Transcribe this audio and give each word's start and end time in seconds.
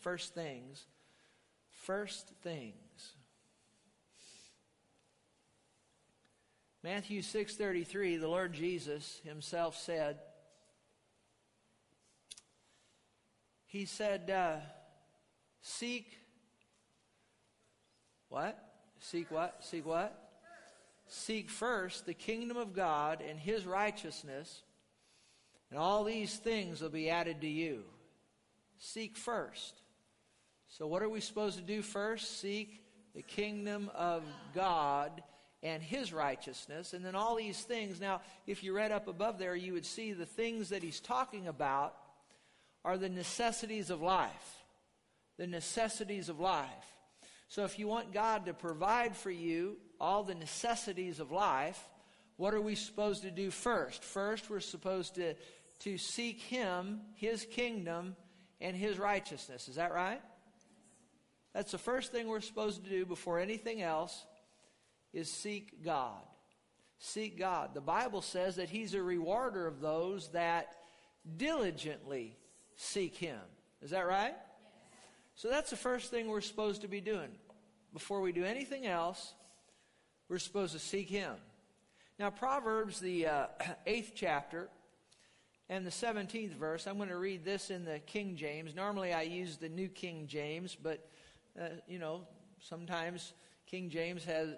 First 0.00 0.34
things. 0.34 0.86
First 1.70 2.28
things. 2.42 2.74
Matthew 6.82 7.20
6:33 7.20 8.18
the 8.18 8.28
Lord 8.28 8.52
Jesus 8.54 9.20
himself 9.24 9.76
said 9.76 10.18
He 13.66 13.84
said 13.84 14.28
uh, 14.30 14.56
seek 15.60 16.18
what? 18.28 18.58
Seek 18.98 19.30
what? 19.30 19.64
Seek 19.64 19.86
what? 19.86 20.30
Seek 21.06 21.50
first 21.50 22.06
the 22.06 22.14
kingdom 22.14 22.56
of 22.56 22.72
God 22.72 23.22
and 23.26 23.38
his 23.38 23.66
righteousness 23.66 24.62
and 25.70 25.78
all 25.78 26.02
these 26.02 26.36
things 26.36 26.80
will 26.80 26.88
be 26.88 27.10
added 27.10 27.40
to 27.42 27.48
you. 27.48 27.84
Seek 28.78 29.16
first. 29.16 29.82
So 30.70 30.86
what 30.86 31.02
are 31.02 31.08
we 31.08 31.20
supposed 31.20 31.56
to 31.56 31.64
do 31.64 31.82
first? 31.82 32.38
Seek 32.38 32.84
the 33.14 33.22
kingdom 33.22 33.90
of 33.92 34.22
God 34.54 35.22
and 35.64 35.82
his 35.82 36.12
righteousness, 36.12 36.94
and 36.94 37.04
then 37.04 37.16
all 37.16 37.34
these 37.34 37.60
things. 37.60 38.00
Now, 38.00 38.22
if 38.46 38.62
you 38.62 38.72
read 38.72 38.92
up 38.92 39.08
above 39.08 39.38
there, 39.38 39.56
you 39.56 39.72
would 39.72 39.84
see 39.84 40.12
the 40.12 40.24
things 40.24 40.70
that 40.70 40.82
he's 40.82 41.00
talking 41.00 41.48
about 41.48 41.96
are 42.84 42.96
the 42.96 43.08
necessities 43.08 43.90
of 43.90 44.00
life. 44.00 44.64
The 45.38 45.48
necessities 45.48 46.28
of 46.28 46.38
life. 46.38 46.68
So, 47.48 47.64
if 47.64 47.78
you 47.78 47.88
want 47.88 48.12
God 48.12 48.46
to 48.46 48.54
provide 48.54 49.16
for 49.16 49.30
you 49.30 49.76
all 50.00 50.22
the 50.22 50.34
necessities 50.34 51.18
of 51.18 51.32
life, 51.32 51.88
what 52.36 52.54
are 52.54 52.60
we 52.60 52.76
supposed 52.76 53.22
to 53.22 53.30
do 53.30 53.50
first? 53.50 54.04
First, 54.04 54.48
we're 54.48 54.60
supposed 54.60 55.16
to, 55.16 55.34
to 55.80 55.98
seek 55.98 56.40
Him, 56.40 57.00
His 57.16 57.44
kingdom, 57.44 58.16
and 58.60 58.76
His 58.76 58.98
righteousness. 58.98 59.68
Is 59.68 59.74
that 59.74 59.92
right? 59.92 60.22
That's 61.54 61.72
the 61.72 61.78
first 61.78 62.12
thing 62.12 62.28
we're 62.28 62.40
supposed 62.40 62.84
to 62.84 62.90
do 62.90 63.04
before 63.04 63.40
anything 63.40 63.82
else 63.82 64.24
is 65.12 65.30
seek 65.30 65.84
God. 65.84 66.22
Seek 66.98 67.38
God. 67.38 67.74
The 67.74 67.80
Bible 67.80 68.22
says 68.22 68.56
that 68.56 68.68
He's 68.68 68.94
a 68.94 69.02
rewarder 69.02 69.66
of 69.66 69.80
those 69.80 70.28
that 70.28 70.74
diligently 71.36 72.36
seek 72.76 73.16
Him. 73.16 73.40
Is 73.82 73.90
that 73.90 74.06
right? 74.06 74.34
So 75.34 75.48
that's 75.48 75.70
the 75.70 75.76
first 75.76 76.10
thing 76.10 76.28
we're 76.28 76.42
supposed 76.42 76.82
to 76.82 76.88
be 76.88 77.00
doing. 77.00 77.30
Before 77.92 78.20
we 78.20 78.32
do 78.32 78.44
anything 78.44 78.86
else, 78.86 79.34
we're 80.28 80.38
supposed 80.38 80.74
to 80.74 80.78
seek 80.78 81.08
Him. 81.08 81.34
Now, 82.18 82.30
Proverbs, 82.30 83.00
the 83.00 83.26
uh, 83.26 83.46
eighth 83.86 84.12
chapter, 84.14 84.68
and 85.70 85.86
the 85.86 85.90
17th 85.90 86.54
verse, 86.54 86.86
I'm 86.86 86.98
going 86.98 87.08
to 87.08 87.16
read 87.16 87.44
this 87.44 87.70
in 87.70 87.84
the 87.84 88.00
King 88.00 88.36
James. 88.36 88.74
Normally 88.74 89.12
I 89.12 89.22
use 89.22 89.56
the 89.56 89.68
New 89.68 89.88
King 89.88 90.26
James, 90.26 90.76
but, 90.80 91.08
uh, 91.60 91.64
you 91.86 91.98
know, 91.98 92.22
sometimes 92.60 93.32
King 93.66 93.90
James 93.90 94.24
has 94.24 94.48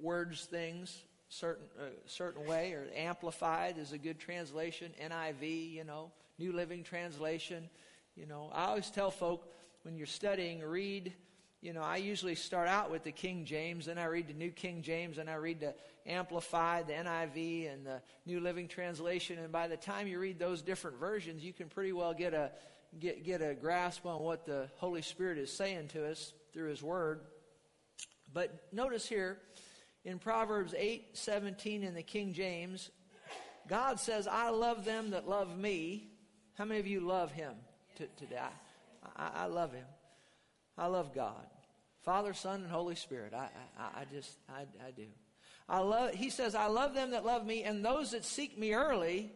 words 0.00 0.44
things 0.44 1.02
certain 1.28 1.66
uh, 1.80 1.84
certain 2.06 2.46
way 2.46 2.72
or 2.72 2.86
amplified 2.94 3.76
is 3.78 3.92
a 3.92 3.98
good 3.98 4.18
translation. 4.18 4.92
NIV 5.02 5.72
you 5.72 5.84
know 5.84 6.10
New 6.38 6.52
Living 6.52 6.82
Translation 6.82 7.68
you 8.16 8.26
know. 8.26 8.50
I 8.54 8.66
always 8.66 8.90
tell 8.90 9.10
folk 9.10 9.52
when 9.82 9.96
you're 9.96 10.06
studying 10.06 10.62
read 10.62 11.12
you 11.60 11.72
know 11.72 11.82
I 11.82 11.96
usually 11.96 12.34
start 12.34 12.68
out 12.68 12.90
with 12.90 13.04
the 13.04 13.12
King 13.12 13.44
James 13.44 13.86
then 13.86 13.98
I 13.98 14.04
read 14.04 14.28
the 14.28 14.34
New 14.34 14.50
King 14.50 14.82
James 14.82 15.18
and 15.18 15.28
I 15.28 15.34
read 15.34 15.60
the 15.60 15.74
amplified 16.06 16.86
the 16.86 16.92
NIV 16.92 17.72
and 17.72 17.86
the 17.86 18.00
New 18.26 18.40
Living 18.40 18.68
Translation 18.68 19.38
and 19.38 19.50
by 19.50 19.66
the 19.66 19.76
time 19.76 20.06
you 20.06 20.20
read 20.20 20.38
those 20.38 20.62
different 20.62 20.98
versions 20.98 21.42
you 21.42 21.52
can 21.52 21.68
pretty 21.68 21.92
well 21.92 22.14
get 22.14 22.34
a 22.34 22.52
get 23.00 23.24
get 23.24 23.42
a 23.42 23.54
grasp 23.54 24.06
on 24.06 24.20
what 24.22 24.46
the 24.46 24.68
Holy 24.76 25.02
Spirit 25.02 25.38
is 25.38 25.52
saying 25.52 25.88
to 25.88 26.08
us 26.08 26.32
through 26.54 26.70
his 26.70 26.82
word 26.82 27.20
but 28.34 28.66
notice 28.72 29.06
here 29.06 29.38
in 30.04 30.18
Proverbs 30.18 30.74
8 30.76 31.16
17 31.16 31.84
in 31.84 31.94
the 31.94 32.02
King 32.02 32.34
James, 32.34 32.90
God 33.68 34.00
says, 34.00 34.26
I 34.26 34.50
love 34.50 34.84
them 34.84 35.10
that 35.10 35.28
love 35.28 35.56
me. 35.56 36.08
How 36.54 36.64
many 36.64 36.80
of 36.80 36.86
you 36.86 37.00
love 37.00 37.30
him 37.30 37.54
today? 37.96 38.38
I, 39.16 39.30
I, 39.34 39.46
love 39.46 39.72
him. 39.72 39.86
I 40.76 40.86
love 40.86 41.14
God. 41.14 41.46
Father, 42.02 42.34
Son, 42.34 42.62
and 42.62 42.70
Holy 42.70 42.96
Spirit. 42.96 43.32
I, 43.34 43.48
I, 43.78 44.00
I 44.00 44.04
just, 44.12 44.36
I, 44.48 44.62
I 44.86 44.90
do. 44.90 45.06
I 45.68 45.78
love, 45.78 46.10
he 46.12 46.28
says, 46.28 46.54
I 46.54 46.66
love 46.66 46.94
them 46.94 47.12
that 47.12 47.24
love 47.24 47.46
me, 47.46 47.62
and 47.62 47.84
those 47.84 48.10
that 48.10 48.24
seek 48.24 48.58
me 48.58 48.74
early 48.74 49.32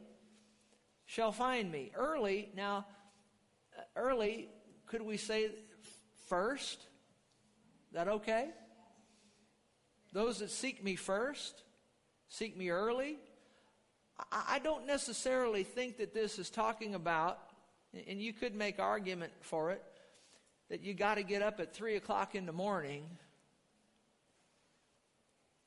shall 1.07 1.33
find 1.33 1.71
me. 1.71 1.93
Early, 1.95 2.51
now, 2.55 2.84
uh, 3.77 3.83
early, 3.97 4.49
could 4.87 5.03
we 5.03 5.17
say 5.17 5.51
first? 6.28 6.89
That 7.93 8.09
okay? 8.09 8.50
Those 10.12 10.38
that 10.38 10.50
seek 10.50 10.82
me 10.82 10.97
first, 10.97 11.62
seek 12.28 12.56
me 12.56 12.71
early. 12.71 13.19
I 14.32 14.59
don't 14.62 14.87
necessarily 14.87 15.62
think 15.62 15.98
that 15.98 16.12
this 16.12 16.38
is 16.38 16.50
talking 16.50 16.94
about, 16.94 17.38
and 18.09 18.21
you 18.21 18.32
could 18.32 18.54
make 18.54 18.81
argument 18.81 19.32
for 19.41 19.71
it, 19.71 19.82
that 20.71 20.82
you 20.82 20.93
got 20.93 21.15
to 21.15 21.22
get 21.22 21.41
up 21.41 21.60
at 21.60 21.72
3 21.72 21.97
o'clock 21.97 22.34
in 22.34 22.44
the 22.44 22.53
morning 22.53 23.04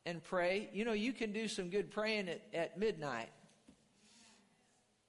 and 0.05 0.23
pray. 0.23 0.69
You 0.73 0.85
know, 0.85 0.93
you 0.93 1.13
can 1.13 1.31
do 1.31 1.47
some 1.47 1.69
good 1.69 1.91
praying 1.91 2.27
at, 2.27 2.41
at 2.53 2.77
midnight. 2.77 3.29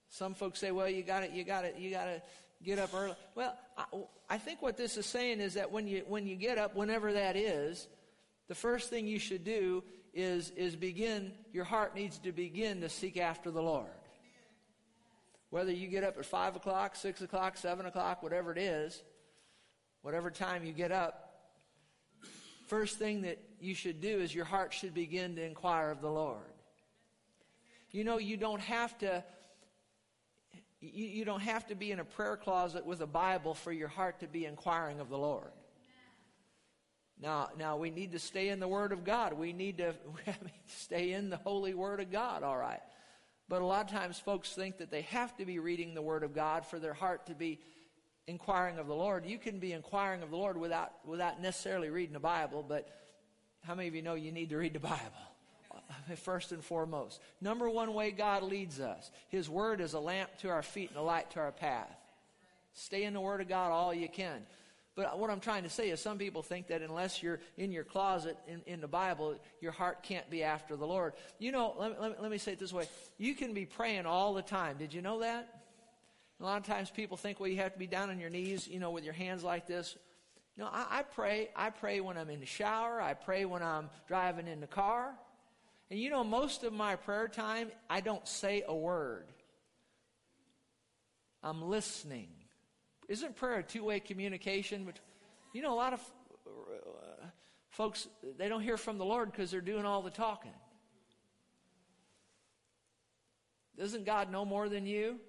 Some 0.09 0.35
folks 0.35 0.61
say, 0.61 0.71
well, 0.71 0.89
you 0.89 1.03
got 1.03 1.21
to, 1.21 1.33
you 1.33 1.43
got 1.43 1.63
to, 1.63 1.81
you 1.81 1.91
got 1.91 2.05
to 2.05 2.23
get 2.65 2.79
up 2.79 2.91
early. 2.95 3.15
Well, 3.35 3.57
I, 3.77 3.85
I 4.31 4.39
think 4.39 4.63
what 4.63 4.77
this 4.77 4.97
is 4.97 5.07
saying 5.07 5.41
is 5.41 5.55
that 5.55 5.71
when 5.71 5.87
you, 5.87 6.05
when 6.07 6.27
you 6.27 6.37
get 6.37 6.59
up, 6.59 6.75
whenever 6.75 7.13
that 7.13 7.37
is, 7.37 7.89
the 8.49 8.55
first 8.55 8.91
thing 8.91 9.07
you 9.07 9.19
should 9.19 9.45
do 9.45 9.83
is, 10.15 10.51
is 10.51 10.77
begin, 10.77 11.33
your 11.53 11.65
heart 11.65 11.95
needs 11.95 12.19
to 12.19 12.33
begin 12.33 12.81
to 12.83 12.89
seek 12.89 13.17
after 13.17 13.51
the 13.51 13.63
Lord. 13.63 13.91
Whether 15.51 15.73
you 15.73 15.89
get 15.89 16.05
up 16.05 16.17
at 16.19 16.25
5 16.25 16.57
o'clock, 16.57 16.97
6 16.97 17.23
o'clock, 17.23 17.57
7 17.57 17.85
o'clock, 17.87 18.23
whatever 18.23 18.53
it 18.53 18.59
is, 18.59 19.03
whatever 20.01 20.31
time 20.31 20.65
you 20.65 20.73
get 20.73 20.93
up, 20.93 21.33
first 22.67 22.99
thing 22.99 23.23
that 23.23 23.39
you 23.61 23.75
should 23.75 24.01
do 24.01 24.19
is 24.19 24.35
your 24.35 24.47
heart 24.47 24.73
should 24.73 24.95
begin 24.95 25.37
to 25.37 25.45
inquire 25.45 25.91
of 25.91 26.01
the 26.01 26.11
Lord. 26.11 26.41
You 27.91 28.05
know, 28.05 28.19
you 28.19 28.39
don't 28.39 28.63
have 28.63 28.97
to. 28.99 29.23
You, 30.83 31.07
you 31.07 31.25
don't 31.25 31.41
have 31.43 31.67
to 31.69 31.77
be 31.77 31.93
in 31.93 32.01
a 32.01 32.05
prayer 32.05 32.37
closet 32.37 32.85
with 32.85 33.01
a 33.01 33.07
Bible 33.07 33.55
for 33.55 33.73
your 33.73 33.89
heart 33.89 34.21
to 34.21 34.27
be 34.27 34.45
inquiring 34.45 34.99
of 34.99 35.09
the 35.09 35.17
Lord. 35.17 35.53
Now, 37.21 37.51
now 37.57 37.77
we 37.77 37.91
need 37.91 38.13
to 38.13 38.19
stay 38.19 38.49
in 38.49 38.59
the 38.59 38.67
Word 38.67 38.91
of 38.91 39.05
God. 39.05 39.35
We 39.35 39.53
need 39.53 39.79
to 39.79 39.95
stay 40.67 41.13
in 41.13 41.31
the 41.31 41.37
Holy 41.37 41.73
Word 41.73 42.01
of 42.01 42.11
God, 42.11 42.43
all 42.43 42.57
right. 42.57 42.81
But 43.49 43.63
a 43.63 43.65
lot 43.65 43.85
of 43.85 43.93
times 43.93 44.19
folks 44.19 44.53
think 44.53 44.79
that 44.79 44.91
they 44.91 45.03
have 45.03 45.37
to 45.37 45.45
be 45.45 45.61
reading 45.61 45.95
the 45.95 46.03
Word 46.03 46.25
of 46.25 46.35
God 46.35 46.67
for 46.67 46.81
their 46.81 46.95
heart 46.95 47.27
to 47.27 47.35
be 47.35 47.61
inquiring 48.27 48.79
of 48.79 48.89
the 48.89 48.95
Lord. 48.95 49.25
You 49.25 49.39
can 49.39 49.61
be 49.61 49.73
inquiring 49.73 50.23
of 50.23 50.31
the 50.31 50.37
Lord 50.37 50.57
without, 50.57 50.93
without 51.05 51.41
necessarily 51.41 51.91
reading 51.91 52.15
the 52.15 52.21
Bible, 52.21 52.65
but 52.67 52.89
how 53.61 53.77
many 53.77 53.87
of 53.89 53.95
you 53.95 54.03
know 54.03 54.15
you 54.15 54.33
need 54.33 54.51
to 54.51 54.57
read 54.57 54.73
the 54.73 54.81
Bible? 54.81 54.99
First 56.17 56.53
and 56.53 56.65
foremost. 56.65 57.21
Number 57.41 57.69
one 57.69 57.95
way 57.95 58.11
God 58.11 58.43
leads 58.43 58.81
us 58.81 59.11
His 59.29 59.49
Word 59.49 59.81
is 59.81 59.95
a 59.95 60.01
lamp 60.01 60.31
to 60.39 60.49
our 60.49 60.63
feet 60.63 60.91
and 60.91 60.99
a 60.99 61.03
light 61.03 61.31
to 61.33 61.41
our 61.41 61.53
path. 61.53 61.97
Stay 62.75 63.05
in 63.05 63.15
the 63.15 63.21
Word 63.21 63.41
of 63.41 63.49
God 63.49 63.71
all 63.71 63.93
you 63.93 64.09
can. 64.09 64.43
But 64.95 65.19
what 65.19 65.31
I'm 65.31 65.41
trying 65.41 65.63
to 65.63 65.71
say 65.71 65.89
is 65.89 66.01
some 66.01 66.19
people 66.19 66.43
think 66.43 66.67
that 66.67 66.83
unless 66.83 67.23
you're 67.23 67.41
in 67.57 67.73
your 67.73 67.85
closet 67.85 68.37
in, 68.47 68.61
in 68.67 68.81
the 68.83 68.89
Bible, 68.89 69.37
your 69.61 69.73
heart 69.73 70.03
can't 70.03 70.29
be 70.29 70.43
after 70.43 70.77
the 70.77 70.87
Lord. 70.87 71.15
You 71.39 71.51
know, 71.51 71.75
let, 71.79 72.01
let, 72.01 72.23
let 72.23 72.31
me 72.31 72.37
say 72.37 72.53
it 72.53 72.59
this 72.59 72.75
way. 72.75 72.87
You 73.17 73.35
can 73.35 73.55
be 73.55 73.65
praying 73.65 74.05
all 74.05 74.35
the 74.35 74.43
time. 74.43 74.77
Did 74.77 74.93
you 74.93 75.01
know 75.01 75.21
that? 75.21 75.63
A 76.41 76.45
lot 76.45 76.59
of 76.59 76.67
times 76.67 76.91
people 76.91 77.17
think, 77.17 77.41
well, 77.41 77.49
you 77.49 77.57
have 77.59 77.73
to 77.73 77.79
be 77.79 77.87
down 77.87 78.11
on 78.11 78.21
your 78.21 78.29
knees, 78.29 78.69
you 78.69 78.81
know, 78.81 78.91
with 78.91 79.05
your 79.05 79.15
hands 79.15 79.43
like 79.43 79.67
this. 79.67 79.97
No, 80.59 80.67
I, 80.67 80.99
I 80.99 81.03
pray. 81.03 81.49
I 81.57 81.71
pray 81.71 82.01
when 82.01 82.19
I'm 82.19 82.29
in 82.29 82.41
the 82.41 82.47
shower. 82.47 83.01
I 83.01 83.15
pray 83.15 83.47
when 83.47 83.63
I'm 83.63 83.89
driving 84.09 84.47
in 84.47 84.61
the 84.61 84.67
car. 84.67 85.15
And 85.93 86.01
you 86.01 86.09
know, 86.09 86.25
most 86.25 86.65
of 86.65 86.73
my 86.73 86.97
prayer 86.97 87.29
time, 87.29 87.71
I 87.91 88.01
don't 88.01 88.27
say 88.27 88.65
a 88.67 88.75
word. 88.75 89.27
I'm 91.43 91.61
listening. 91.69 92.29
Isn't 93.11 93.37
prayer 93.37 93.59
a 93.59 93.63
two 93.63 93.85
way 93.85 94.01
communication? 94.01 94.87
But 94.87 95.01
you 95.53 95.61
know, 95.61 95.75
a 95.75 95.77
lot 95.77 95.93
of 95.93 96.01
uh, 96.47 97.27
folks 97.69 98.09
they 98.39 98.49
don't 98.49 98.63
hear 98.63 98.79
from 98.79 98.97
the 98.97 99.05
Lord 99.05 99.31
because 99.31 99.51
they're 99.51 99.61
doing 99.61 99.85
all 99.85 100.01
the 100.01 100.09
talking. 100.09 100.55
Doesn't 103.77 104.07
God 104.07 104.33
know 104.33 104.47
more 104.47 104.71
than 104.71 104.87
you? 104.87 105.21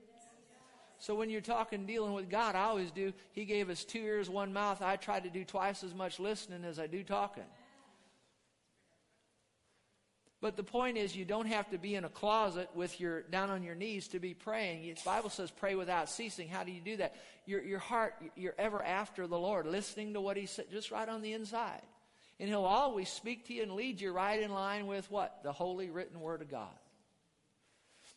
So 0.97 1.13
when 1.13 1.29
you're 1.29 1.41
talking, 1.41 1.85
dealing 1.85 2.13
with 2.13 2.29
God, 2.29 2.55
I 2.55 2.63
always 2.63 2.89
do. 2.89 3.11
He 3.33 3.43
gave 3.43 3.69
us 3.69 3.83
two 3.83 3.99
ears, 3.99 4.29
one 4.29 4.53
mouth. 4.53 4.81
I 4.81 4.95
try 4.95 5.19
to 5.19 5.29
do 5.29 5.43
twice 5.43 5.83
as 5.83 5.93
much 5.93 6.21
listening 6.21 6.63
as 6.63 6.79
I 6.79 6.87
do 6.87 7.03
talking. 7.03 7.43
But 10.43 10.57
the 10.57 10.63
point 10.63 10.97
is, 10.97 11.15
you 11.15 11.23
don't 11.23 11.45
have 11.45 11.69
to 11.69 11.77
be 11.77 11.95
in 11.95 12.03
a 12.03 12.09
closet 12.09 12.69
with 12.75 12.99
your 12.99 13.21
down 13.21 13.49
on 13.49 13.63
your 13.63 13.75
knees 13.75 14.09
to 14.09 14.19
be 14.19 14.33
praying. 14.33 14.93
The 14.93 15.01
Bible 15.05 15.29
says, 15.29 15.49
"Pray 15.49 15.73
without 15.73 16.09
ceasing." 16.09 16.49
How 16.49 16.65
do 16.65 16.73
you 16.73 16.81
do 16.81 16.97
that? 16.97 17.15
Your 17.45 17.63
your 17.63 17.79
heart, 17.79 18.15
you're 18.35 18.53
ever 18.57 18.83
after 18.83 19.25
the 19.25 19.39
Lord, 19.39 19.65
listening 19.65 20.15
to 20.15 20.19
what 20.19 20.35
He 20.35 20.45
said, 20.45 20.69
just 20.69 20.91
right 20.91 21.07
on 21.07 21.21
the 21.21 21.31
inside, 21.31 21.81
and 22.41 22.49
He'll 22.49 22.65
always 22.65 23.07
speak 23.07 23.47
to 23.47 23.53
you 23.53 23.63
and 23.63 23.71
lead 23.71 24.01
you 24.01 24.11
right 24.11 24.41
in 24.41 24.51
line 24.51 24.85
with 24.85 25.09
what 25.09 25.41
the 25.43 25.53
holy 25.53 25.89
written 25.89 26.19
Word 26.19 26.41
of 26.41 26.51
God. 26.51 26.77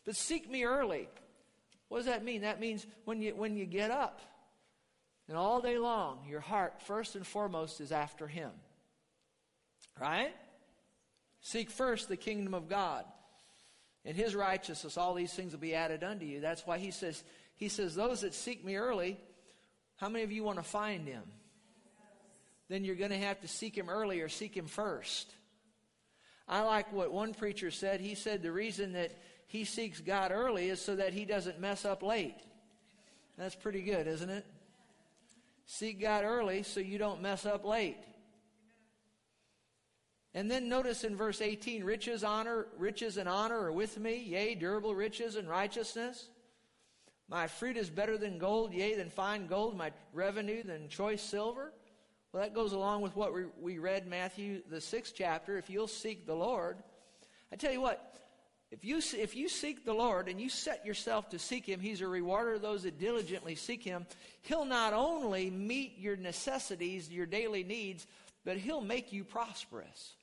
But 0.03 0.17
seek 0.17 0.49
me 0.49 0.65
early. 0.65 1.07
What 1.87 1.99
does 1.99 2.07
that 2.07 2.25
mean? 2.25 2.41
That 2.41 2.59
means 2.59 2.85
when 3.05 3.21
you 3.21 3.37
when 3.37 3.55
you 3.55 3.65
get 3.65 3.89
up, 3.89 4.19
and 5.29 5.37
all 5.37 5.61
day 5.61 5.77
long, 5.77 6.25
your 6.27 6.41
heart 6.41 6.81
first 6.81 7.15
and 7.15 7.25
foremost 7.25 7.79
is 7.79 7.93
after 7.93 8.27
Him. 8.27 8.51
Right? 9.97 10.35
Seek 11.47 11.69
first 11.69 12.09
the 12.09 12.17
kingdom 12.17 12.53
of 12.53 12.67
God 12.67 13.05
and 14.03 14.17
his 14.17 14.35
righteousness. 14.35 14.97
All 14.97 15.13
these 15.13 15.31
things 15.31 15.53
will 15.53 15.61
be 15.61 15.73
added 15.73 16.03
unto 16.03 16.25
you. 16.25 16.41
That's 16.41 16.67
why 16.67 16.77
he 16.77 16.91
says, 16.91 17.23
he 17.55 17.69
says, 17.69 17.95
those 17.95 18.19
that 18.19 18.33
seek 18.33 18.65
me 18.65 18.75
early, 18.75 19.17
how 19.95 20.09
many 20.09 20.25
of 20.25 20.31
you 20.33 20.43
want 20.43 20.57
to 20.57 20.63
find 20.63 21.07
him? 21.07 21.23
Then 22.67 22.83
you're 22.83 22.95
going 22.95 23.11
to 23.11 23.17
have 23.17 23.39
to 23.39 23.47
seek 23.47 23.77
him 23.77 23.87
early 23.87 24.19
or 24.19 24.27
seek 24.27 24.57
him 24.57 24.65
first. 24.65 25.33
I 26.49 26.63
like 26.63 26.91
what 26.91 27.13
one 27.13 27.33
preacher 27.33 27.71
said. 27.71 28.01
He 28.01 28.15
said 28.15 28.43
the 28.43 28.51
reason 28.51 28.91
that 28.91 29.17
he 29.47 29.63
seeks 29.63 30.01
God 30.01 30.33
early 30.33 30.67
is 30.67 30.81
so 30.81 30.97
that 30.97 31.13
he 31.13 31.23
doesn't 31.23 31.61
mess 31.61 31.85
up 31.85 32.03
late. 32.03 32.41
That's 33.37 33.55
pretty 33.55 33.83
good, 33.83 34.05
isn't 34.05 34.29
it? 34.29 34.45
Seek 35.65 36.01
God 36.01 36.25
early 36.25 36.63
so 36.63 36.81
you 36.81 36.97
don't 36.97 37.21
mess 37.21 37.45
up 37.45 37.63
late. 37.63 38.03
And 40.37 40.51
then 40.51 40.69
notice 40.69 41.03
in 41.03 41.15
verse 41.15 41.41
18, 41.41 41.83
riches, 41.83 42.23
honor, 42.23 42.67
riches 42.77 43.17
and 43.17 43.27
honor 43.27 43.59
are 43.59 43.71
with 43.71 43.99
me, 43.99 44.17
yea, 44.17 44.53
durable 44.53 44.93
riches 44.93 45.35
and 45.35 45.49
righteousness. 45.49 46.27
My 47.27 47.47
fruit 47.47 47.75
is 47.75 47.89
better 47.89 48.19
than 48.19 48.37
gold, 48.37 48.71
yea, 48.71 48.93
than 48.93 49.09
fine 49.09 49.47
gold, 49.47 49.75
my 49.75 49.91
revenue 50.13 50.61
than 50.61 50.89
choice 50.89 51.23
silver. 51.23 51.73
Well, 52.31 52.43
that 52.43 52.53
goes 52.53 52.73
along 52.73 53.01
with 53.01 53.15
what 53.15 53.33
we, 53.33 53.45
we 53.59 53.79
read 53.79 54.05
Matthew, 54.05 54.61
the 54.69 54.79
sixth 54.79 55.15
chapter. 55.17 55.57
If 55.57 55.71
you'll 55.71 55.87
seek 55.87 56.27
the 56.27 56.35
Lord, 56.35 56.77
I 57.51 57.55
tell 57.55 57.71
you 57.71 57.81
what, 57.81 58.19
if 58.69 58.85
you, 58.85 58.97
if 58.97 59.35
you 59.35 59.49
seek 59.49 59.85
the 59.85 59.93
Lord 59.95 60.29
and 60.29 60.39
you 60.39 60.49
set 60.49 60.85
yourself 60.85 61.29
to 61.29 61.39
seek 61.39 61.65
Him, 61.65 61.79
He's 61.79 62.01
a 62.01 62.07
rewarder 62.07 62.53
of 62.53 62.61
those 62.61 62.83
that 62.83 62.99
diligently 62.99 63.55
seek 63.55 63.81
Him. 63.81 64.05
He'll 64.43 64.65
not 64.65 64.93
only 64.93 65.49
meet 65.49 65.97
your 65.97 66.15
necessities, 66.15 67.09
your 67.09 67.25
daily 67.25 67.63
needs, 67.63 68.05
but 68.45 68.57
He'll 68.57 68.81
make 68.81 69.11
you 69.11 69.23
prosperous. 69.23 70.13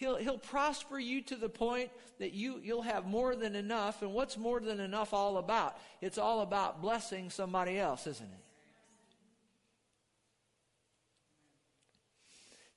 He'll, 0.00 0.16
he'll 0.16 0.38
prosper 0.38 0.98
you 0.98 1.20
to 1.24 1.36
the 1.36 1.50
point 1.50 1.90
that 2.18 2.32
you, 2.32 2.58
you'll 2.64 2.80
have 2.80 3.06
more 3.06 3.36
than 3.36 3.54
enough. 3.54 4.00
And 4.00 4.14
what's 4.14 4.38
more 4.38 4.58
than 4.58 4.80
enough 4.80 5.12
all 5.12 5.36
about? 5.36 5.76
It's 6.00 6.16
all 6.16 6.40
about 6.40 6.80
blessing 6.80 7.28
somebody 7.28 7.78
else, 7.78 8.06
isn't 8.06 8.26
it? 8.26 8.44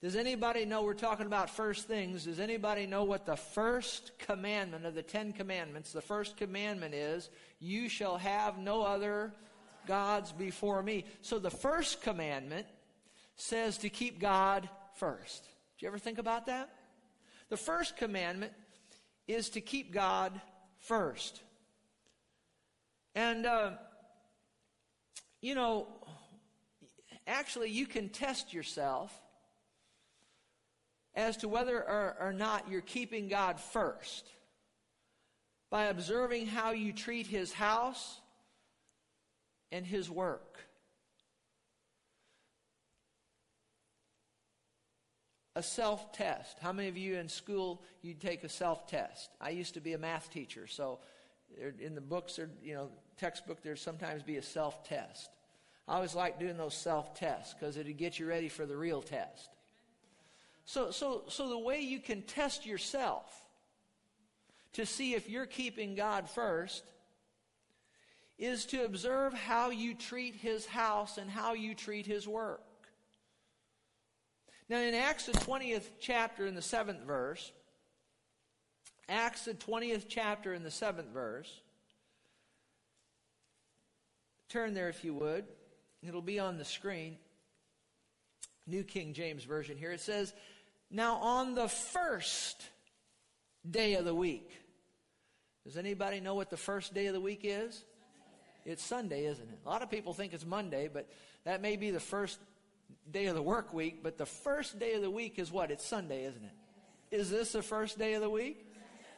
Does 0.02 0.18
anybody 0.18 0.66
know 0.66 0.84
we're 0.84 0.96
talking 0.96 1.26
about 1.26 1.50
first 1.50 1.88
things? 1.88 2.26
Does 2.26 2.42
anybody 2.42 2.86
know 2.86 3.06
what 3.06 3.26
the 3.26 3.38
first 3.38 4.12
commandment 4.20 4.86
of 4.86 4.94
the 4.94 5.02
Ten 5.02 5.32
Commandments, 5.32 5.94
the 5.94 6.02
first 6.02 6.36
commandment 6.36 6.94
is, 6.94 7.30
you 7.62 7.88
shall 7.88 8.18
have 8.18 8.58
no 8.58 8.84
other 8.84 9.32
gods 9.88 10.34
before 10.34 10.84
me. 10.84 11.06
So 11.22 11.40
the 11.40 11.50
first 11.50 12.02
commandment 12.02 12.68
says 13.38 13.78
to 13.78 13.90
keep 13.90 14.20
God 14.20 14.68
first. 14.96 15.44
Did 15.78 15.84
you 15.84 15.88
ever 15.88 15.98
think 15.98 16.18
about 16.18 16.48
that? 16.48 16.70
The 17.54 17.58
first 17.58 17.98
commandment 17.98 18.52
is 19.28 19.50
to 19.50 19.62
keep 19.62 19.94
God 19.94 20.42
first. 20.80 21.40
And, 23.14 23.46
uh, 23.46 23.74
you 25.40 25.54
know, 25.54 25.86
actually, 27.28 27.70
you 27.70 27.86
can 27.86 28.10
test 28.10 28.56
yourself 28.56 29.14
as 31.14 31.38
to 31.38 31.48
whether 31.48 31.78
or, 31.78 32.16
or 32.20 32.34
not 32.34 32.72
you're 32.72 32.82
keeping 32.82 33.28
God 33.28 33.60
first 33.60 34.28
by 35.70 35.84
observing 35.84 36.48
how 36.48 36.72
you 36.72 36.92
treat 36.92 37.28
His 37.28 37.54
house 37.54 38.20
and 39.72 39.86
His 39.86 40.10
work. 40.10 40.58
A 45.56 45.64
self 45.64 46.12
test. 46.14 46.58
How 46.60 46.72
many 46.72 46.90
of 46.90 46.98
you 46.98 47.16
in 47.16 47.30
school 47.30 47.82
you 48.02 48.14
take 48.14 48.44
a 48.44 48.50
self 48.50 48.88
test? 48.88 49.30
I 49.40 49.50
used 49.50 49.76
to 49.76 49.82
be 49.82 49.94
a 49.94 49.98
math 49.98 50.32
teacher, 50.32 50.68
so 50.68 51.00
in 51.80 51.96
the 51.96 52.02
books 52.02 52.40
or 52.40 52.50
you 52.64 52.74
know 52.74 52.90
textbook 53.18 53.62
there'd 53.62 53.80
sometimes 53.80 54.24
be 54.24 54.38
a 54.38 54.42
self 54.42 54.84
test. 54.84 55.30
I 55.88 55.96
always 55.96 56.16
like 56.16 56.40
doing 56.40 56.58
those 56.58 56.76
self 56.76 57.14
tests 57.16 57.54
because 57.54 57.78
it'd 57.78 57.98
get 57.98 58.18
you 58.20 58.26
ready 58.26 58.50
for 58.50 58.66
the 58.66 58.78
real 58.78 59.02
test. 59.02 59.50
So 60.66 60.92
so 60.92 61.24
so 61.28 61.50
the 61.50 61.60
way 61.60 61.82
you 61.82 62.00
can 62.00 62.22
test 62.24 62.66
yourself 62.66 63.42
to 64.74 64.86
see 64.86 65.14
if 65.14 65.30
you're 65.30 65.46
keeping 65.46 65.94
God 65.94 66.30
first 66.30 66.84
is 68.40 68.66
to 68.66 68.84
observe 68.84 69.34
how 69.34 69.70
you 69.70 69.94
treat 69.94 70.36
his 70.36 70.66
house 70.66 71.18
and 71.20 71.30
how 71.30 71.54
you 71.54 71.76
treat 71.76 72.08
his 72.08 72.28
work. 72.28 72.64
Now, 74.70 74.80
in 74.80 74.94
Acts, 74.94 75.26
the 75.26 75.34
20th 75.34 75.86
chapter, 76.00 76.46
in 76.48 76.56
the 76.56 76.62
7th 76.62 77.04
verse, 77.04 77.52
Acts, 79.10 79.46
the 79.46 79.54
20th 79.54 80.06
chapter, 80.08 80.54
in 80.54 80.64
the 80.64 80.70
7th 80.70 81.12
verse, 81.12 81.62
turn 84.50 84.74
there 84.74 84.90
if 84.90 85.04
you 85.04 85.14
would. 85.16 85.46
It'll 86.08 86.22
be 86.22 86.40
on 86.40 86.58
the 86.58 86.66
screen. 86.66 87.18
New 88.66 88.84
King 88.84 89.14
James 89.14 89.44
Version 89.44 89.78
here. 89.78 89.92
It 89.92 90.00
says, 90.00 90.34
Now 90.90 91.16
on 91.16 91.56
the 91.56 91.68
first 91.68 92.64
day 93.70 93.96
of 93.96 94.06
the 94.06 94.16
week. 94.16 94.50
Does 95.66 95.78
anybody 95.78 96.20
know 96.20 96.36
what 96.36 96.50
the 96.50 96.58
first 96.58 96.94
day 96.94 97.08
of 97.08 97.14
the 97.14 97.22
week 97.22 97.42
is? 97.44 97.84
It's 98.66 98.84
Sunday, 98.84 99.26
isn't 99.26 99.50
it? 99.50 99.60
A 99.66 99.70
lot 99.70 99.82
of 99.82 99.90
people 99.90 100.14
think 100.14 100.34
it's 100.34 100.46
Monday, 100.46 100.90
but 100.92 101.10
that 101.44 101.62
may 101.62 101.76
be 101.76 101.92
the 101.92 102.00
first 102.00 102.40
day 103.12 103.26
of 103.26 103.36
the 103.36 103.42
work 103.42 103.74
week, 103.74 104.02
but 104.04 104.18
the 104.18 104.26
first 104.26 104.80
day 104.80 104.94
of 104.94 105.02
the 105.02 105.10
week 105.10 105.40
is 105.40 105.52
what? 105.52 105.72
It's 105.72 105.86
Sunday, 105.86 106.26
isn't 106.26 106.44
it? 106.44 107.16
Is 107.16 107.30
this 107.30 107.52
the 107.52 107.62
first 107.62 107.98
day 108.00 108.14
of 108.14 108.22
the 108.22 108.30
week? 108.30 108.66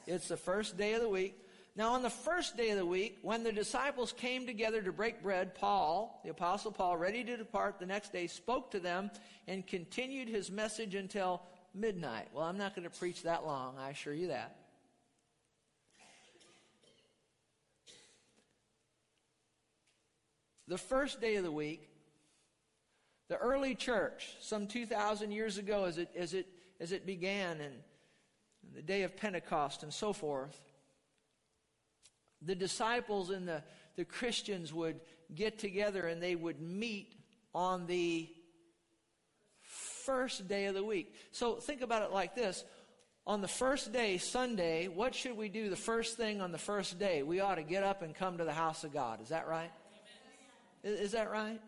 It's 0.07 0.27
the 0.27 0.37
first 0.37 0.77
day 0.77 0.93
of 0.93 1.01
the 1.01 1.09
week. 1.09 1.41
Now, 1.77 1.93
on 1.93 2.03
the 2.03 2.09
first 2.09 2.55
day 2.55 2.69
of 2.69 2.77
the 2.77 2.85
week, 2.85 3.17
when 3.21 3.43
the 3.43 3.51
disciples 3.51 4.13
came 4.13 4.45
together 4.45 4.81
to 4.81 4.93
break 4.93 5.21
bread, 5.21 5.55
Paul, 5.55 6.21
the 6.23 6.29
Apostle 6.29 6.71
Paul, 6.71 6.95
ready 6.95 7.23
to 7.23 7.35
depart 7.35 7.79
the 7.79 7.85
next 7.85 8.13
day, 8.13 8.27
spoke 8.27 8.71
to 8.71 8.79
them 8.79 9.11
and 9.47 9.65
continued 9.67 10.29
his 10.29 10.49
message 10.49 10.95
until 10.95 11.41
midnight. 11.73 12.29
Well, 12.33 12.45
I'm 12.45 12.57
not 12.57 12.75
going 12.75 12.89
to 12.89 12.97
preach 12.97 13.23
that 13.23 13.45
long, 13.45 13.77
I 13.77 13.89
assure 13.89 14.13
you 14.13 14.27
that. 14.27 14.55
The 20.67 20.77
first 20.77 21.21
day 21.21 21.35
of 21.35 21.43
the 21.43 21.51
week 21.51 21.89
the 23.27 23.37
early 23.37 23.75
church, 23.75 24.35
some 24.39 24.67
2,000 24.67 25.31
years 25.31 25.57
ago, 25.57 25.85
as 25.85 25.97
it, 25.97 26.09
as 26.15 26.33
it, 26.33 26.47
as 26.79 26.91
it 26.91 27.05
began, 27.05 27.59
and 27.61 27.73
the 28.73 28.81
day 28.81 29.03
of 29.03 29.15
Pentecost 29.17 29.83
and 29.83 29.93
so 29.93 30.13
forth, 30.13 30.59
the 32.41 32.55
disciples 32.55 33.29
and 33.29 33.47
the, 33.47 33.63
the 33.95 34.05
Christians 34.05 34.73
would 34.73 34.99
get 35.33 35.57
together 35.57 36.07
and 36.07 36.21
they 36.21 36.35
would 36.35 36.61
meet 36.61 37.15
on 37.53 37.87
the 37.87 38.29
first 39.61 40.47
day 40.47 40.65
of 40.65 40.75
the 40.75 40.83
week. 40.83 41.15
So 41.31 41.55
think 41.55 41.81
about 41.81 42.03
it 42.03 42.11
like 42.11 42.35
this. 42.35 42.63
On 43.27 43.41
the 43.41 43.47
first 43.47 43.91
day, 43.91 44.19
Sunday, 44.19 44.87
what 44.87 45.15
should 45.15 45.35
we 45.35 45.49
do 45.49 45.69
the 45.69 45.75
first 45.75 46.15
thing 46.15 46.41
on 46.41 46.51
the 46.51 46.59
first 46.59 46.99
day? 46.99 47.23
We 47.23 47.39
ought 47.39 47.55
to 47.55 47.63
get 47.63 47.81
up 47.81 48.03
and 48.03 48.13
come 48.13 48.37
to 48.37 48.43
the 48.43 48.53
house 48.53 48.83
of 48.83 48.93
God. 48.93 49.19
Is 49.21 49.29
that 49.29 49.47
right? 49.47 49.71
Is, 50.83 50.99
is 50.99 51.11
that 51.13 51.31
right? 51.31 51.59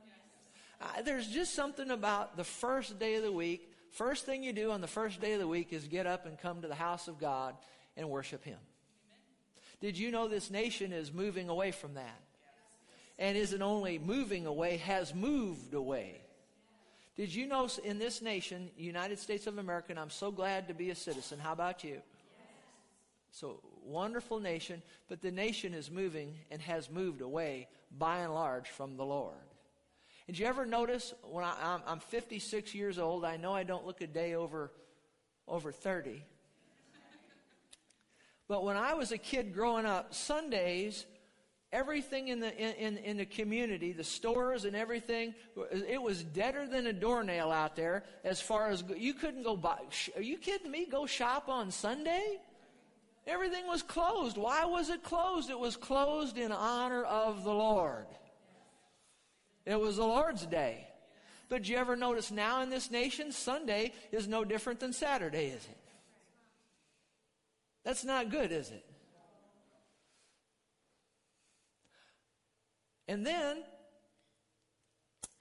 Uh, 0.79 1.01
there's 1.03 1.27
just 1.27 1.53
something 1.53 1.89
about 1.89 2.38
the 2.38 2.43
first 2.43 3.00
day 3.00 3.15
of 3.15 3.24
the 3.24 3.31
week. 3.31 3.72
First 3.91 4.25
thing 4.25 4.43
you 4.43 4.53
do 4.53 4.72
on 4.72 4.81
the 4.81 4.88
first 4.88 5.19
day 5.19 5.34
of 5.34 5.39
the 5.39 5.48
week 5.48 5.74
is 5.74 5.88
get 5.88 6.05
up 6.05 6.25
and 6.25 6.39
come 6.39 6.62
to 6.62 6.67
the 6.67 6.75
house 6.75 7.07
of 7.07 7.19
God 7.19 7.55
and 7.96 8.10
worship 8.10 8.43
Him. 8.43 8.60
Amen. 8.60 9.19
Did 9.81 9.98
you 9.98 10.12
know 10.12 10.27
this 10.27 10.51
nation 10.51 10.93
is 10.93 11.12
moving 11.12 11.50
away 11.50 11.72
from 11.72 11.96
that? 11.96 12.19
And 13.19 13.36
isn't 13.36 13.62
only 13.63 13.98
moving 13.98 14.46
away, 14.46 14.77
has 14.77 15.15
moved 15.15 15.74
away. 15.74 16.22
Did 17.15 17.34
you 17.34 17.48
know 17.48 17.67
in 17.84 17.98
this 17.98 18.22
nation, 18.22 18.69
United 18.77 19.17
States 19.17 19.48
of 19.48 19.57
America, 19.57 19.88
and 19.89 20.00
I'm 20.00 20.12
so 20.12 20.29
glad 20.29 20.67
to 20.67 20.75
be 20.75 20.91
a 20.91 20.96
citizen. 20.96 21.39
How 21.39 21.51
about 21.51 21.84
you? 21.84 22.00
So, 23.31 23.60
wonderful 23.84 24.39
nation, 24.39 24.84
but 25.10 25.22
the 25.22 25.31
nation 25.31 25.74
is 25.74 25.89
moving 25.89 26.36
and 26.51 26.62
has 26.62 26.91
moved 26.91 27.22
away 27.22 27.67
by 27.98 28.19
and 28.19 28.34
large 28.36 28.69
from 28.69 28.98
the 28.98 29.05
Lord. 29.05 29.47
Did 30.27 30.38
you 30.38 30.46
ever 30.46 30.65
notice 30.65 31.13
when 31.24 31.43
I, 31.43 31.79
am 31.88 32.00
56 32.00 32.75
years 32.75 33.00
old, 33.00 33.25
I 33.25 33.38
know 33.38 33.53
I 33.53 33.63
don't 33.63 33.86
look 33.86 34.01
a 34.01 34.07
day 34.07 34.36
over 34.36 34.72
over 35.48 35.72
30. 35.72 36.24
But 38.48 38.63
when 38.63 38.77
I 38.77 38.93
was 38.93 39.12
a 39.12 39.17
kid 39.17 39.53
growing 39.53 39.86
up, 39.86 40.13
Sundays, 40.13 41.05
everything 41.74 42.29
in 42.29 42.39
the, 42.39 42.55
in, 42.57 42.98
in 42.98 43.17
the 43.17 43.25
community, 43.25 43.91
the 43.91 44.03
stores 44.03 44.63
and 44.65 44.75
everything, 44.75 45.34
it 45.72 46.01
was 46.01 46.24
deader 46.24 46.65
than 46.65 46.88
a 46.88 46.93
doornail 46.93 47.51
out 47.51 47.75
there 47.75 48.03
as 48.24 48.39
far 48.39 48.69
as 48.69 48.84
you 48.96 49.13
couldn't 49.13 49.43
go 49.43 49.57
buy. 49.57 49.79
Are 50.15 50.22
you 50.22 50.38
kidding 50.38 50.72
me? 50.72 50.86
Go 50.86 51.05
shop 51.05 51.50
on 51.50 51.72
Sunday? 51.72 52.39
Everything 53.25 53.67
was 53.67 53.84
closed. 53.84 54.38
Why 54.38 54.63
was 54.63 54.89
it 54.89 55.03
closed? 55.03 55.50
It 55.50 55.60
was 55.60 55.75
closed 55.75 56.38
in 56.38 56.53
honor 56.53 57.03
of 57.03 57.43
the 57.43 57.53
Lord. 57.53 58.05
It 59.67 59.77
was 59.77 59.97
the 59.97 60.05
Lord's 60.05 60.45
day. 60.45 60.88
But 61.50 61.63
do 61.63 61.74
you 61.74 61.77
ever 61.77 61.97
notice 61.97 62.31
now 62.31 62.62
in 62.62 62.69
this 62.69 62.89
nation, 62.89 63.33
Sunday 63.33 63.91
is 64.13 64.25
no 64.25 64.45
different 64.45 64.79
than 64.79 64.93
Saturday, 64.93 65.47
is 65.47 65.65
it? 65.65 65.77
That's 67.83 68.05
not 68.05 68.31
good, 68.31 68.53
is 68.53 68.71
it? 68.71 68.86
And 73.09 73.25
then, 73.25 73.63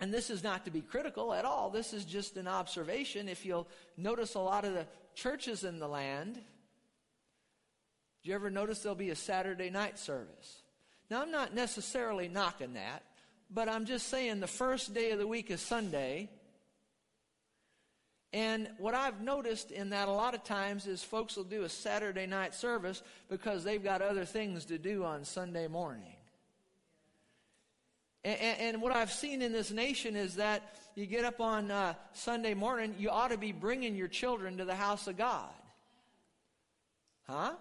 and 0.00 0.12
this 0.12 0.28
is 0.28 0.42
not 0.42 0.64
to 0.64 0.72
be 0.72 0.80
critical 0.80 1.32
at 1.32 1.44
all, 1.44 1.70
this 1.70 1.92
is 1.92 2.04
just 2.04 2.36
an 2.36 2.48
observation. 2.48 3.28
If 3.28 3.46
you'll 3.46 3.68
notice 3.96 4.34
a 4.34 4.40
lot 4.40 4.64
of 4.64 4.74
the 4.74 4.86
churches 5.14 5.62
in 5.62 5.78
the 5.78 5.88
land, 5.88 6.34
do 6.34 8.30
you 8.30 8.34
ever 8.34 8.50
notice 8.50 8.80
there'll 8.80 8.96
be 8.96 9.10
a 9.10 9.16
Saturday 9.16 9.70
night 9.70 10.00
service? 10.00 10.62
Now, 11.10 11.22
I'm 11.22 11.30
not 11.30 11.54
necessarily 11.54 12.26
knocking 12.26 12.74
that, 12.74 13.04
but 13.50 13.68
I'm 13.68 13.84
just 13.84 14.08
saying 14.08 14.40
the 14.40 14.46
first 14.46 14.94
day 14.94 15.10
of 15.10 15.18
the 15.18 15.26
week 15.26 15.50
is 15.50 15.60
Sunday. 15.60 16.28
And 18.32 18.68
what 18.78 18.94
I've 18.94 19.20
noticed 19.20 19.70
in 19.70 19.90
that 19.90 20.08
a 20.08 20.12
lot 20.12 20.34
of 20.34 20.44
times 20.44 20.86
is 20.86 21.02
folks 21.02 21.36
will 21.36 21.44
do 21.44 21.62
a 21.62 21.68
Saturday 21.68 22.26
night 22.26 22.54
service 22.54 23.02
because 23.30 23.64
they've 23.64 23.82
got 23.82 24.02
other 24.02 24.24
things 24.24 24.66
to 24.66 24.78
do 24.78 25.04
on 25.04 25.24
Sunday 25.24 25.68
morning. 25.68 26.16
And, 28.24 28.58
and, 28.60 28.82
what 28.82 28.90
I've 28.90 29.12
seen 29.12 29.40
in 29.40 29.52
this 29.52 29.70
nation 29.70 30.16
is 30.16 30.34
that 30.34 30.74
you 30.96 31.06
get 31.06 31.24
up 31.24 31.40
on 31.40 31.70
uh, 31.70 31.94
Sunday 32.12 32.54
morning, 32.54 32.96
you 32.98 33.08
ought 33.08 33.30
to 33.30 33.38
be 33.38 33.52
bringing 33.52 33.94
your 33.94 34.08
children 34.08 34.56
to 34.58 34.64
the 34.64 34.74
house 34.74 35.06
of 35.06 35.16
God. 35.16 35.48
Huh? 37.28 37.52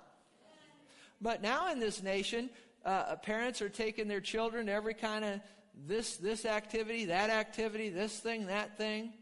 But 1.21 1.43
now 1.43 1.71
in 1.71 1.79
this 1.79 2.01
nation, 2.01 2.49
uh, 2.83 3.15
parents 3.17 3.61
are 3.61 3.69
taking 3.69 4.07
their 4.07 4.21
children 4.21 4.67
every 4.67 4.95
kind 4.95 5.23
of 5.23 5.39
this, 5.87 6.17
this 6.17 6.45
activity, 6.45 7.05
that 7.05 7.29
activity, 7.29 7.89
this 7.89 8.17
thing, 8.17 8.47
that 8.47 8.77
thing. 8.77 9.13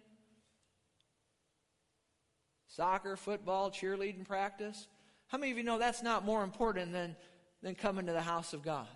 Soccer, 2.67 3.15
football, 3.15 3.69
cheerleading 3.69 4.27
practice. 4.27 4.87
How 5.27 5.37
many 5.37 5.51
of 5.51 5.57
you 5.57 5.63
know 5.63 5.79
that's 5.79 6.03
not 6.03 6.25
more 6.25 6.43
important 6.43 6.91
than, 6.91 7.15
than 7.61 7.75
coming 7.75 8.05
to 8.07 8.13
the 8.13 8.21
house 8.21 8.53
of 8.53 8.63
God? 8.63 8.87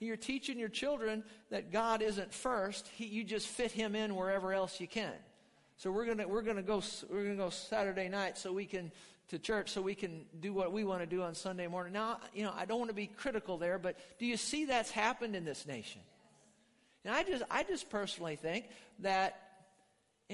You're 0.00 0.16
teaching 0.16 0.58
your 0.58 0.68
children 0.68 1.22
that 1.50 1.70
God 1.70 2.02
isn't 2.02 2.34
first. 2.34 2.88
He, 2.88 3.06
you 3.06 3.22
just 3.22 3.46
fit 3.46 3.70
Him 3.70 3.94
in 3.94 4.16
wherever 4.16 4.52
else 4.52 4.80
you 4.80 4.88
can. 4.88 5.12
So 5.76 5.90
we're 5.90 6.06
gonna 6.06 6.26
we're 6.26 6.42
gonna 6.42 6.62
go 6.62 6.82
we're 7.10 7.24
gonna 7.24 7.36
go 7.36 7.50
Saturday 7.50 8.08
night 8.08 8.36
so 8.36 8.52
we 8.52 8.66
can 8.66 8.90
to 9.28 9.38
church 9.38 9.70
so 9.70 9.80
we 9.80 9.94
can 9.94 10.24
do 10.40 10.52
what 10.52 10.72
we 10.72 10.84
want 10.84 11.00
to 11.00 11.06
do 11.06 11.22
on 11.22 11.34
Sunday 11.34 11.66
morning. 11.66 11.92
Now 11.92 12.18
you 12.34 12.42
know 12.42 12.52
I 12.56 12.64
don't 12.64 12.78
want 12.78 12.90
to 12.90 12.94
be 12.94 13.06
critical 13.06 13.58
there, 13.58 13.78
but 13.78 13.96
do 14.18 14.26
you 14.26 14.36
see 14.36 14.64
that's 14.64 14.90
happened 14.90 15.36
in 15.36 15.44
this 15.44 15.66
nation? 15.66 16.00
And 17.04 17.14
I 17.14 17.22
just 17.22 17.42
I 17.50 17.62
just 17.62 17.90
personally 17.90 18.36
think 18.36 18.68
that 19.00 19.52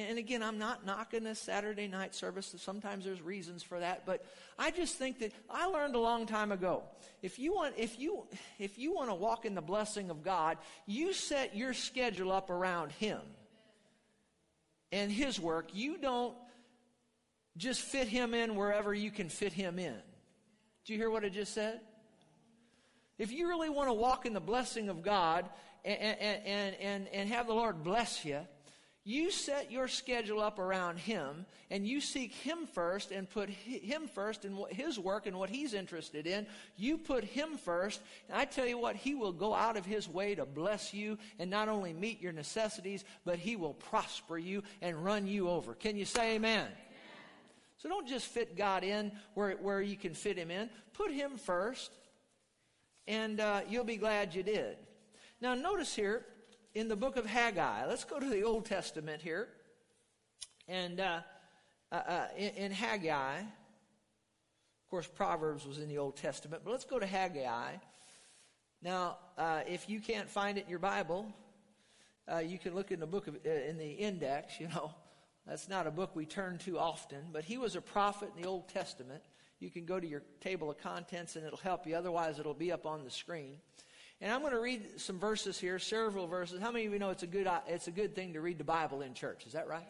and 0.07 0.19
again, 0.19 0.45
I'm 0.45 0.59
not 0.59 0.87
knocking 0.87 1.27
a 1.27 1.35
Saturday 1.35 1.89
night 1.89 2.15
service. 2.15 2.55
Sometimes 2.59 3.05
there's 3.05 3.21
reasons 3.21 3.65
for 3.65 3.81
that, 3.81 4.07
but 4.07 4.25
I 4.57 4.71
just 4.71 4.95
think 4.95 5.19
that 5.19 5.33
I 5.51 5.67
learned 5.67 5.97
a 5.97 5.99
long 5.99 6.27
time 6.27 6.53
ago. 6.53 6.85
If 7.21 7.39
you 7.39 7.53
want, 7.55 7.75
if 7.77 7.99
you, 7.99 8.25
if 8.61 8.79
you 8.79 8.95
want 8.95 9.11
to 9.11 9.15
walk 9.15 9.45
in 9.45 9.57
the 9.57 9.63
blessing 9.63 10.11
of 10.11 10.23
God, 10.23 10.59
you 10.87 11.13
set 11.13 11.57
your 11.57 11.75
schedule 11.75 12.31
up 12.31 12.49
around 12.49 12.93
Him 12.93 13.19
and 14.93 15.11
His 15.11 15.41
work. 15.41 15.71
You 15.73 15.99
don't 15.99 16.35
just 17.57 17.81
fit 17.81 18.07
Him 18.07 18.35
in 18.35 18.55
wherever 18.55 18.95
you 18.95 19.11
can 19.11 19.29
fit 19.29 19.53
Him 19.53 19.81
in. 19.81 19.97
Do 20.85 20.93
you 20.93 20.99
hear 20.99 21.11
what 21.11 21.25
I 21.25 21.29
just 21.29 21.55
said? 21.55 21.81
If 23.19 23.33
you 23.33 23.49
really 23.49 23.69
want 23.69 23.89
to 23.89 23.95
walk 23.95 24.27
in 24.27 24.33
the 24.33 24.41
blessing 24.41 24.89
of 24.89 25.03
God 25.03 25.49
and, 25.89 26.45
and, 26.45 26.75
and, 26.77 27.09
and, 27.13 27.29
have 27.31 27.47
the 27.47 27.55
Lord 27.55 27.83
bless 27.83 28.25
you, 28.25 28.41
you 29.05 29.31
set 29.31 29.73
your 29.73 29.89
schedule 29.89 30.43
up 30.43 30.59
around 30.59 30.99
Him 30.99 31.47
and 31.71 31.87
you 31.87 31.99
seek 31.99 32.35
Him 32.35 32.67
first 32.67 33.11
and 33.11 33.29
put 33.29 33.49
Him 33.49 34.07
first 34.07 34.45
in 34.45 34.59
His 34.69 34.99
work 34.99 35.27
and 35.27 35.39
what 35.39 35.49
He's 35.49 35.73
interested 35.73 36.27
in. 36.27 36.47
You 36.77 36.99
put 36.99 37.25
Him 37.25 37.57
first, 37.57 38.03
and 38.29 38.37
I 38.39 38.45
tell 38.45 38.67
you 38.67 38.77
what, 38.77 38.97
He 38.97 39.15
will 39.15 39.33
go 39.33 39.55
out 39.55 39.79
of 39.79 39.87
His 39.87 40.07
way 40.07 40.35
to 40.35 40.45
bless 40.45 40.93
you 40.93 41.17
and 41.39 41.51
not 41.51 41.71
only 41.71 41.95
meet 41.95 42.21
your 42.21 42.33
necessities, 42.33 43.03
but 43.25 43.39
He 43.39 43.57
will 43.57 43.73
prosper 43.73 44.37
you 44.37 44.63
and 44.83 45.03
run 45.03 45.27
you 45.27 45.49
over. 45.49 45.73
Can 45.73 45.97
you 45.97 46.05
say 46.05 46.35
amen? 46.35 46.67
amen. 46.67 46.73
So 47.79 47.89
don't 47.89 48.07
just 48.07 48.27
fit 48.27 48.59
God 48.59 48.85
in 48.85 49.11
where, 49.33 49.53
where 49.53 49.81
you 49.81 49.97
can 49.97 50.13
fit 50.13 50.37
Him 50.37 50.51
in. 50.51 50.69
Put 50.93 51.13
Him 51.13 51.39
first, 51.39 51.93
and 53.07 53.41
uh, 53.41 53.63
you'll 53.71 53.85
be 53.85 53.97
glad 53.97 54.35
you 54.35 54.43
did. 54.43 54.77
Now, 55.41 55.55
notice 55.55 55.95
here, 55.95 56.25
in 56.75 56.89
the 56.89 56.97
book 56.97 57.17
of 57.17 57.27
Haggai. 57.27 57.87
Let's 57.87 58.05
go 58.05 58.21
to 58.21 58.29
the 58.29 58.43
Old 58.43 58.67
Testament 58.67 59.23
here. 59.23 59.49
And 60.69 61.01
uh, 61.01 61.21
uh, 61.91 61.95
uh, 61.95 62.27
in, 62.37 62.51
in, 62.51 62.73
Haggai, 62.73 63.39
of 63.39 64.91
course, 64.91 65.07
Proverbs 65.07 65.67
was 65.67 65.79
in 65.79 65.89
the 65.89 65.99
Old 65.99 66.17
Testament, 66.17 66.63
but 66.65 66.71
let's 66.71 66.85
go 66.85 66.99
to 66.99 67.07
Haggai. 67.07 67.77
Now, 68.83 69.19
uh, 69.37 69.61
if 69.67 69.89
you 69.89 70.01
can't 70.01 70.29
find 70.29 70.59
it 70.59 70.65
in 70.65 70.71
your 70.71 70.79
Bible, 70.79 71.27
uh, 72.33 72.39
you 72.39 72.59
can 72.59 72.75
look 72.75 72.91
in 72.93 73.01
the 73.01 73.07
book 73.07 73.27
of, 73.27 73.37
uh, 73.47 73.51
in 73.51 73.79
the 73.79 73.91
index. 73.91 74.61
You 74.61 74.69
know, 74.69 74.93
that's 75.47 75.69
not 75.69 75.87
a 75.87 75.91
book 75.91 76.15
we 76.15 76.27
turn 76.27 76.59
to 76.59 76.79
often, 76.79 77.25
but 77.33 77.45
he 77.45 77.59
was 77.59 77.77
a 77.77 77.81
prophet 77.81 78.31
in 78.37 78.43
the 78.43 78.49
Old 78.49 78.69
Testament. 78.69 79.23
You 79.59 79.71
can 79.71 79.85
go 79.85 79.99
to 79.99 80.07
your 80.07 80.23
table 80.41 80.71
of 80.71 80.79
contents 80.79 81.35
and 81.35 81.45
it'll 81.45 81.59
help 81.59 81.87
you. 81.87 81.97
Otherwise, 81.97 82.39
it'll 82.39 82.55
be 82.55 82.71
up 82.71 82.87
on 82.87 83.05
the 83.05 83.11
screen. 83.11 83.57
And 84.21 84.33
I'm 84.33 84.41
going 84.41 84.53
to 84.53 84.61
read 84.61 85.01
some 85.01 85.19
verses 85.19 85.59
here, 85.59 85.79
several 85.79 86.27
verses. 86.27 86.61
How 86.61 86.73
many 86.73 86.87
of 86.87 86.93
you 86.93 86.99
know 86.99 87.11
it's 87.11 87.23
a 87.23 87.27
good, 87.27 87.49
it's 87.69 87.87
a 87.87 87.93
good 87.93 88.17
thing 88.17 88.33
to 88.33 88.41
read 88.41 88.59
the 88.59 88.65
Bible 88.65 89.03
in 89.03 89.15
church? 89.15 89.47
Is 89.47 89.53
that 89.53 89.69
right? 89.69 89.87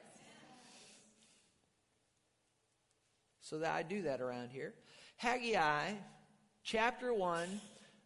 So 3.40 3.60
that 3.60 3.74
I 3.74 3.82
do 3.82 4.02
that 4.02 4.20
around 4.20 4.50
here. 4.50 4.74
Haggai, 5.16 5.92
chapter 6.62 7.14
1, 7.14 7.48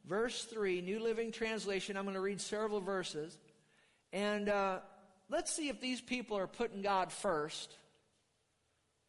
verse 0.07 0.45
3, 0.45 0.81
New 0.81 1.01
Living 1.01 1.33
Translation. 1.33 1.97
I'm 1.97 2.05
going 2.05 2.15
to 2.15 2.21
read 2.21 2.41
several 2.41 2.81
verses. 2.81 3.37
And 4.13 4.49
uh, 4.49 4.79
let's 5.29 5.53
see 5.53 5.69
if 5.69 5.81
these 5.81 6.01
people 6.01 6.39
are 6.39 6.47
putting 6.47 6.83
God 6.83 7.11
first 7.11 7.75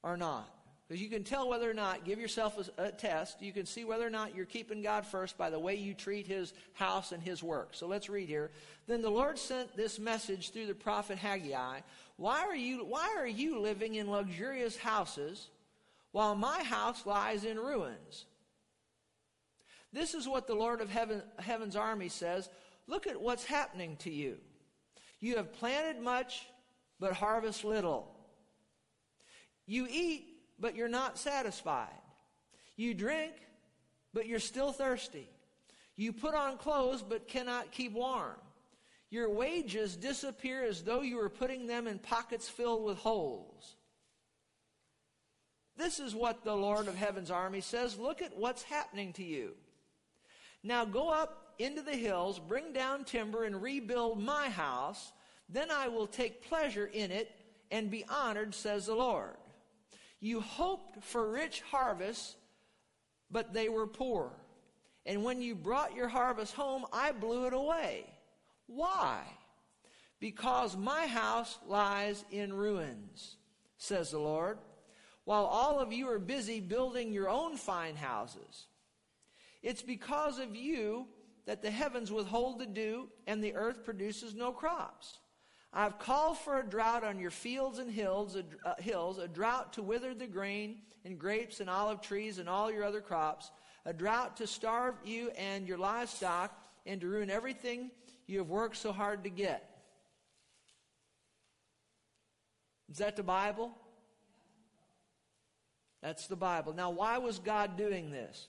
or 0.02 0.18
not. 0.18 0.53
Because 0.88 1.02
you 1.02 1.10
can 1.10 1.24
tell 1.24 1.48
whether 1.48 1.70
or 1.70 1.74
not, 1.74 2.04
give 2.04 2.20
yourself 2.20 2.58
a, 2.78 2.84
a, 2.84 2.92
test, 2.92 3.42
you 3.42 3.54
can 3.54 3.66
see 3.66 3.86
whether 3.86 4.06
or 4.06 4.10
not 4.10 4.36
you're 4.36 4.46
keeping 4.46 4.82
God 4.82 5.06
first 5.06 5.38
by 5.38 5.50
the 5.50 5.60
way 5.60 5.76
you 5.76 5.94
treat 5.94 6.28
his 6.28 6.54
house 6.74 7.12
and 7.14 7.24
his 7.24 7.42
work. 7.42 7.70
So 7.72 7.88
let's 7.88 8.10
read 8.10 8.28
here. 8.28 8.52
Then 8.86 9.02
the 9.02 9.10
Lord 9.10 9.40
sent 9.40 9.76
this 9.78 9.98
message 9.98 10.52
through 10.52 10.68
the 10.68 10.76
prophet 10.76 11.18
Haggai. 11.18 11.80
Why 12.18 12.42
are 12.42 12.56
you, 12.56 12.80
why 12.80 13.16
are 13.18 13.28
you 13.28 13.60
living 13.60 13.96
in 13.96 14.12
luxurious 14.12 14.76
houses 14.76 15.48
while 16.12 16.36
my 16.36 16.62
house 16.64 17.06
lies 17.06 17.46
in 17.46 17.58
ruins? 17.58 18.26
This 19.94 20.14
is 20.14 20.28
what 20.28 20.48
the 20.48 20.56
Lord 20.56 20.82
of 20.82 20.90
heaven, 20.90 21.22
heaven's 21.40 21.76
army 21.76 22.10
says. 22.10 22.50
Look 22.88 23.08
at 23.08 23.22
what's 23.22 23.46
happening 23.46 23.96
to 23.98 24.12
you. 24.12 24.38
You 25.22 25.38
have 25.38 25.54
planted 25.54 26.02
much, 26.02 26.46
but 27.00 27.14
harvest 27.14 27.64
little. 27.64 28.14
You 29.66 29.88
eat 29.90 30.33
but 30.60 30.76
you're 30.76 30.88
not 30.88 31.18
satisfied. 31.18 31.90
You 32.76 32.94
drink, 32.94 33.34
but 34.14 34.28
you're 34.28 34.40
still 34.40 34.72
thirsty. 34.72 35.30
You 35.96 36.14
put 36.14 36.34
on 36.34 36.58
clothes, 36.58 37.04
but 37.04 37.28
cannot 37.28 37.72
keep 37.72 37.94
warm. 37.94 38.38
Your 39.10 39.30
wages 39.30 39.96
disappear 39.96 40.64
as 40.64 40.82
though 40.82 41.02
you 41.02 41.18
were 41.18 41.30
putting 41.30 41.68
them 41.68 41.86
in 41.88 42.00
pockets 42.00 42.50
filled 42.50 42.84
with 42.84 42.98
holes. 42.98 43.76
This 45.78 46.00
is 46.00 46.16
what 46.16 46.44
the 46.44 46.56
Lord 46.56 46.88
of 46.88 46.96
Heaven's 46.96 47.32
army 47.32 47.62
says. 47.62 47.98
Look 47.98 48.22
at 48.22 48.38
what's 48.38 48.64
happening 48.64 49.14
to 49.14 49.24
you. 49.24 49.54
Now 50.64 50.86
go 50.86 51.10
up 51.10 51.54
into 51.60 51.82
the 51.82 51.96
hills, 51.96 52.40
bring 52.40 52.74
down 52.74 53.04
timber, 53.04 53.44
and 53.44 53.62
rebuild 53.62 54.20
my 54.20 54.50
house. 54.50 55.12
Then 55.50 55.70
I 55.70 55.88
will 55.88 56.08
take 56.08 56.48
pleasure 56.48 56.90
in 56.92 57.12
it 57.12 57.32
and 57.70 57.92
be 57.92 58.06
honored, 58.08 58.56
says 58.56 58.86
the 58.86 58.96
Lord. 58.96 59.36
You 60.24 60.40
hoped 60.40 61.04
for 61.04 61.30
rich 61.30 61.62
harvests, 61.70 62.38
but 63.30 63.54
they 63.54 63.68
were 63.68 63.86
poor. 63.86 64.32
And 65.06 65.22
when 65.22 65.42
you 65.42 65.54
brought 65.54 65.98
your 65.98 66.08
harvest 66.08 66.54
home, 66.54 66.86
I 66.94 67.12
blew 67.12 67.46
it 67.46 67.52
away. 67.52 68.06
Why? 68.68 69.20
Because 70.22 70.78
my 70.78 71.08
house 71.08 71.60
lies 71.68 72.24
in 72.32 72.54
ruins, 72.54 73.36
says 73.78 74.12
the 74.12 74.20
Lord. 74.20 74.60
while 75.26 75.46
all 75.46 75.80
of 75.80 75.94
you 75.94 76.10
are 76.10 76.20
busy 76.20 76.60
building 76.60 77.14
your 77.14 77.30
own 77.30 77.56
fine 77.56 77.96
houses. 77.96 78.68
It's 79.62 79.82
because 79.82 80.40
of 80.40 80.56
you 80.56 81.08
that 81.46 81.62
the 81.62 81.72
heavens 81.72 82.12
withhold 82.12 82.60
the 82.60 82.66
dew 82.66 83.10
and 83.28 83.44
the 83.44 83.56
earth 83.56 83.86
produces 83.86 84.36
no 84.36 84.52
crops. 84.52 85.20
I've 85.76 85.98
called 85.98 86.38
for 86.38 86.60
a 86.60 86.64
drought 86.64 87.04
on 87.04 87.20
your 87.20 87.32
fields 87.32 87.80
and 87.80 87.90
hills, 87.90 88.36
a, 88.36 88.44
uh, 88.68 88.76
hills, 88.78 89.18
a 89.18 89.28
drought 89.28 89.74
to 89.74 89.82
wither 89.82 90.14
the 90.14 90.28
grain 90.28 90.78
and 91.04 91.18
grapes 91.18 91.60
and 91.60 91.70
olive 91.70 92.00
trees 92.00 92.38
and 92.38 92.48
all 92.48 92.72
your 92.72 92.84
other 92.84 93.02
crops, 93.02 93.50
a 93.86 93.94
drought 93.94 94.38
to 94.38 94.46
starve 94.46 94.94
you 95.04 95.32
and 95.32 95.68
your 95.68 95.80
livestock 95.80 96.56
and 96.86 97.02
to 97.02 97.08
ruin 97.08 97.32
everything 97.32 97.90
you 98.28 98.38
have 98.38 98.50
worked 98.50 98.78
so 98.78 98.92
hard 98.92 99.24
to 99.24 99.30
get. 99.32 99.82
Is 102.92 103.00
that 103.00 103.16
the 103.16 103.24
Bible? 103.24 103.72
That's 106.04 106.28
the 106.28 106.36
Bible. 106.36 106.74
Now, 106.74 106.92
why 106.92 107.18
was 107.18 107.40
God 107.40 107.78
doing 107.78 108.12
this? 108.12 108.48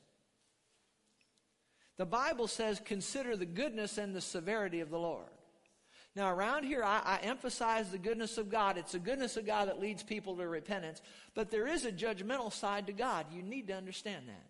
The 1.96 2.04
Bible 2.04 2.48
says, 2.48 2.82
consider 2.84 3.36
the 3.36 3.46
goodness 3.46 3.96
and 3.96 4.14
the 4.14 4.20
severity 4.20 4.80
of 4.80 4.90
the 4.90 4.98
Lord. 4.98 5.28
Now, 6.16 6.32
around 6.32 6.64
here, 6.64 6.84
I, 6.84 7.00
I, 7.04 7.18
emphasize 7.24 7.90
the 7.90 7.98
goodness 7.98 8.38
of 8.38 8.48
God. 8.48 8.78
It's 8.78 8.92
the 8.92 9.00
goodness 9.00 9.36
of 9.36 9.46
God 9.46 9.66
that 9.66 9.80
leads 9.80 10.04
people 10.04 10.36
to 10.36 10.46
repentance. 10.46 11.02
But 11.34 11.50
there 11.50 11.66
is 11.66 11.84
a 11.84 11.90
judgmental 11.90 12.52
side 12.52 12.86
to 12.86 12.92
God. 12.92 13.26
You 13.32 13.42
need 13.42 13.66
to 13.66 13.74
understand 13.74 14.28
that. 14.28 14.46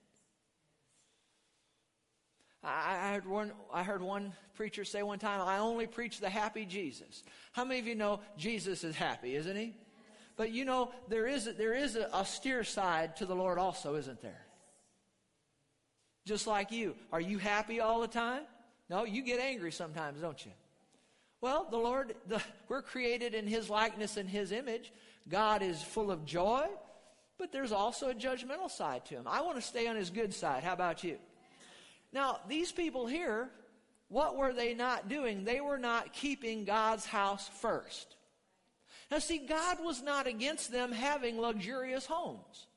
I, 2.63 3.09
I 3.09 3.13
heard 3.15 3.27
one, 3.27 3.53
I 3.73 3.83
heard 3.83 4.03
one 4.03 4.33
preacher 4.55 4.85
say 4.85 5.03
one 5.03 5.19
time, 5.19 5.41
I 5.41 5.59
only 5.59 5.87
preach 5.87 6.21
the 6.21 6.29
happy 6.29 6.67
Jesus. 6.67 7.23
How 7.53 7.65
many 7.65 7.81
of 7.81 7.87
you 7.87 7.95
know 7.95 8.21
Jesus 8.37 8.85
is 8.85 8.95
happy, 8.95 9.35
isn't 9.35 9.57
he? 9.57 9.75
But 10.37 10.51
you 10.51 10.67
know, 10.67 10.91
there 11.09 11.27
is, 11.27 11.47
a, 11.47 11.53
there 11.53 11.75
is 11.75 11.97
an 11.97 12.07
austere 12.13 12.65
side 12.65 13.17
to 13.17 13.27
the 13.27 13.35
Lord 13.35 13.59
also, 13.59 13.95
isn't 13.95 14.21
there? 14.21 14.45
Just 16.27 16.47
like 16.47 16.73
you. 16.73 16.95
Are 17.13 17.21
you 17.21 17.39
happy 17.39 17.81
all 17.81 18.01
the 18.01 18.09
time? 18.09 18.43
No, 18.91 19.05
you 19.05 19.23
get 19.23 19.41
angry 19.41 19.73
sometimes, 19.73 20.21
don't 20.21 20.45
you? 20.45 20.53
Well, 21.45 21.67
the 21.71 21.77
Lord, 21.77 22.15
the, 22.27 22.41
we're 22.71 22.81
created 22.81 23.35
in 23.35 23.47
His 23.47 23.69
likeness 23.69 24.17
and 24.17 24.27
His 24.27 24.51
image. 24.51 24.91
God 25.29 25.63
is 25.63 25.83
full 25.83 26.11
of 26.11 26.25
joy, 26.25 26.65
but 27.37 27.53
there's 27.53 27.71
also 27.71 28.09
a 28.09 28.15
judgmental 28.15 28.71
side 28.71 29.05
to 29.05 29.17
Him. 29.17 29.25
I 29.27 29.43
want 29.43 29.57
to 29.57 29.63
stay 29.63 29.87
on 29.87 29.95
His 29.95 30.09
good 30.09 30.33
side. 30.33 30.65
How 30.65 30.73
about 30.73 31.05
you? 31.05 31.19
Now, 32.15 32.39
these 32.49 32.73
people 32.73 33.07
here, 33.07 33.51
what 34.09 34.39
were 34.39 34.55
they 34.55 34.73
not 34.73 35.11
doing? 35.11 35.45
They 35.45 35.61
were 35.61 35.77
not 35.77 36.15
keeping 36.15 36.65
God's 36.65 37.05
house 37.05 37.47
first. 37.61 38.17
Now, 39.11 39.19
see, 39.19 39.37
God 39.37 39.85
was 39.85 40.03
not 40.03 40.27
against 40.27 40.73
them 40.73 40.93
having 40.93 41.39
luxurious 41.39 42.07
homes. 42.07 42.69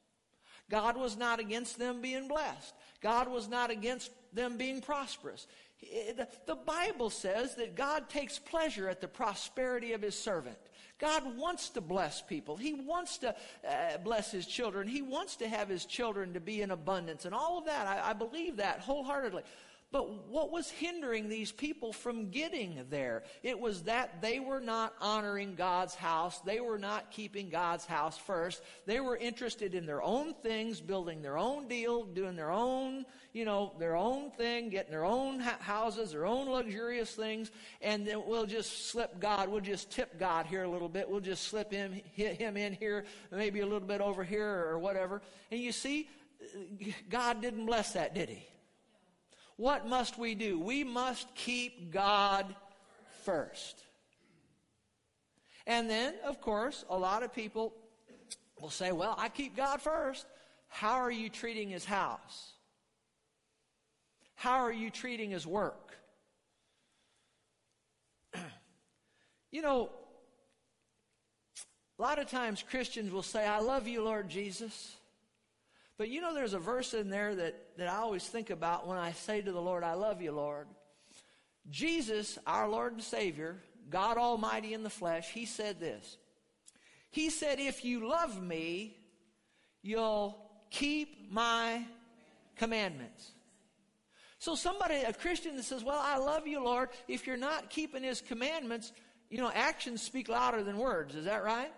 God 0.70 0.98
was 0.98 1.16
not 1.16 1.40
against 1.40 1.80
them 1.80 2.02
being 2.02 2.28
blessed. 2.28 2.74
God 3.00 3.30
was 3.30 3.48
not 3.48 3.72
against 3.72 4.12
them 4.34 4.58
being 4.58 4.82
prosperous. 4.82 5.48
The 5.82 6.56
Bible 6.56 7.10
says 7.10 7.56
that 7.56 7.76
God 7.76 8.10
takes 8.10 8.40
pleasure 8.40 8.90
at 8.90 9.02
the 9.02 9.08
prosperity 9.08 9.94
of 9.94 10.02
his 10.02 10.18
servant. 10.18 10.58
God 11.00 11.38
wants 11.38 11.70
to 11.70 11.82
bless 11.82 12.22
people. 12.22 12.58
He 12.58 12.74
wants 12.74 13.20
to 13.20 13.36
uh, 13.68 13.98
bless 14.04 14.32
his 14.32 14.48
children. 14.48 14.88
He 14.88 15.04
wants 15.04 15.36
to 15.38 15.48
have 15.48 15.70
his 15.70 15.86
children 15.86 16.34
to 16.34 16.40
be 16.40 16.64
in 16.64 16.72
abundance 16.72 17.26
and 17.26 17.36
all 17.36 17.60
of 17.60 17.66
that. 17.66 17.86
I, 17.86 18.10
I 18.10 18.14
believe 18.14 18.58
that 18.58 18.80
wholeheartedly. 18.80 19.44
But 19.90 20.28
what 20.28 20.52
was 20.52 20.70
hindering 20.70 21.30
these 21.30 21.54
people 21.54 21.94
from 21.94 22.30
getting 22.30 22.86
there? 22.90 23.24
It 23.42 23.58
was 23.58 23.84
that 23.84 24.22
they 24.22 24.42
were 24.42 24.60
not 24.60 24.94
honoring 25.00 25.56
God's 25.56 25.96
house. 25.96 26.42
They 26.42 26.60
were 26.60 26.78
not 26.78 27.10
keeping 27.10 27.50
God's 27.50 27.86
house 27.86 28.18
first. 28.18 28.62
They 28.86 29.00
were 29.00 29.16
interested 29.16 29.74
in 29.74 29.86
their 29.86 30.04
own 30.04 30.34
things, 30.44 30.82
building 30.82 31.22
their 31.22 31.38
own 31.38 31.70
deal, 31.70 32.04
doing 32.04 32.36
their 32.36 32.52
own, 32.52 33.06
you 33.32 33.46
know, 33.46 33.72
their 33.80 33.96
own 33.96 34.30
thing, 34.32 34.70
getting 34.70 34.92
their 34.92 35.06
own 35.06 35.40
houses, 35.40 36.12
their 36.12 36.26
own 36.26 36.50
luxurious 36.50 37.12
things, 37.12 37.50
and 37.82 38.06
then 38.06 38.24
we'll 38.28 38.46
just 38.46 38.90
slip 38.90 39.22
God. 39.22 39.48
We'll 39.48 39.62
just 39.62 39.90
tip 39.90 40.20
God 40.20 40.48
here 40.48 40.64
a 40.64 40.70
little 40.70 40.90
bit. 40.90 41.10
We'll 41.10 41.22
just 41.22 41.48
slip 41.48 41.72
him, 41.72 42.02
hit 42.12 42.36
him 42.36 42.58
in 42.58 42.74
here, 42.74 43.06
maybe 43.32 43.62
a 43.62 43.66
little 43.66 43.88
bit 43.88 44.02
over 44.02 44.26
here 44.26 44.68
or 44.68 44.80
whatever. 44.80 45.22
And 45.50 45.62
you 45.62 45.72
see, 45.72 46.10
God 47.10 47.42
didn't 47.42 47.66
bless 47.66 47.94
that, 47.94 48.14
did 48.14 48.28
he? 48.28 48.46
What 49.58 49.88
must 49.88 50.18
we 50.18 50.36
do? 50.36 50.60
We 50.60 50.84
must 50.84 51.34
keep 51.36 51.92
God 51.92 52.56
first. 53.24 53.84
And 55.66 55.90
then, 55.90 56.14
of 56.24 56.40
course, 56.40 56.86
a 56.90 56.98
lot 56.98 57.24
of 57.24 57.34
people 57.34 57.74
will 58.62 58.70
say, 58.70 58.92
well, 58.92 59.16
I 59.18 59.30
keep 59.30 59.56
God 59.56 59.82
first. 59.82 60.26
How 60.70 60.94
are 60.94 61.12
you 61.12 61.30
treating 61.30 61.70
his 61.70 61.84
house? 61.84 62.54
How 64.36 64.60
are 64.60 64.72
you 64.72 64.92
treating 64.92 65.32
his 65.32 65.48
work? 65.48 65.98
you 69.52 69.64
know, 69.64 69.90
a 71.98 72.02
lot 72.02 72.20
of 72.20 72.28
times 72.28 72.64
Christians 72.70 73.12
will 73.12 73.24
say, 73.24 73.46
I 73.46 73.60
love 73.60 73.88
you, 73.88 74.04
Lord 74.04 74.30
Jesus. 74.30 74.97
But 75.98 76.10
you 76.10 76.22
know, 76.22 76.34
there's 76.34 76.54
a 76.54 76.60
verse 76.60 76.94
in 76.94 77.10
there 77.10 77.36
that, 77.36 77.78
that 77.78 77.88
I 77.88 77.98
always 77.98 78.26
think 78.26 78.50
about 78.50 78.88
when 78.88 78.98
I 78.98 79.14
say 79.14 79.42
to 79.42 79.52
the 79.52 79.62
Lord, 79.62 79.84
I 79.84 79.94
love 79.94 80.22
you, 80.22 80.32
Lord. 80.32 80.68
Jesus, 81.70 82.38
our 82.46 82.70
Lord 82.70 82.94
and 82.94 83.04
Savior, 83.04 83.58
God 83.90 84.18
Almighty 84.18 84.74
in 84.74 84.84
the 84.84 84.90
flesh, 84.90 85.30
He 85.32 85.46
said 85.46 85.80
this. 85.80 86.18
He 87.10 87.30
said, 87.30 87.60
If 87.60 87.84
you 87.84 88.08
love 88.08 88.42
me, 88.42 88.96
you'll 89.82 90.38
keep 90.70 91.32
my 91.32 91.84
commandments. 92.56 93.32
So 94.40 94.54
somebody, 94.54 94.96
a 94.96 95.14
Christian 95.14 95.56
that 95.56 95.64
says, 95.64 95.84
Well, 95.84 96.00
I 96.00 96.18
love 96.18 96.46
you, 96.46 96.64
Lord, 96.64 96.90
if 97.08 97.26
you're 97.26 97.38
not 97.38 97.72
keeping 97.72 98.04
His 98.04 98.22
commandments, 98.22 98.92
you 99.30 99.40
know, 99.40 99.52
actions 99.54 100.02
speak 100.04 100.30
louder 100.30 100.64
than 100.64 100.78
words. 100.78 101.16
Is 101.16 101.26
that 101.26 101.44
right? 101.44 101.72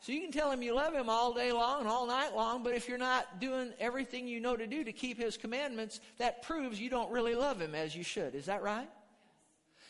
So 0.00 0.12
you 0.12 0.20
can 0.20 0.30
tell 0.30 0.50
him 0.50 0.62
you 0.62 0.74
love 0.74 0.94
him 0.94 1.08
all 1.08 1.32
day 1.32 1.52
long 1.52 1.80
and 1.80 1.88
all 1.88 2.06
night 2.06 2.34
long, 2.34 2.62
but 2.62 2.74
if 2.74 2.88
you're 2.88 2.98
not 2.98 3.40
doing 3.40 3.72
everything 3.80 4.28
you 4.28 4.40
know 4.40 4.56
to 4.56 4.66
do 4.66 4.84
to 4.84 4.92
keep 4.92 5.18
his 5.18 5.36
commandments, 5.36 6.00
that 6.18 6.42
proves 6.42 6.80
you 6.80 6.90
don't 6.90 7.10
really 7.10 7.34
love 7.34 7.60
him 7.60 7.74
as 7.74 7.96
you 7.96 8.04
should. 8.04 8.34
Is 8.34 8.46
that 8.46 8.62
right? 8.62 8.88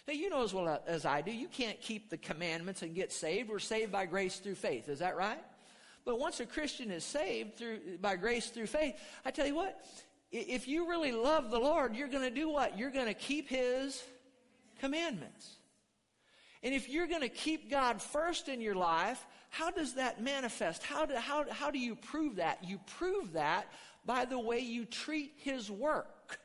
Now, 0.06 0.14
you 0.14 0.30
know 0.30 0.44
as 0.44 0.54
well 0.54 0.80
as 0.86 1.04
I 1.04 1.20
do, 1.20 1.32
you 1.32 1.48
can't 1.48 1.80
keep 1.80 2.10
the 2.10 2.16
commandments 2.16 2.82
and 2.82 2.94
get 2.94 3.12
saved. 3.12 3.48
We're 3.48 3.58
saved 3.58 3.90
by 3.90 4.06
grace 4.06 4.38
through 4.38 4.54
faith. 4.54 4.88
Is 4.88 5.00
that 5.00 5.16
right? 5.16 5.42
But 6.04 6.20
once 6.20 6.38
a 6.38 6.46
Christian 6.46 6.92
is 6.92 7.04
saved 7.04 7.56
through, 7.56 7.98
by 8.00 8.14
grace 8.14 8.46
through 8.50 8.68
faith, 8.68 8.94
I 9.24 9.32
tell 9.32 9.46
you 9.46 9.56
what, 9.56 9.84
if 10.30 10.68
you 10.68 10.88
really 10.88 11.10
love 11.10 11.50
the 11.50 11.58
Lord, 11.58 11.96
you're 11.96 12.08
going 12.08 12.22
to 12.22 12.34
do 12.34 12.48
what? 12.48 12.78
You're 12.78 12.92
going 12.92 13.06
to 13.06 13.14
keep 13.14 13.48
his 13.48 14.00
commandments. 14.78 15.56
And 16.62 16.72
if 16.74 16.88
you're 16.88 17.08
going 17.08 17.22
to 17.22 17.28
keep 17.28 17.68
God 17.68 18.00
first 18.00 18.48
in 18.48 18.60
your 18.60 18.76
life, 18.76 19.24
how 19.56 19.70
does 19.70 19.94
that 19.94 20.22
manifest? 20.22 20.82
How 20.82 21.06
do, 21.06 21.14
how, 21.14 21.46
how 21.50 21.70
do 21.70 21.78
you 21.78 21.96
prove 21.96 22.36
that? 22.36 22.62
You 22.62 22.78
prove 22.98 23.32
that 23.32 23.66
by 24.04 24.26
the 24.26 24.38
way 24.38 24.58
you 24.58 24.84
treat 24.84 25.32
his 25.36 25.70
work. 25.70 26.38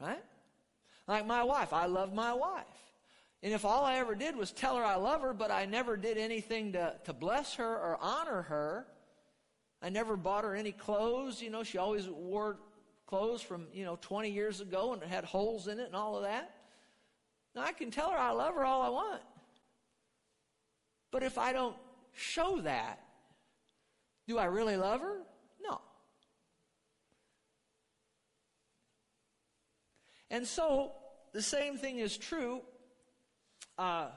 Right? 0.00 0.22
Like 1.06 1.26
my 1.26 1.44
wife. 1.44 1.72
I 1.72 1.86
love 1.86 2.12
my 2.12 2.34
wife. 2.34 2.64
And 3.44 3.52
if 3.52 3.64
all 3.64 3.84
I 3.84 3.98
ever 3.98 4.16
did 4.16 4.34
was 4.34 4.50
tell 4.50 4.76
her 4.76 4.84
I 4.84 4.96
love 4.96 5.22
her, 5.22 5.32
but 5.32 5.52
I 5.52 5.64
never 5.64 5.96
did 5.96 6.18
anything 6.18 6.72
to, 6.72 6.96
to 7.04 7.12
bless 7.12 7.54
her 7.54 7.72
or 7.72 7.98
honor 8.00 8.42
her, 8.42 8.86
I 9.80 9.88
never 9.88 10.16
bought 10.16 10.42
her 10.42 10.56
any 10.56 10.72
clothes. 10.72 11.40
You 11.40 11.50
know, 11.50 11.62
she 11.62 11.78
always 11.78 12.08
wore 12.08 12.56
clothes 13.06 13.42
from, 13.42 13.68
you 13.72 13.84
know, 13.84 13.96
20 14.00 14.28
years 14.28 14.60
ago 14.60 14.92
and 14.92 15.02
it 15.02 15.08
had 15.08 15.24
holes 15.24 15.68
in 15.68 15.78
it 15.78 15.86
and 15.86 15.94
all 15.94 16.16
of 16.16 16.24
that. 16.24 16.52
Now, 17.54 17.62
I 17.62 17.70
can 17.70 17.92
tell 17.92 18.10
her 18.10 18.18
I 18.18 18.32
love 18.32 18.54
her 18.56 18.64
all 18.64 18.82
I 18.82 18.88
want. 18.88 19.22
But 21.12 21.22
if 21.22 21.38
I 21.38 21.52
don't 21.52 21.76
show 22.14 22.60
that, 22.62 23.00
do 24.26 24.38
I 24.38 24.44
really 24.44 24.76
love 24.76 25.00
her? 25.00 25.18
No. 25.62 25.80
And 30.30 30.46
so, 30.46 30.92
the 31.32 31.42
same 31.42 31.76
thing 31.76 31.98
is 31.98 32.16
true. 32.16 32.60
Uh, 33.78 34.08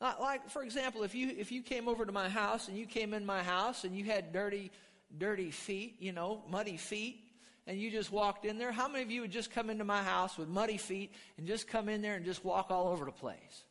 like, 0.00 0.50
for 0.50 0.62
example, 0.62 1.02
if 1.02 1.14
you, 1.14 1.32
if 1.36 1.52
you 1.52 1.62
came 1.62 1.88
over 1.88 2.04
to 2.04 2.12
my 2.12 2.28
house 2.28 2.68
and 2.68 2.76
you 2.76 2.86
came 2.86 3.14
in 3.14 3.24
my 3.24 3.42
house 3.42 3.84
and 3.84 3.96
you 3.96 4.04
had 4.04 4.32
dirty, 4.32 4.70
dirty 5.16 5.50
feet, 5.50 5.96
you 6.00 6.12
know, 6.12 6.42
muddy 6.50 6.76
feet, 6.76 7.20
and 7.66 7.78
you 7.78 7.90
just 7.90 8.10
walked 8.10 8.44
in 8.44 8.58
there, 8.58 8.72
how 8.72 8.88
many 8.88 9.04
of 9.04 9.10
you 9.10 9.20
would 9.20 9.30
just 9.30 9.52
come 9.52 9.70
into 9.70 9.84
my 9.84 10.02
house 10.02 10.36
with 10.36 10.48
muddy 10.48 10.76
feet 10.76 11.12
and 11.38 11.46
just 11.46 11.68
come 11.68 11.88
in 11.88 12.02
there 12.02 12.14
and 12.14 12.24
just 12.24 12.44
walk 12.44 12.70
all 12.70 12.88
over 12.88 13.04
the 13.04 13.12
place? 13.12 13.64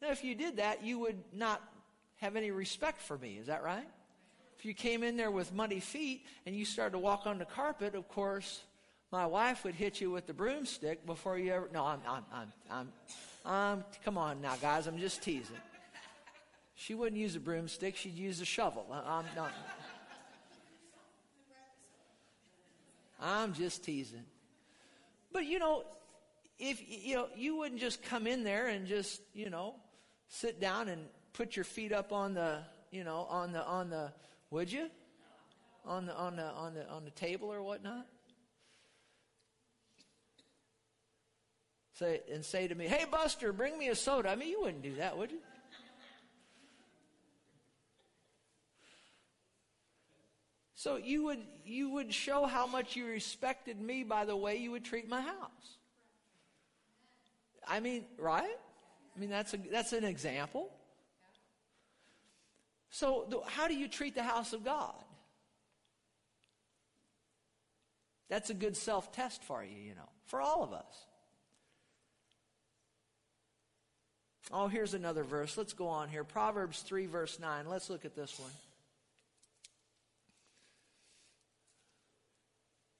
Now, 0.00 0.10
if 0.10 0.24
you 0.24 0.34
did 0.34 0.56
that, 0.56 0.82
you 0.82 0.98
would 1.00 1.22
not 1.32 1.62
have 2.24 2.36
any 2.36 2.50
respect 2.50 3.02
for 3.02 3.18
me. 3.18 3.36
Is 3.38 3.48
that 3.48 3.62
right? 3.62 3.86
If 4.58 4.64
you 4.64 4.72
came 4.72 5.02
in 5.02 5.18
there 5.18 5.30
with 5.30 5.52
muddy 5.52 5.78
feet 5.78 6.24
and 6.46 6.56
you 6.56 6.64
started 6.64 6.92
to 6.92 6.98
walk 6.98 7.26
on 7.26 7.38
the 7.38 7.44
carpet, 7.44 7.94
of 7.94 8.08
course, 8.08 8.62
my 9.12 9.26
wife 9.26 9.62
would 9.62 9.74
hit 9.74 10.00
you 10.00 10.10
with 10.10 10.26
the 10.26 10.32
broomstick 10.32 11.04
before 11.04 11.38
you 11.38 11.52
ever. 11.52 11.68
No, 11.70 11.84
I'm, 11.84 12.00
I'm, 12.08 12.24
I'm, 12.32 12.52
I'm, 12.70 12.92
I'm 13.44 13.84
come 14.06 14.16
on 14.16 14.40
now, 14.40 14.56
guys. 14.56 14.86
I'm 14.86 14.96
just 14.96 15.22
teasing. 15.22 15.56
She 16.76 16.94
wouldn't 16.94 17.20
use 17.20 17.36
a 17.36 17.40
broomstick, 17.40 17.94
she'd 17.94 18.16
use 18.16 18.40
a 18.40 18.46
shovel. 18.46 18.86
I'm 18.90 19.26
not. 19.36 19.52
I'm 23.20 23.52
just 23.52 23.84
teasing. 23.84 24.24
But 25.30 25.44
you 25.44 25.58
know, 25.58 25.84
if 26.58 26.82
you 26.88 27.16
know, 27.16 27.28
you 27.36 27.56
wouldn't 27.56 27.82
just 27.82 28.02
come 28.02 28.26
in 28.26 28.44
there 28.44 28.68
and 28.68 28.86
just, 28.86 29.20
you 29.34 29.50
know, 29.50 29.74
sit 30.28 30.58
down 30.58 30.88
and 30.88 31.02
put 31.34 31.56
your 31.56 31.64
feet 31.64 31.92
up 31.92 32.12
on 32.12 32.32
the, 32.32 32.60
you 32.90 33.04
know, 33.04 33.26
on 33.28 33.52
the 33.52 33.62
on 33.66 33.90
the 33.90 34.10
would 34.50 34.72
you? 34.72 34.88
On 35.84 36.06
the 36.06 36.14
on 36.16 36.36
the 36.36 36.44
on 36.44 36.72
the 36.72 36.88
on 36.88 37.04
the 37.04 37.10
table 37.10 37.52
or 37.52 37.62
whatnot? 37.62 38.06
Say 41.98 42.22
and 42.32 42.42
say 42.42 42.66
to 42.66 42.74
me, 42.74 42.86
"Hey 42.86 43.04
Buster, 43.10 43.52
bring 43.52 43.78
me 43.78 43.88
a 43.88 43.94
soda." 43.94 44.30
I 44.30 44.36
mean, 44.36 44.48
you 44.48 44.62
wouldn't 44.62 44.82
do 44.82 44.94
that, 44.96 45.18
would 45.18 45.30
you? 45.30 45.38
So 50.74 50.96
you 50.96 51.24
would 51.24 51.38
you 51.64 51.88
would 51.90 52.12
show 52.12 52.46
how 52.46 52.66
much 52.66 52.94
you 52.94 53.06
respected 53.06 53.80
me 53.80 54.04
by 54.04 54.24
the 54.24 54.36
way 54.36 54.56
you 54.56 54.70
would 54.70 54.84
treat 54.84 55.08
my 55.08 55.20
house. 55.20 55.78
I 57.66 57.80
mean, 57.80 58.04
right? 58.18 58.58
I 59.16 59.18
mean 59.18 59.30
that's 59.30 59.54
a, 59.54 59.58
that's 59.70 59.92
an 59.92 60.04
example. 60.04 60.70
So 62.94 63.42
how 63.48 63.66
do 63.66 63.74
you 63.74 63.88
treat 63.88 64.14
the 64.14 64.22
house 64.22 64.52
of 64.52 64.64
God? 64.64 64.94
That's 68.28 68.50
a 68.50 68.54
good 68.54 68.76
self-test 68.76 69.42
for 69.42 69.64
you, 69.64 69.76
you 69.76 69.96
know, 69.96 70.08
for 70.26 70.40
all 70.40 70.62
of 70.62 70.72
us. 70.72 71.06
Oh, 74.52 74.68
here's 74.68 74.94
another 74.94 75.24
verse. 75.24 75.58
Let's 75.58 75.72
go 75.72 75.88
on 75.88 76.08
here. 76.08 76.22
Proverbs 76.22 76.82
3 76.82 77.06
verse 77.06 77.40
9. 77.40 77.68
Let's 77.68 77.90
look 77.90 78.04
at 78.04 78.14
this 78.14 78.38
one. 78.38 78.52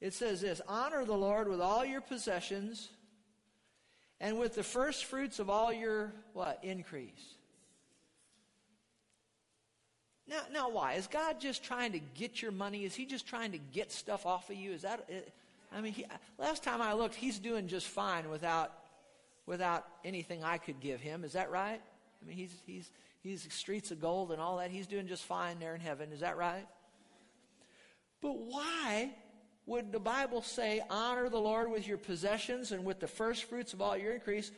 it 0.01 0.13
says 0.13 0.41
this 0.41 0.61
Honor 0.67 1.05
the 1.05 1.17
Lord 1.17 1.49
with 1.49 1.61
all 1.61 1.85
your 1.85 2.01
possessions 2.01 2.89
and 4.21 4.41
with 4.41 4.57
the 4.57 4.65
first 4.65 5.05
fruits 5.05 5.39
of 5.39 5.49
all 5.49 5.73
your 5.73 6.13
what? 6.33 6.59
Increase. 6.65 7.37
Now, 10.29 10.41
now 10.53 10.71
why? 10.71 10.95
Is 10.95 11.07
God 11.07 11.41
just 11.41 11.63
trying 11.63 11.93
to 11.93 12.01
get 12.15 12.41
your 12.41 12.53
money? 12.53 12.85
Is 12.85 12.95
He 12.95 13.05
just 13.05 13.27
trying 13.27 13.53
to 13.53 13.59
get 13.59 13.93
stuff 13.93 14.25
off 14.27 14.49
of 14.51 14.57
you? 14.57 14.73
Is 14.73 14.83
that, 14.83 15.09
uh, 15.11 15.77
I 15.77 15.81
mean, 15.81 15.93
he, 15.93 16.07
last 16.39 16.63
time 16.63 16.81
I 16.81 16.95
looked, 16.95 17.15
He's 17.15 17.39
doing 17.39 17.69
just 17.69 17.87
fine 17.87 18.31
without, 18.31 18.73
without 19.47 19.87
anything 20.05 20.43
I 20.43 20.59
could 20.59 20.81
give 20.81 21.01
Him. 21.01 21.25
Is 21.25 21.33
that 21.33 21.51
right? 21.51 21.81
I 22.23 22.29
mean, 22.29 22.37
He's, 22.37 22.55
he's, 22.67 22.91
he's 23.23 23.53
streets 23.53 23.91
of 23.91 24.01
gold 24.01 24.33
and 24.33 24.41
all 24.41 24.59
that. 24.59 24.71
He's 24.71 24.87
doing 24.87 25.07
just 25.07 25.25
fine 25.25 25.59
there 25.59 25.75
in 25.75 25.81
heaven. 25.81 26.11
Is 26.13 26.21
that 26.21 26.37
right? 26.39 26.67
But 28.23 28.39
why 28.39 29.11
would 29.67 29.93
the 29.93 30.01
Bible 30.01 30.43
say, 30.43 30.83
honor 30.91 31.29
the 31.29 31.39
Lord 31.39 31.71
with 31.71 31.87
your 31.87 31.99
possessions 31.99 32.73
and 32.73 32.85
with 32.85 33.01
the 33.01 33.07
first 33.07 33.45
fruits 33.45 33.73
of 33.73 33.81
all 33.81 33.97
your 33.97 34.13
increase, 34.13 34.51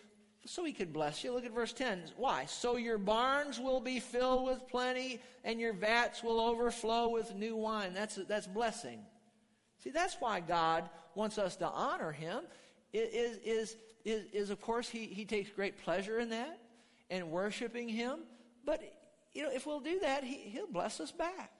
so 0.47 0.65
he 0.65 0.73
could 0.73 0.93
bless 0.93 1.23
you? 1.25 1.33
Look 1.33 1.45
at 1.45 1.53
verse 1.53 1.73
10. 1.73 2.03
Why? 2.17 2.45
So 2.47 2.77
your 2.77 2.99
barns 2.99 3.59
will 3.59 3.81
be 3.81 4.01
filled 4.01 4.47
with 4.47 4.67
plenty 4.69 5.21
and 5.45 5.61
your 5.61 5.73
vats 5.73 6.23
will 6.23 6.41
overflow 6.41 7.09
with 7.09 7.35
new 7.35 7.57
wine. 7.57 7.95
That's, 7.95 8.17
that's 8.29 8.47
blessing. 8.47 9.01
See, 9.83 9.91
that's 9.91 10.17
why 10.21 10.41
God 10.41 10.89
wants 11.15 11.39
us 11.39 11.57
to 11.57 11.67
honor 11.67 12.13
him. 12.13 12.43
Is, 12.93 13.39
is, 13.39 13.77
is, 14.05 14.25
is 14.33 14.51
of 14.51 14.61
course, 14.61 14.89
he, 14.89 15.07
he 15.07 15.25
takes 15.25 15.51
great 15.51 15.83
pleasure 15.83 16.19
in 16.19 16.31
that 16.31 16.59
and 17.11 17.31
worshiping 17.31 17.89
him. 17.89 18.21
But, 18.65 18.83
you 19.35 19.43
know, 19.43 19.51
if 19.53 19.67
we'll 19.67 19.81
do 19.81 20.01
that, 20.01 20.25
he, 20.25 20.37
he'll 20.37 20.71
bless 20.71 21.01
us 21.01 21.13
back. 21.13 21.53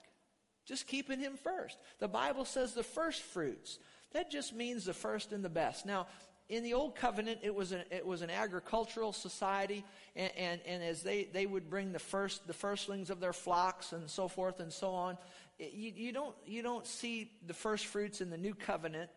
Just 0.65 0.87
keeping 0.87 1.19
him 1.19 1.37
first. 1.37 1.77
The 1.99 2.07
Bible 2.07 2.43
says 2.43 2.73
the 2.73 2.83
first 2.83 3.21
fruits. 3.21 3.79
That 4.13 4.31
just 4.31 4.53
means 4.53 4.85
the 4.85 4.93
first 4.93 5.31
and 5.31 5.43
the 5.43 5.49
best. 5.49 5.85
Now, 5.85 6.07
in 6.49 6.63
the 6.63 6.73
old 6.73 6.95
covenant, 6.95 7.39
it 7.43 7.53
was 7.53 7.71
an, 7.71 7.83
it 7.91 8.05
was 8.05 8.21
an 8.21 8.29
agricultural 8.29 9.11
society, 9.11 9.83
and, 10.15 10.31
and, 10.37 10.61
and, 10.65 10.83
as 10.83 11.03
they, 11.03 11.25
they 11.25 11.45
would 11.45 11.69
bring 11.69 11.91
the 11.91 11.99
first 11.99 12.47
the 12.47 12.53
firstlings 12.53 13.09
of 13.09 13.19
their 13.19 13.33
flocks 13.33 13.91
and 13.91 14.09
so 14.09 14.27
forth 14.27 14.59
and 14.59 14.71
so 14.71 14.91
on, 14.91 15.17
you, 15.59 15.91
you 15.95 16.11
don't 16.11 16.35
you 16.45 16.61
don't 16.61 16.87
see 16.87 17.31
the 17.45 17.53
first 17.53 17.85
fruits 17.85 18.21
in 18.21 18.29
the 18.29 18.37
new 18.37 18.53
covenant 18.53 19.09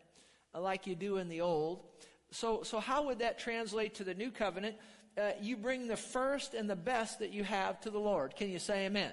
like 0.53 0.87
you 0.87 0.95
do 0.95 1.17
in 1.17 1.29
the 1.29 1.41
old. 1.41 1.83
So 2.31 2.63
so 2.63 2.79
how 2.79 3.05
would 3.05 3.19
that 3.19 3.39
translate 3.39 3.95
to 3.95 4.03
the 4.03 4.13
new 4.13 4.31
covenant? 4.31 4.75
Uh, 5.17 5.31
you 5.41 5.57
bring 5.57 5.87
the 5.87 5.97
first 5.97 6.53
and 6.53 6.69
the 6.69 6.75
best 6.75 7.19
that 7.19 7.31
you 7.31 7.43
have 7.43 7.79
to 7.81 7.89
the 7.89 7.99
Lord. 7.99 8.35
Can 8.35 8.49
you 8.49 8.59
say 8.59 8.85
Amen? 8.85 9.11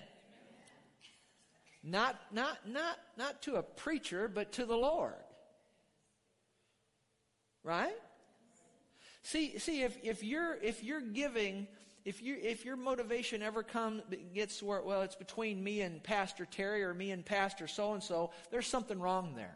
Not, 1.82 2.20
not, 2.32 2.58
not, 2.66 2.98
not 3.16 3.40
to 3.42 3.56
a 3.56 3.62
preacher, 3.62 4.28
but 4.28 4.52
to 4.52 4.66
the 4.66 4.76
Lord. 4.76 5.14
Right? 7.62 7.96
See, 9.28 9.58
see, 9.58 9.82
if, 9.82 9.98
if 10.02 10.24
you're, 10.24 10.54
if 10.62 10.82
you're 10.82 11.02
giving, 11.02 11.66
if 12.06 12.22
you, 12.22 12.38
if 12.40 12.64
your 12.64 12.76
motivation 12.78 13.42
ever 13.42 13.62
comes, 13.62 14.02
gets 14.34 14.62
where, 14.62 14.80
well, 14.80 15.02
it's 15.02 15.16
between 15.16 15.62
me 15.62 15.82
and 15.82 16.02
Pastor 16.02 16.46
Terry 16.46 16.82
or 16.82 16.94
me 16.94 17.10
and 17.10 17.22
Pastor 17.22 17.66
so 17.66 17.92
and 17.92 18.02
so, 18.02 18.30
there's 18.50 18.66
something 18.66 18.98
wrong 18.98 19.34
there. 19.36 19.54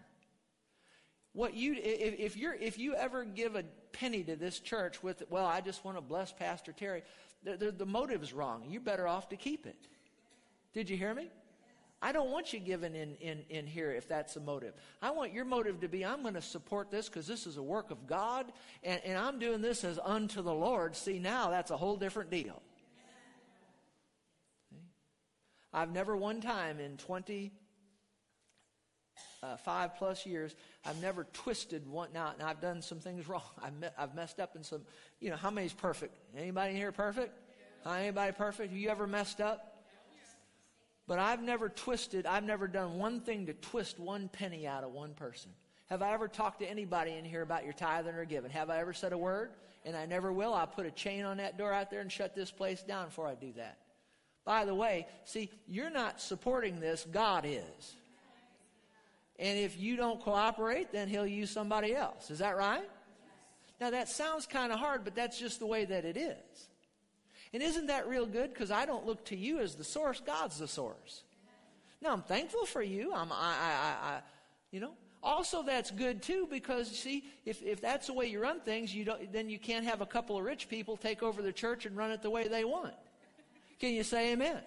What 1.33 1.55
you, 1.55 1.73
if, 1.73 2.21
if 2.21 2.37
you're, 2.37 2.53
if 2.53 2.79
you 2.79 2.95
ever 2.97 3.25
give 3.25 3.57
a 3.57 3.65
penny 3.93 4.23
to 4.25 4.37
this 4.37 4.61
church 4.61 5.03
with, 5.03 5.23
well, 5.31 5.47
I 5.47 5.63
just 5.63 5.87
want 5.87 5.97
to 5.97 6.03
bless 6.03 6.35
Pastor 6.35 6.73
Terry, 6.73 7.03
the, 7.43 7.57
the, 7.57 7.71
the 7.71 7.87
motive 7.87 8.23
is 8.23 8.35
wrong. 8.35 8.67
You're 8.69 8.83
better 8.83 9.09
off 9.09 9.31
to 9.31 9.39
keep 9.39 9.65
it. 9.65 9.89
Did 10.75 10.91
you 10.91 10.99
hear 10.99 11.15
me? 11.15 11.31
I 12.05 12.11
don't 12.11 12.33
want 12.33 12.53
you 12.53 12.59
giving 12.59 12.97
in, 12.97 13.15
in, 13.21 13.45
in 13.49 13.65
here 13.65 13.93
if 13.93 14.09
that's 14.09 14.35
the 14.35 14.41
motive. 14.41 14.75
I 15.01 15.13
want 15.13 15.33
your 15.33 15.45
motive 15.45 15.81
to 15.81 15.89
be 15.89 16.05
I'm 16.05 16.23
going 16.23 16.35
to 16.35 16.43
support 16.43 16.91
this 16.91 17.09
because 17.09 17.29
this 17.29 17.47
is 17.47 17.59
a 17.59 17.63
work 17.63 17.93
of 17.93 18.09
God 18.09 18.53
and, 18.83 19.01
and 19.05 19.17
I'm 19.17 19.39
doing 19.39 19.63
this 19.63 19.85
as 19.85 20.01
unto 20.05 20.43
the 20.43 20.53
Lord. 20.53 20.97
See, 20.97 21.21
now 21.21 21.51
that's 21.51 21.71
a 21.71 21.77
whole 21.77 21.97
different 21.97 22.31
deal. 22.31 22.61
See? 24.71 24.77
I've 25.73 25.93
never 25.93 26.17
one 26.17 26.41
time 26.41 26.81
in 26.81 26.97
20, 26.97 27.53
uh, 29.45 29.57
five 29.59 29.97
plus 29.97 30.27
years, 30.27 30.57
I've 30.85 31.01
never 31.01 31.25
twisted 31.33 31.89
one. 31.89 32.09
Now, 32.13 32.33
now 32.37 32.49
I've 32.49 32.61
done 32.61 32.83
some 32.83 32.99
things 32.99 33.29
wrong. 33.29 33.43
I've, 33.63 33.79
me, 33.79 33.89
I've 33.97 34.15
messed 34.17 34.41
up 34.41 34.57
in 34.57 34.65
some, 34.65 34.83
you 35.21 35.31
know, 35.31 35.37
how 35.37 35.51
many's 35.51 35.73
perfect? 35.73 36.17
Anybody 36.37 36.75
here 36.75 36.91
perfect? 36.91 37.39
Huh, 37.85 37.93
anybody 37.93 38.33
perfect? 38.33 38.71
Have 38.71 38.79
you 38.79 38.89
ever 38.89 39.07
messed 39.07 39.41
up? 39.41 39.72
But 41.13 41.19
I've 41.19 41.43
never 41.43 41.69
twisted, 41.69 42.25
I've 42.25 42.43
never 42.43 42.67
done 42.67 42.97
one 42.97 43.21
thing 43.21 43.45
to 43.45 43.53
twist 43.53 44.01
one 44.01 44.29
penny 44.29 44.67
out 44.67 44.83
of 44.83 44.93
one 44.93 45.13
person. 45.13 45.51
Have 45.91 46.01
I 46.01 46.15
ever 46.15 46.27
talked 46.27 46.61
to 46.61 46.67
anybody 46.67 47.11
in 47.13 47.23
here 47.27 47.43
about 47.43 47.65
your 47.65 47.75
tithing 47.75 48.15
or 48.15 48.25
giving? 48.25 48.51
Have 48.51 48.71
I 48.71 48.79
ever 48.79 48.95
said 48.95 49.13
a 49.13 49.19
word? 49.19 49.51
And 49.85 49.95
I 49.95 50.07
never 50.07 50.33
will. 50.33 50.55
I'll 50.55 50.67
put 50.67 50.87
a 50.87 50.91
chain 50.91 51.27
on 51.27 51.37
that 51.37 51.59
door 51.59 51.71
out 51.71 51.91
there 51.91 52.01
and 52.01 52.11
shut 52.11 52.35
this 52.35 52.51
place 52.51 52.83
down 52.83 53.09
before 53.09 53.27
I 53.27 53.35
do 53.35 53.53
that. 53.59 53.77
By 54.47 54.65
the 54.65 54.75
way, 54.75 55.07
see, 55.27 55.51
you're 55.69 55.91
not 55.91 56.19
supporting 56.19 56.81
this, 56.81 57.07
God 57.13 57.45
is. 57.47 57.95
And 59.39 59.59
if 59.59 59.79
you 59.79 59.97
don't 59.97 60.19
cooperate, 60.19 60.93
then 60.93 61.09
He'll 61.09 61.27
use 61.27 61.51
somebody 61.51 61.95
else. 61.95 62.31
Is 62.31 62.39
that 62.39 62.57
right? 62.57 62.89
Now 63.83 63.91
that 63.91 64.09
sounds 64.09 64.47
kind 64.47 64.73
of 64.73 64.79
hard, 64.79 65.05
but 65.05 65.15
that's 65.15 65.39
just 65.39 65.59
the 65.59 65.67
way 65.67 65.85
that 65.85 66.07
it 66.07 66.17
is. 66.17 66.69
And 67.53 67.63
isn't 67.63 67.87
that 67.87 68.09
real 68.09 68.27
good? 68.27 68.53
Because 68.53 68.71
I 68.71 68.87
don't 68.87 69.07
look 69.07 69.25
to 69.27 69.37
you 69.37 69.61
as 69.61 69.75
the 69.75 69.85
source, 69.85 70.21
God's 70.25 70.59
the 70.59 70.69
source. 70.69 71.23
Now, 72.01 72.13
I'm 72.13 72.23
thankful 72.23 72.67
for 72.67 72.83
you. 72.83 73.13
I'm, 73.15 73.31
I, 73.31 73.37
I, 73.37 74.15
I, 74.15 74.21
you 74.71 74.81
know. 74.81 74.93
Also, 75.23 75.63
that's 75.63 75.93
good 75.93 76.21
too 76.21 76.49
because 76.51 76.91
see, 76.91 77.25
if, 77.45 77.63
if 77.63 77.81
that's 77.81 78.09
the 78.09 78.13
way 78.13 78.27
you 78.27 78.43
run 78.43 78.59
things, 78.61 78.93
you 78.93 79.05
don't, 79.05 79.33
then 79.33 79.49
you 79.49 79.59
can't 79.59 79.85
have 79.85 80.01
a 80.01 80.07
couple 80.07 80.37
of 80.37 80.45
rich 80.45 80.69
people 80.69 80.97
take 80.97 81.23
over 81.23 81.43
the 81.43 81.53
church 81.53 81.87
and 81.87 81.97
run 81.97 82.11
it 82.11 82.23
the 82.23 82.31
way 82.31 82.49
they 82.49 82.65
want. 82.65 82.95
Can 83.79 83.93
you 83.93 84.03
say 84.03 84.33
amen? 84.33 84.59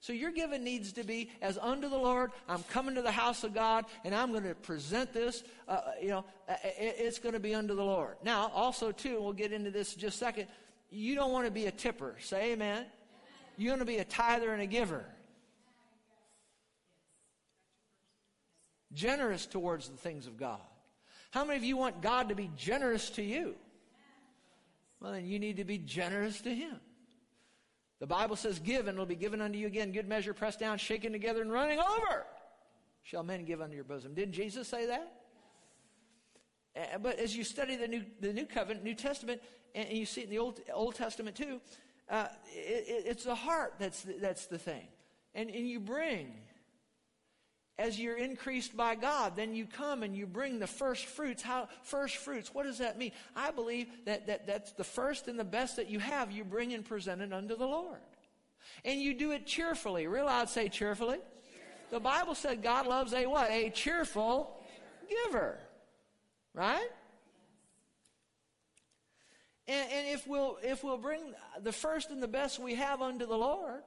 So 0.00 0.12
your 0.12 0.30
giving 0.30 0.64
needs 0.64 0.92
to 0.92 1.04
be 1.04 1.28
as 1.42 1.58
unto 1.58 1.90
the 1.90 1.98
Lord. 1.98 2.30
I'm 2.48 2.62
coming 2.64 2.94
to 2.94 3.02
the 3.02 3.10
house 3.10 3.44
of 3.44 3.52
God, 3.52 3.84
and 4.04 4.14
I'm 4.14 4.30
going 4.30 4.44
to 4.44 4.54
present 4.54 5.12
this. 5.12 5.42
Uh, 5.66 5.72
uh 5.72 5.90
you 6.00 6.08
know, 6.08 6.24
uh, 6.48 6.52
uh, 6.52 6.56
it's 6.78 7.18
going 7.18 7.34
to 7.34 7.40
be 7.40 7.54
unto 7.54 7.74
the 7.74 7.84
Lord. 7.84 8.16
Now, 8.22 8.50
also 8.54 8.92
too, 8.92 9.20
we'll 9.20 9.32
get 9.32 9.52
into 9.52 9.70
this 9.70 9.94
in 9.94 10.00
just 10.00 10.16
a 10.16 10.18
second 10.18 10.46
you 10.90 11.14
don't 11.14 11.32
want 11.32 11.46
to 11.46 11.50
be 11.50 11.66
a 11.66 11.70
tipper. 11.70 12.16
Say 12.20 12.52
amen. 12.52 12.86
You 13.56 13.70
want 13.70 13.80
to 13.80 13.86
be 13.86 13.98
a 13.98 14.04
tither 14.04 14.52
and 14.52 14.62
a 14.62 14.66
giver. 14.66 15.04
Generous 18.92 19.46
towards 19.46 19.88
the 19.88 19.96
things 19.96 20.26
of 20.26 20.36
God. 20.36 20.60
How 21.30 21.44
many 21.44 21.58
of 21.58 21.64
you 21.64 21.76
want 21.76 22.00
God 22.00 22.30
to 22.30 22.34
be 22.34 22.50
generous 22.56 23.10
to 23.10 23.22
you? 23.22 23.54
Well, 25.00 25.12
then 25.12 25.26
you 25.26 25.38
need 25.38 25.58
to 25.58 25.64
be 25.64 25.78
generous 25.78 26.40
to 26.42 26.54
Him. 26.54 26.80
The 28.00 28.06
Bible 28.06 28.36
says, 28.36 28.58
Give, 28.58 28.86
and 28.86 28.96
it'll 28.96 29.06
be 29.06 29.14
given 29.14 29.40
unto 29.40 29.58
you 29.58 29.66
again. 29.66 29.92
Good 29.92 30.08
measure, 30.08 30.32
pressed 30.32 30.60
down, 30.60 30.78
shaken 30.78 31.12
together, 31.12 31.42
and 31.42 31.52
running 31.52 31.78
over. 31.78 32.24
Shall 33.02 33.22
men 33.22 33.44
give 33.44 33.60
unto 33.60 33.74
your 33.74 33.84
bosom. 33.84 34.14
Didn't 34.14 34.34
Jesus 34.34 34.68
say 34.68 34.86
that? 34.86 35.12
Uh, 36.76 36.98
but 36.98 37.18
as 37.18 37.36
you 37.36 37.42
study 37.42 37.76
the 37.76 37.88
New, 37.88 38.02
the 38.20 38.32
New 38.32 38.46
Covenant, 38.46 38.84
New 38.84 38.94
Testament, 38.94 39.40
and 39.74 39.90
you 39.90 40.06
see 40.06 40.22
it 40.22 40.24
in 40.24 40.30
the 40.30 40.38
Old, 40.38 40.60
Old 40.72 40.94
Testament 40.94 41.36
too, 41.36 41.60
Uh, 42.10 42.28
it, 42.54 43.04
it's 43.06 43.24
the 43.24 43.34
heart 43.34 43.74
that's 43.78 44.02
the, 44.02 44.14
that's 44.14 44.46
the 44.46 44.58
thing. 44.58 44.88
And, 45.34 45.50
and 45.50 45.68
you 45.68 45.78
bring, 45.78 46.32
as 47.78 48.00
you're 48.00 48.16
increased 48.16 48.74
by 48.74 48.94
God, 48.94 49.36
then 49.36 49.54
you 49.54 49.66
come 49.66 50.02
and 50.02 50.16
you 50.16 50.26
bring 50.26 50.58
the 50.58 50.66
first 50.66 51.04
fruits. 51.04 51.42
How 51.42 51.68
first 51.82 52.16
fruits? 52.16 52.54
What 52.54 52.64
does 52.64 52.78
that 52.78 52.96
mean? 52.96 53.12
I 53.36 53.50
believe 53.50 53.88
that, 54.06 54.26
that 54.26 54.46
that's 54.46 54.72
the 54.72 54.84
first 54.84 55.28
and 55.28 55.38
the 55.38 55.44
best 55.44 55.76
that 55.76 55.90
you 55.90 56.00
have. 56.00 56.32
You 56.32 56.44
bring 56.44 56.72
and 56.72 56.82
present 56.82 57.20
it 57.20 57.32
unto 57.32 57.56
the 57.56 57.66
Lord, 57.66 58.00
and 58.84 59.02
you 59.02 59.12
do 59.12 59.32
it 59.32 59.46
cheerfully. 59.46 60.06
Real 60.06 60.24
loud, 60.24 60.48
say 60.48 60.70
cheerfully. 60.70 61.18
The 61.90 62.00
Bible 62.00 62.34
said 62.34 62.62
God 62.62 62.86
loves 62.86 63.12
a 63.12 63.26
what? 63.26 63.50
A 63.50 63.70
cheerful 63.70 64.56
giver, 65.08 65.58
right? 66.54 66.88
And, 69.68 69.92
and 69.92 70.08
if 70.08 70.26
we'll 70.26 70.58
if 70.62 70.82
we'll 70.82 70.96
bring 70.96 71.20
the 71.62 71.72
first 71.72 72.10
and 72.10 72.22
the 72.22 72.28
best 72.28 72.58
we 72.58 72.74
have 72.76 73.02
unto 73.02 73.26
the 73.26 73.36
Lord, 73.36 73.82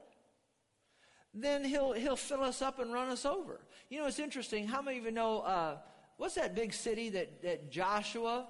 then 1.33 1.63
he'll 1.65 1.93
he'll 1.93 2.15
fill 2.15 2.43
us 2.43 2.61
up 2.61 2.77
and 2.79 2.93
run 2.93 3.09
us 3.09 3.25
over. 3.25 3.59
You 3.89 3.99
know, 3.99 4.05
it's 4.05 4.19
interesting. 4.19 4.67
How 4.67 4.81
many 4.81 4.99
of 4.99 5.05
you 5.05 5.11
know 5.11 5.39
uh, 5.39 5.77
what's 6.17 6.35
that 6.35 6.53
big 6.53 6.73
city 6.73 7.09
that 7.09 7.41
that 7.41 7.71
Joshua, 7.71 8.45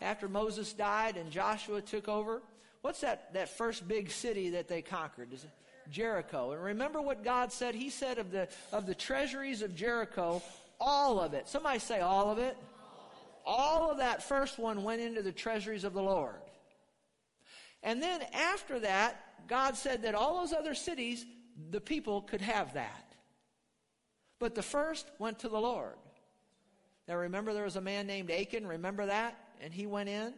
after 0.00 0.28
Moses 0.28 0.72
died 0.72 1.16
and 1.16 1.30
Joshua 1.30 1.80
took 1.80 2.08
over? 2.08 2.42
What's 2.80 3.00
that 3.02 3.32
that 3.34 3.48
first 3.48 3.86
big 3.86 4.10
city 4.10 4.50
that 4.50 4.66
they 4.66 4.82
conquered? 4.82 5.32
Is 5.32 5.44
it 5.44 5.50
Jericho? 5.88 6.50
And 6.50 6.64
remember 6.64 7.00
what 7.00 7.22
God 7.22 7.52
said. 7.52 7.76
He 7.76 7.90
said 7.90 8.18
of 8.18 8.32
the 8.32 8.48
of 8.72 8.86
the 8.86 8.94
treasuries 8.94 9.62
of 9.62 9.76
Jericho, 9.76 10.42
all 10.80 11.20
of 11.20 11.32
it. 11.32 11.48
Somebody 11.48 11.78
say 11.78 12.00
all 12.00 12.28
of 12.28 12.38
it. 12.38 12.56
All 13.44 13.90
of 13.90 13.98
that 13.98 14.22
first 14.22 14.58
one 14.58 14.82
went 14.82 15.00
into 15.00 15.22
the 15.22 15.32
treasuries 15.32 15.84
of 15.84 15.94
the 15.94 16.02
Lord. 16.02 16.36
And 17.82 18.02
then 18.02 18.22
after 18.32 18.78
that, 18.80 19.48
God 19.48 19.76
said 19.76 20.02
that 20.02 20.14
all 20.14 20.40
those 20.40 20.52
other 20.52 20.74
cities, 20.74 21.26
the 21.70 21.80
people 21.80 22.22
could 22.22 22.40
have 22.40 22.74
that. 22.74 23.14
But 24.38 24.54
the 24.54 24.62
first 24.62 25.10
went 25.18 25.40
to 25.40 25.48
the 25.48 25.60
Lord. 25.60 25.96
Now 27.08 27.16
remember 27.16 27.52
there 27.52 27.64
was 27.64 27.76
a 27.76 27.80
man 27.80 28.06
named 28.06 28.30
Achan, 28.30 28.66
remember 28.66 29.06
that? 29.06 29.36
And 29.60 29.72
he 29.72 29.86
went 29.86 30.08
in 30.08 30.34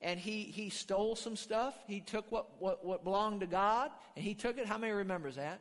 and 0.00 0.18
he, 0.18 0.42
he 0.42 0.70
stole 0.70 1.16
some 1.16 1.36
stuff. 1.36 1.74
He 1.86 2.00
took 2.00 2.30
what, 2.30 2.60
what, 2.60 2.84
what 2.84 3.04
belonged 3.04 3.40
to 3.40 3.46
God 3.46 3.90
and 4.16 4.24
he 4.24 4.34
took 4.34 4.58
it. 4.58 4.66
How 4.66 4.78
many 4.78 4.92
remembers 4.92 5.36
that? 5.36 5.60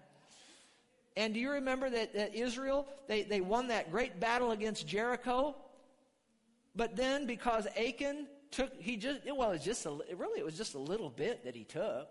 And 1.15 1.33
do 1.33 1.39
you 1.39 1.49
remember 1.49 1.89
that, 1.89 2.13
that 2.13 2.35
Israel, 2.35 2.87
they, 3.07 3.23
they 3.23 3.41
won 3.41 3.69
that 3.69 3.91
great 3.91 4.19
battle 4.19 4.51
against 4.51 4.87
Jericho? 4.87 5.55
But 6.75 6.95
then 6.95 7.25
because 7.25 7.67
Achan 7.75 8.27
took, 8.51 8.73
he 8.79 8.97
just, 8.97 9.21
well, 9.25 9.49
it 9.49 9.53
was 9.53 9.63
just 9.63 9.85
a, 9.85 9.91
really, 10.15 10.39
it 10.39 10.45
was 10.45 10.57
just 10.57 10.75
a 10.75 10.79
little 10.79 11.09
bit 11.09 11.43
that 11.45 11.55
he 11.55 11.63
took. 11.63 12.07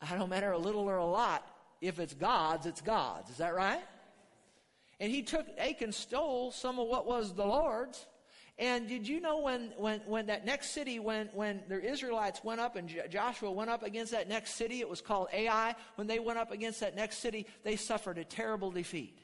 I 0.00 0.16
don't 0.16 0.28
matter 0.28 0.52
a 0.52 0.58
little 0.58 0.82
or 0.82 0.96
a 0.96 1.06
lot. 1.06 1.46
If 1.80 1.98
it's 1.98 2.14
God's, 2.14 2.66
it's 2.66 2.80
God's. 2.80 3.30
Is 3.30 3.38
that 3.38 3.54
right? 3.54 3.82
And 5.00 5.10
he 5.10 5.22
took, 5.22 5.46
Achan 5.58 5.92
stole 5.92 6.50
some 6.50 6.78
of 6.78 6.88
what 6.88 7.06
was 7.06 7.34
the 7.34 7.44
Lord's. 7.44 8.06
And 8.58 8.86
did 8.86 9.08
you 9.08 9.20
know 9.20 9.40
when, 9.40 9.72
when, 9.76 10.00
when 10.06 10.26
that 10.26 10.46
next 10.46 10.70
city, 10.70 11.00
when, 11.00 11.28
when 11.34 11.62
the 11.68 11.82
Israelites 11.82 12.44
went 12.44 12.60
up 12.60 12.76
and 12.76 12.88
Joshua 13.10 13.50
went 13.50 13.68
up 13.68 13.82
against 13.82 14.12
that 14.12 14.28
next 14.28 14.54
city, 14.54 14.80
it 14.80 14.88
was 14.88 15.00
called 15.00 15.28
Ai. 15.32 15.74
When 15.96 16.06
they 16.06 16.20
went 16.20 16.38
up 16.38 16.52
against 16.52 16.80
that 16.80 16.94
next 16.94 17.18
city, 17.18 17.46
they 17.64 17.74
suffered 17.74 18.16
a 18.18 18.24
terrible 18.24 18.70
defeat. 18.70 19.18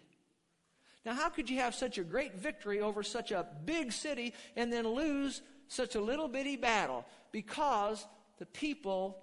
Now, 1.04 1.14
how 1.14 1.30
could 1.30 1.48
you 1.48 1.58
have 1.58 1.74
such 1.74 1.98
a 1.98 2.04
great 2.04 2.34
victory 2.34 2.80
over 2.80 3.02
such 3.02 3.32
a 3.32 3.46
big 3.64 3.92
city 3.92 4.34
and 4.56 4.72
then 4.72 4.86
lose 4.86 5.40
such 5.68 5.94
a 5.94 6.00
little 6.00 6.28
bitty 6.28 6.56
battle? 6.56 7.06
Because 7.32 8.06
the 8.38 8.46
people, 8.46 9.18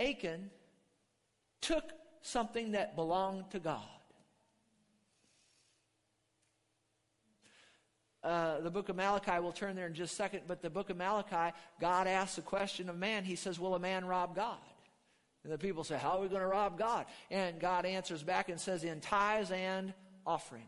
Achan, 0.00 0.50
took 1.60 1.92
something 2.20 2.72
that 2.72 2.96
belonged 2.96 3.50
to 3.50 3.60
God. 3.60 3.82
Uh, 8.24 8.58
the 8.60 8.70
book 8.70 8.88
of 8.88 8.96
Malachi, 8.96 9.38
we'll 9.40 9.52
turn 9.52 9.76
there 9.76 9.86
in 9.86 9.94
just 9.94 10.14
a 10.14 10.16
second, 10.16 10.40
but 10.48 10.60
the 10.60 10.68
book 10.68 10.90
of 10.90 10.96
Malachi, 10.96 11.56
God 11.80 12.08
asks 12.08 12.34
the 12.34 12.42
question 12.42 12.88
of 12.88 12.98
man. 12.98 13.22
He 13.22 13.36
says, 13.36 13.60
Will 13.60 13.76
a 13.76 13.78
man 13.78 14.04
rob 14.04 14.34
God? 14.34 14.58
And 15.44 15.52
the 15.52 15.58
people 15.58 15.84
say, 15.84 15.96
How 15.96 16.18
are 16.18 16.20
we 16.20 16.26
going 16.26 16.40
to 16.40 16.48
rob 16.48 16.76
God? 16.76 17.06
And 17.30 17.60
God 17.60 17.86
answers 17.86 18.24
back 18.24 18.48
and 18.48 18.60
says, 18.60 18.82
In 18.82 18.98
tithes 18.98 19.52
and 19.52 19.94
offerings. 20.26 20.66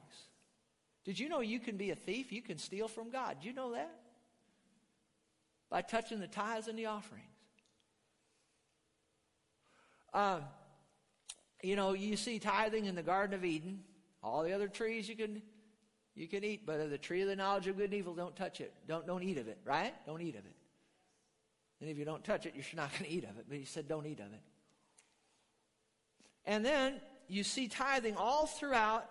Did 1.04 1.18
you 1.18 1.28
know 1.28 1.40
you 1.40 1.58
can 1.58 1.76
be 1.76 1.90
a 1.90 1.94
thief? 1.94 2.32
You 2.32 2.42
can 2.42 2.58
steal 2.58 2.88
from 2.88 3.10
God. 3.10 3.36
Did 3.40 3.46
you 3.46 3.52
know 3.52 3.72
that? 3.72 3.90
By 5.70 5.82
touching 5.82 6.20
the 6.20 6.26
tithes 6.26 6.68
and 6.68 6.78
the 6.78 6.86
offerings. 6.86 7.24
Um, 10.14 10.42
you 11.62 11.76
know, 11.76 11.92
you 11.92 12.16
see 12.16 12.38
tithing 12.38 12.86
in 12.86 12.94
the 12.94 13.02
Garden 13.02 13.34
of 13.34 13.44
Eden. 13.44 13.80
All 14.22 14.42
the 14.42 14.52
other 14.52 14.68
trees 14.68 15.08
you 15.08 15.16
can 15.16 15.42
you 16.14 16.26
can 16.26 16.42
eat, 16.42 16.66
but 16.66 16.90
the 16.90 16.98
tree 16.98 17.22
of 17.22 17.28
the 17.28 17.36
knowledge 17.36 17.68
of 17.68 17.76
good 17.76 17.86
and 17.86 17.94
evil, 17.94 18.12
don't 18.12 18.34
touch 18.34 18.60
it. 18.60 18.72
Don't 18.88 19.06
don't 19.06 19.22
eat 19.22 19.38
of 19.38 19.48
it, 19.48 19.58
right? 19.64 19.94
Don't 20.06 20.20
eat 20.20 20.34
of 20.34 20.44
it. 20.44 20.56
And 21.80 21.88
if 21.88 21.96
you 21.96 22.04
don't 22.04 22.24
touch 22.24 22.46
it, 22.46 22.54
you're 22.54 22.64
not 22.74 22.90
going 22.92 23.04
to 23.04 23.10
eat 23.10 23.24
of 23.24 23.38
it. 23.38 23.46
But 23.48 23.58
he 23.58 23.64
said, 23.64 23.88
don't 23.88 24.06
eat 24.06 24.20
of 24.20 24.32
it. 24.32 24.42
And 26.44 26.64
then 26.64 27.00
you 27.28 27.44
see 27.44 27.68
tithing 27.68 28.16
all 28.16 28.46
throughout 28.46 29.08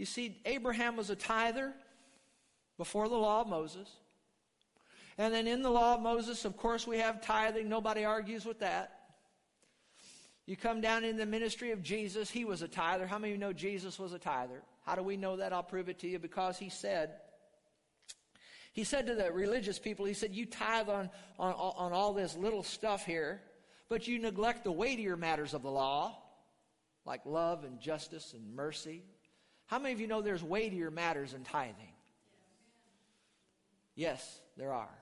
you 0.00 0.06
see, 0.06 0.40
Abraham 0.46 0.96
was 0.96 1.10
a 1.10 1.14
tither 1.14 1.74
before 2.78 3.06
the 3.06 3.18
law 3.18 3.42
of 3.42 3.48
Moses. 3.48 3.86
And 5.18 5.34
then 5.34 5.46
in 5.46 5.60
the 5.60 5.68
law 5.68 5.96
of 5.96 6.00
Moses, 6.00 6.46
of 6.46 6.56
course, 6.56 6.86
we 6.86 6.96
have 7.00 7.20
tithing. 7.20 7.68
Nobody 7.68 8.06
argues 8.06 8.46
with 8.46 8.60
that. 8.60 8.98
You 10.46 10.56
come 10.56 10.80
down 10.80 11.04
in 11.04 11.18
the 11.18 11.26
ministry 11.26 11.70
of 11.72 11.82
Jesus, 11.82 12.30
he 12.30 12.46
was 12.46 12.62
a 12.62 12.66
tither. 12.66 13.06
How 13.06 13.18
many 13.18 13.34
of 13.34 13.36
you 13.36 13.40
know 13.46 13.52
Jesus 13.52 13.98
was 13.98 14.14
a 14.14 14.18
tither? 14.18 14.62
How 14.86 14.94
do 14.94 15.02
we 15.02 15.18
know 15.18 15.36
that? 15.36 15.52
I'll 15.52 15.62
prove 15.62 15.90
it 15.90 15.98
to 15.98 16.08
you 16.08 16.18
because 16.18 16.56
he 16.56 16.70
said, 16.70 17.10
he 18.72 18.84
said 18.84 19.06
to 19.06 19.14
the 19.14 19.30
religious 19.30 19.78
people, 19.78 20.06
he 20.06 20.14
said, 20.14 20.32
You 20.32 20.46
tithe 20.46 20.88
on, 20.88 21.10
on, 21.38 21.52
on 21.52 21.92
all 21.92 22.14
this 22.14 22.38
little 22.38 22.62
stuff 22.62 23.04
here, 23.04 23.42
but 23.90 24.08
you 24.08 24.18
neglect 24.18 24.64
the 24.64 24.72
weightier 24.72 25.18
matters 25.18 25.52
of 25.52 25.60
the 25.60 25.70
law, 25.70 26.16
like 27.04 27.20
love 27.26 27.64
and 27.64 27.78
justice 27.78 28.32
and 28.32 28.56
mercy, 28.56 29.04
how 29.70 29.78
many 29.78 29.94
of 29.94 30.00
you 30.00 30.08
know 30.08 30.20
there's 30.20 30.42
weightier 30.42 30.90
matters 30.90 31.30
than 31.30 31.44
tithing? 31.44 31.94
Yes, 33.94 34.40
there 34.56 34.72
are. 34.72 34.98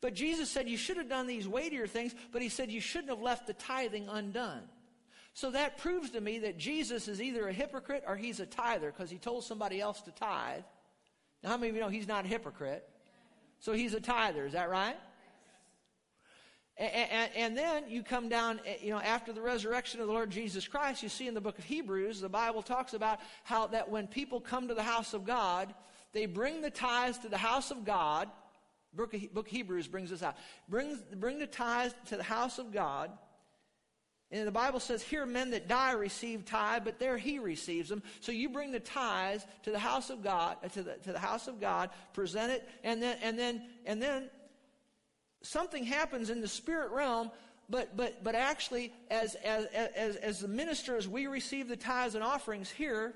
But 0.00 0.14
Jesus 0.14 0.48
said 0.48 0.68
you 0.68 0.76
should 0.76 0.96
have 0.96 1.08
done 1.08 1.26
these 1.26 1.48
weightier 1.48 1.88
things, 1.88 2.14
but 2.30 2.40
he 2.40 2.48
said 2.48 2.70
you 2.70 2.80
shouldn't 2.80 3.10
have 3.10 3.20
left 3.20 3.48
the 3.48 3.52
tithing 3.52 4.08
undone. 4.08 4.62
So 5.32 5.50
that 5.50 5.78
proves 5.78 6.10
to 6.10 6.20
me 6.20 6.38
that 6.40 6.56
Jesus 6.56 7.08
is 7.08 7.20
either 7.20 7.48
a 7.48 7.52
hypocrite 7.52 8.04
or 8.06 8.14
he's 8.14 8.38
a 8.38 8.46
tither 8.46 8.92
because 8.92 9.10
he 9.10 9.18
told 9.18 9.42
somebody 9.42 9.80
else 9.80 10.00
to 10.02 10.12
tithe. 10.12 10.62
Now, 11.42 11.48
how 11.50 11.56
many 11.56 11.70
of 11.70 11.74
you 11.74 11.80
know 11.80 11.88
he's 11.88 12.06
not 12.06 12.26
a 12.26 12.28
hypocrite? 12.28 12.88
So 13.58 13.72
he's 13.72 13.92
a 13.92 14.00
tither, 14.00 14.46
is 14.46 14.52
that 14.52 14.70
right? 14.70 14.96
And, 16.76 17.30
and, 17.36 17.56
then 17.56 17.84
you 17.88 18.02
come 18.02 18.28
down, 18.28 18.60
eh, 18.66 18.74
you 18.82 18.90
know, 18.90 18.98
after 18.98 19.32
the 19.32 19.40
resurrection 19.40 20.00
of 20.00 20.08
the 20.08 20.12
Lord 20.12 20.30
Jesus 20.30 20.66
Christ, 20.66 21.04
you 21.04 21.08
see 21.08 21.28
in 21.28 21.34
the 21.34 21.40
book 21.40 21.56
of 21.56 21.64
Hebrews, 21.64 22.20
the 22.20 22.28
Bible 22.28 22.62
talks 22.62 22.94
about 22.94 23.20
how 23.44 23.68
that 23.68 23.88
when 23.88 24.08
people 24.08 24.40
come 24.40 24.66
to 24.66 24.74
the 24.74 24.82
house 24.82 25.14
of 25.14 25.24
God, 25.24 25.72
they 26.12 26.26
bring 26.26 26.62
the 26.62 26.70
tithes 26.70 27.18
to 27.18 27.28
the 27.28 27.38
house 27.38 27.70
of 27.70 27.84
God. 27.84 28.28
Book 28.92 29.14
of, 29.14 29.32
book 29.32 29.46
of 29.46 29.52
Hebrews 29.52 29.86
brings 29.86 30.10
this 30.10 30.24
out. 30.24 30.36
Bring, 30.68 30.98
bring 31.14 31.38
the 31.38 31.46
tithes 31.46 31.94
to 32.06 32.16
the 32.16 32.24
house 32.24 32.58
of 32.58 32.72
God. 32.72 33.10
And 34.32 34.44
the 34.44 34.52
Bible 34.52 34.80
says, 34.80 35.00
here 35.00 35.26
men 35.26 35.50
that 35.52 35.68
die 35.68 35.92
receive 35.92 36.44
tithe, 36.44 36.82
but 36.84 36.98
there 36.98 37.16
he 37.16 37.38
receives 37.38 37.88
them. 37.88 38.02
So 38.18 38.32
you 38.32 38.48
bring 38.48 38.72
the 38.72 38.80
tithes 38.80 39.46
to 39.62 39.70
the 39.70 39.78
house 39.78 40.10
of 40.10 40.24
God, 40.24 40.56
to 40.72 40.82
the, 40.82 40.94
to 41.04 41.12
the 41.12 41.20
house 41.20 41.46
of 41.46 41.60
God, 41.60 41.90
present 42.12 42.50
it, 42.50 42.68
and 42.82 43.00
then, 43.00 43.16
and 43.22 43.38
then, 43.38 43.62
and 43.86 44.02
then 44.02 44.30
something 45.44 45.84
happens 45.84 46.30
in 46.30 46.40
the 46.40 46.48
spirit 46.48 46.90
realm 46.90 47.30
but 47.68 47.96
but 47.96 48.22
but 48.24 48.34
actually 48.34 48.92
as 49.10 49.34
as 49.36 49.66
as 49.66 50.16
as 50.16 50.40
the 50.40 50.48
ministers 50.48 51.08
we 51.08 51.26
receive 51.26 51.68
the 51.68 51.76
tithes 51.76 52.14
and 52.14 52.24
offerings 52.24 52.70
here 52.70 53.14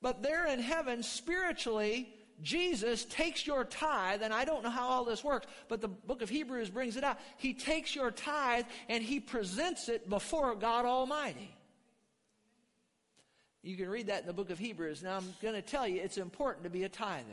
but 0.00 0.22
there 0.22 0.46
in 0.46 0.58
heaven 0.58 1.02
spiritually 1.02 2.08
Jesus 2.42 3.04
takes 3.04 3.46
your 3.46 3.64
tithe, 3.64 4.22
and 4.22 4.34
I 4.34 4.44
don't 4.44 4.64
know 4.64 4.70
how 4.70 4.88
all 4.88 5.04
this 5.04 5.22
works, 5.22 5.46
but 5.68 5.80
the 5.80 5.88
book 5.88 6.22
of 6.22 6.28
Hebrews 6.28 6.70
brings 6.70 6.96
it 6.96 7.04
out. 7.04 7.18
He 7.36 7.54
takes 7.54 7.94
your 7.94 8.10
tithe 8.10 8.64
and 8.88 9.02
he 9.02 9.20
presents 9.20 9.88
it 9.88 10.08
before 10.08 10.54
God 10.56 10.84
Almighty. 10.84 11.54
You 13.62 13.76
can 13.76 13.88
read 13.88 14.08
that 14.08 14.22
in 14.22 14.26
the 14.26 14.32
book 14.32 14.50
of 14.50 14.58
Hebrews. 14.58 15.04
Now, 15.04 15.18
I'm 15.18 15.34
going 15.40 15.54
to 15.54 15.62
tell 15.62 15.86
you 15.86 16.00
it's 16.00 16.18
important 16.18 16.64
to 16.64 16.70
be 16.70 16.82
a 16.82 16.88
tither. 16.88 17.28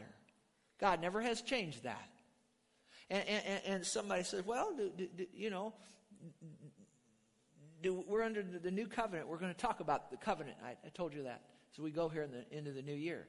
God 0.80 1.02
never 1.02 1.22
has 1.22 1.41
changed 1.41 1.84
that. 1.84 2.08
And, 3.10 3.24
and, 3.28 3.62
and 3.65 3.86
somebody 3.86 4.24
says, 4.24 4.45
well, 4.45 4.74
do, 4.78 4.91
do, 4.95 5.08
do, 5.17 5.26
you 5.34 5.50
know, 5.50 5.74
we're 7.84 8.24
under 8.24 8.43
the 8.43 8.72
new 8.72 8.88
covenant. 8.88 9.28
We're 9.28 9.38
going 9.38 9.54
to 9.54 9.60
talk 9.60 9.80
about 9.80 10.12
the 10.12 10.17
covenant. 10.17 10.58
I, 10.63 10.72
I 10.86 10.89
told 10.93 11.13
you 11.13 11.24
that. 11.24 11.41
So 11.72 11.82
we 11.82 11.91
go 11.91 12.10
here 12.10 12.24
in 12.24 12.32
the, 12.32 12.45
into 12.56 12.72
the 12.72 12.82
new 12.82 12.95
year. 12.95 13.28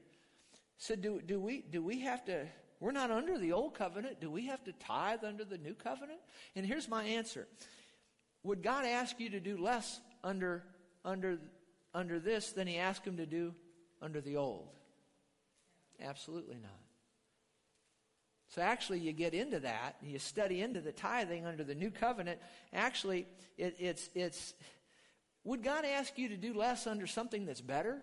So 0.77 0.97
do, 0.97 1.21
do, 1.21 1.40
we, 1.40 1.62
do 1.71 1.83
we 1.83 2.01
have 2.01 2.25
to 2.27 2.47
We're 2.81 2.93
not 2.93 3.11
under 3.11 3.38
the 3.38 3.53
old 3.53 3.75
covenant. 3.75 4.21
Do 4.21 4.31
we 4.31 4.47
have 4.47 4.64
to 4.64 4.73
tithe 4.73 5.23
under 5.25 5.45
the 5.45 5.59
new 5.59 5.75
covenant? 5.75 6.21
And 6.57 6.64
here's 6.64 6.88
my 6.88 7.05
answer. 7.05 7.47
Would 8.43 8.62
God 8.62 8.87
ask 8.87 9.21
you 9.21 9.29
to 9.31 9.40
do 9.40 9.59
less 9.59 10.01
under, 10.25 10.64
under, 11.05 11.38
under 11.95 12.19
this 12.19 12.53
than 12.53 12.66
he 12.66 12.79
asked 12.79 13.07
him 13.07 13.19
to 13.19 13.27
do 13.27 13.55
under 14.01 14.23
the 14.23 14.37
old? 14.37 14.71
Absolutely 16.03 16.57
not. 16.57 16.81
So 18.51 18.63
actually, 18.63 18.99
you 18.99 19.13
get 19.13 19.33
into 19.33 19.61
that, 19.61 19.97
you 20.03 20.19
study 20.19 20.61
into 20.61 20.81
the 20.81 20.91
tithing 20.91 21.47
under 21.47 21.63
the 21.63 21.75
new 21.75 21.91
covenant. 21.91 22.41
Actually, 22.73 23.29
it, 23.57 23.77
it's, 23.79 24.11
it's, 24.15 24.55
would 25.45 25.63
God 25.63 25.85
ask 25.85 26.19
you 26.19 26.29
to 26.31 26.37
do 26.37 26.53
less 26.53 26.89
under 26.89 27.07
something 27.07 27.47
that's 27.47 27.61
better? 27.61 28.03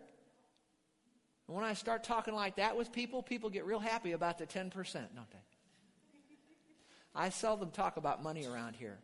And 1.48 1.56
when 1.56 1.66
I 1.66 1.74
start 1.74 2.06
talking 2.06 2.34
like 2.34 2.56
that 2.56 2.78
with 2.78 2.94
people, 2.94 3.22
people 3.22 3.50
get 3.50 3.66
real 3.66 3.80
happy 3.80 4.14
about 4.14 4.38
the 4.38 4.46
10%, 4.46 4.74
don't 4.74 5.32
they? 5.32 5.38
I 7.14 7.30
seldom 7.30 7.72
talk 7.72 7.98
about 7.98 8.24
money 8.24 8.46
around 8.46 8.76
here, 8.76 9.00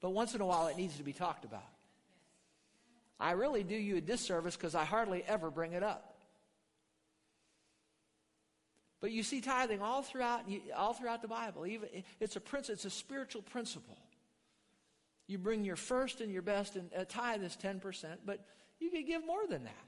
but 0.00 0.10
once 0.10 0.34
in 0.34 0.40
a 0.40 0.46
while 0.46 0.68
it 0.68 0.76
needs 0.76 0.96
to 0.96 1.02
be 1.02 1.12
talked 1.12 1.44
about. 1.44 1.68
I 3.20 3.32
really 3.32 3.62
do 3.62 3.74
you 3.74 3.96
a 3.96 4.00
disservice 4.00 4.56
because 4.56 4.74
I 4.74 4.84
hardly 4.84 5.22
ever 5.28 5.50
bring 5.50 5.74
it 5.74 5.82
up. 5.82 6.07
But 9.00 9.12
you 9.12 9.22
see 9.22 9.40
tithing 9.40 9.80
all 9.80 10.02
throughout, 10.02 10.42
all 10.76 10.92
throughout 10.92 11.22
the 11.22 11.28
Bible. 11.28 11.66
Even 11.66 11.88
it's 12.18 12.36
a 12.36 12.40
principle, 12.40 12.74
it's 12.74 12.84
a 12.84 12.90
spiritual 12.90 13.42
principle. 13.42 13.96
You 15.28 15.38
bring 15.38 15.64
your 15.64 15.76
first 15.76 16.20
and 16.20 16.32
your 16.32 16.42
best, 16.42 16.74
and 16.74 16.90
a 16.96 17.04
tithe 17.04 17.44
is 17.44 17.54
ten 17.54 17.78
percent, 17.80 18.20
but 18.24 18.44
you 18.80 18.90
could 18.90 19.06
give 19.06 19.24
more 19.24 19.46
than 19.46 19.64
that. 19.64 19.84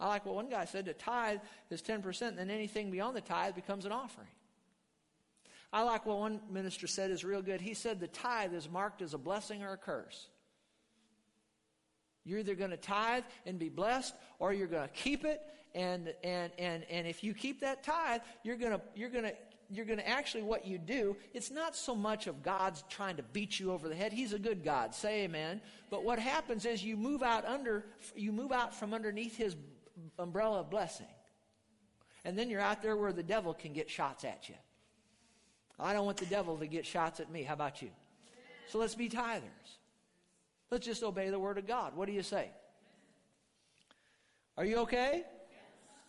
I 0.00 0.08
like 0.08 0.26
what 0.26 0.34
one 0.34 0.48
guy 0.48 0.64
said: 0.64 0.86
the 0.86 0.94
tithe 0.94 1.38
is 1.70 1.80
ten 1.80 2.02
percent, 2.02 2.38
and 2.38 2.50
then 2.50 2.56
anything 2.56 2.90
beyond 2.90 3.16
the 3.16 3.20
tithe 3.20 3.54
becomes 3.54 3.84
an 3.84 3.92
offering. 3.92 4.26
I 5.72 5.82
like 5.82 6.06
what 6.06 6.18
one 6.18 6.40
minister 6.50 6.86
said 6.86 7.10
is 7.10 7.24
real 7.24 7.42
good. 7.42 7.60
He 7.60 7.74
said 7.74 8.00
the 8.00 8.08
tithe 8.08 8.54
is 8.54 8.68
marked 8.68 9.02
as 9.02 9.12
a 9.12 9.18
blessing 9.18 9.62
or 9.62 9.72
a 9.72 9.76
curse. 9.76 10.28
You're 12.24 12.38
either 12.38 12.54
going 12.54 12.70
to 12.70 12.76
tithe 12.76 13.24
and 13.44 13.58
be 13.58 13.68
blessed, 13.68 14.14
or 14.38 14.52
you're 14.52 14.66
going 14.66 14.88
to 14.88 14.94
keep 14.94 15.24
it 15.24 15.42
and 15.74 16.12
and 16.22 16.52
and 16.58 16.84
and 16.90 17.06
if 17.06 17.24
you 17.24 17.34
keep 17.34 17.60
that 17.60 17.82
tithe, 17.82 18.20
you're 18.42 18.56
gonna 18.56 18.80
you're 18.94 19.10
gonna 19.10 19.32
you're 19.70 19.84
going 19.84 19.98
to 19.98 20.08
actually 20.08 20.42
what 20.42 20.66
you 20.66 20.78
do 20.78 21.16
it's 21.32 21.50
not 21.50 21.74
so 21.74 21.94
much 21.94 22.26
of 22.26 22.42
god's 22.42 22.84
trying 22.88 23.16
to 23.16 23.22
beat 23.22 23.58
you 23.58 23.72
over 23.72 23.88
the 23.88 23.94
head. 23.94 24.12
He's 24.12 24.32
a 24.32 24.38
good 24.38 24.62
god. 24.62 24.94
Say 24.94 25.24
amen. 25.24 25.60
But 25.90 26.04
what 26.04 26.18
happens 26.18 26.64
is 26.64 26.84
you 26.84 26.96
move 26.96 27.22
out 27.22 27.44
under 27.44 27.84
you 28.14 28.32
move 28.32 28.52
out 28.52 28.74
from 28.74 28.94
underneath 28.94 29.36
his 29.36 29.56
umbrella 30.18 30.60
of 30.60 30.70
blessing. 30.70 31.06
And 32.24 32.38
then 32.38 32.48
you're 32.48 32.60
out 32.60 32.82
there 32.82 32.96
where 32.96 33.12
the 33.12 33.22
devil 33.22 33.52
can 33.52 33.72
get 33.72 33.90
shots 33.90 34.24
at 34.24 34.48
you. 34.48 34.54
I 35.78 35.92
don't 35.92 36.06
want 36.06 36.18
the 36.18 36.26
devil 36.26 36.56
to 36.58 36.66
get 36.66 36.86
shots 36.86 37.20
at 37.20 37.30
me. 37.30 37.42
How 37.42 37.54
about 37.54 37.82
you? 37.82 37.90
So 38.68 38.78
let's 38.78 38.94
be 38.94 39.08
tithers. 39.08 39.42
Let's 40.70 40.86
just 40.86 41.02
obey 41.02 41.30
the 41.30 41.38
word 41.38 41.58
of 41.58 41.66
god. 41.66 41.94
What 41.94 42.06
do 42.06 42.12
you 42.12 42.22
say? 42.22 42.48
Are 44.56 44.64
you 44.64 44.78
okay 44.78 45.24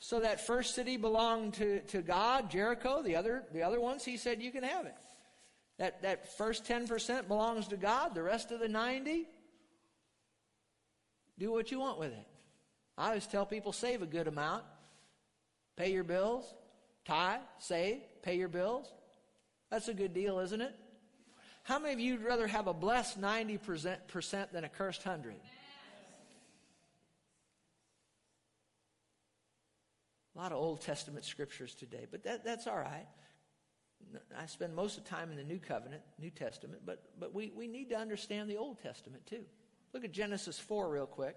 so 0.06 0.20
that 0.20 0.46
first 0.46 0.76
city 0.76 0.98
belonged 0.98 1.56
to, 1.56 1.80
to 1.88 2.04
God, 2.04 2.52
Jericho. 2.52 3.02
The 3.02 3.16
other, 3.16 3.44
the 3.52 3.64
other 3.64 3.82
ones, 3.82 4.06
he 4.06 4.18
said, 4.18 4.40
you 4.40 4.52
can 4.52 4.62
have 4.62 4.86
it. 4.86 4.94
That, 5.80 6.04
that 6.04 6.38
first 6.38 6.64
10% 6.64 7.28
belongs 7.28 7.68
to 7.70 7.76
God. 7.76 8.14
The 8.14 8.22
rest 8.22 8.52
of 8.52 8.60
the 8.60 8.68
90, 8.68 9.28
do 11.40 11.52
what 11.52 11.72
you 11.72 11.80
want 11.80 11.98
with 11.98 12.12
it. 12.12 12.28
I 12.96 13.08
always 13.08 13.26
tell 13.26 13.48
people, 13.48 13.74
save 13.74 14.04
a 14.04 14.06
good 14.06 14.28
amount. 14.28 14.64
Pay 15.76 15.92
your 15.92 16.04
bills. 16.04 16.54
Tithe, 17.04 17.42
save, 17.58 18.02
pay 18.22 18.38
your 18.38 18.48
bills. 18.48 18.94
That's 19.72 19.88
a 19.88 19.94
good 19.96 20.14
deal, 20.14 20.38
isn't 20.38 20.62
it? 20.62 20.76
How 21.64 21.80
many 21.80 21.94
of 21.94 22.00
you 22.00 22.18
would 22.18 22.26
rather 22.26 22.46
have 22.46 22.68
a 22.68 22.76
blessed 22.76 23.20
90% 23.20 24.52
than 24.52 24.66
a 24.66 24.70
cursed 24.70 25.04
100? 25.04 25.34
A 30.36 30.38
lot 30.38 30.52
of 30.52 30.58
Old 30.58 30.82
Testament 30.82 31.24
scriptures 31.24 31.74
today, 31.74 32.06
but 32.10 32.24
that, 32.24 32.44
that's 32.44 32.68
all 32.68 32.78
right. 32.78 33.08
I 34.38 34.46
spend 34.46 34.76
most 34.76 34.98
of 34.98 35.04
the 35.04 35.10
time 35.10 35.32
in 35.32 35.38
the 35.38 35.44
New 35.44 35.60
Covenant, 35.60 36.02
New 36.20 36.30
Testament, 36.30 36.82
but, 36.86 37.04
but 37.20 37.34
we, 37.34 37.52
we 37.56 37.68
need 37.68 37.90
to 37.90 37.96
understand 37.96 38.50
the 38.50 38.58
Old 38.58 38.82
Testament 38.82 39.26
too. 39.26 39.44
Look 39.94 40.04
at 40.04 40.12
Genesis 40.12 40.60
4 40.60 40.90
real 40.90 41.06
quick. 41.06 41.36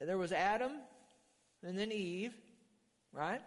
There 0.00 0.18
was 0.18 0.32
Adam 0.32 0.72
and 1.62 1.78
then 1.78 1.92
Eve, 1.92 2.34
right? 3.12 3.40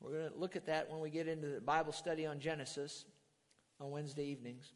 We're 0.00 0.12
going 0.12 0.32
to 0.32 0.38
look 0.38 0.56
at 0.56 0.66
that 0.66 0.90
when 0.90 1.00
we 1.00 1.10
get 1.10 1.28
into 1.28 1.48
the 1.48 1.60
Bible 1.60 1.92
study 1.92 2.24
on 2.24 2.40
Genesis 2.40 3.04
on 3.78 3.90
Wednesday 3.90 4.24
evenings. 4.24 4.72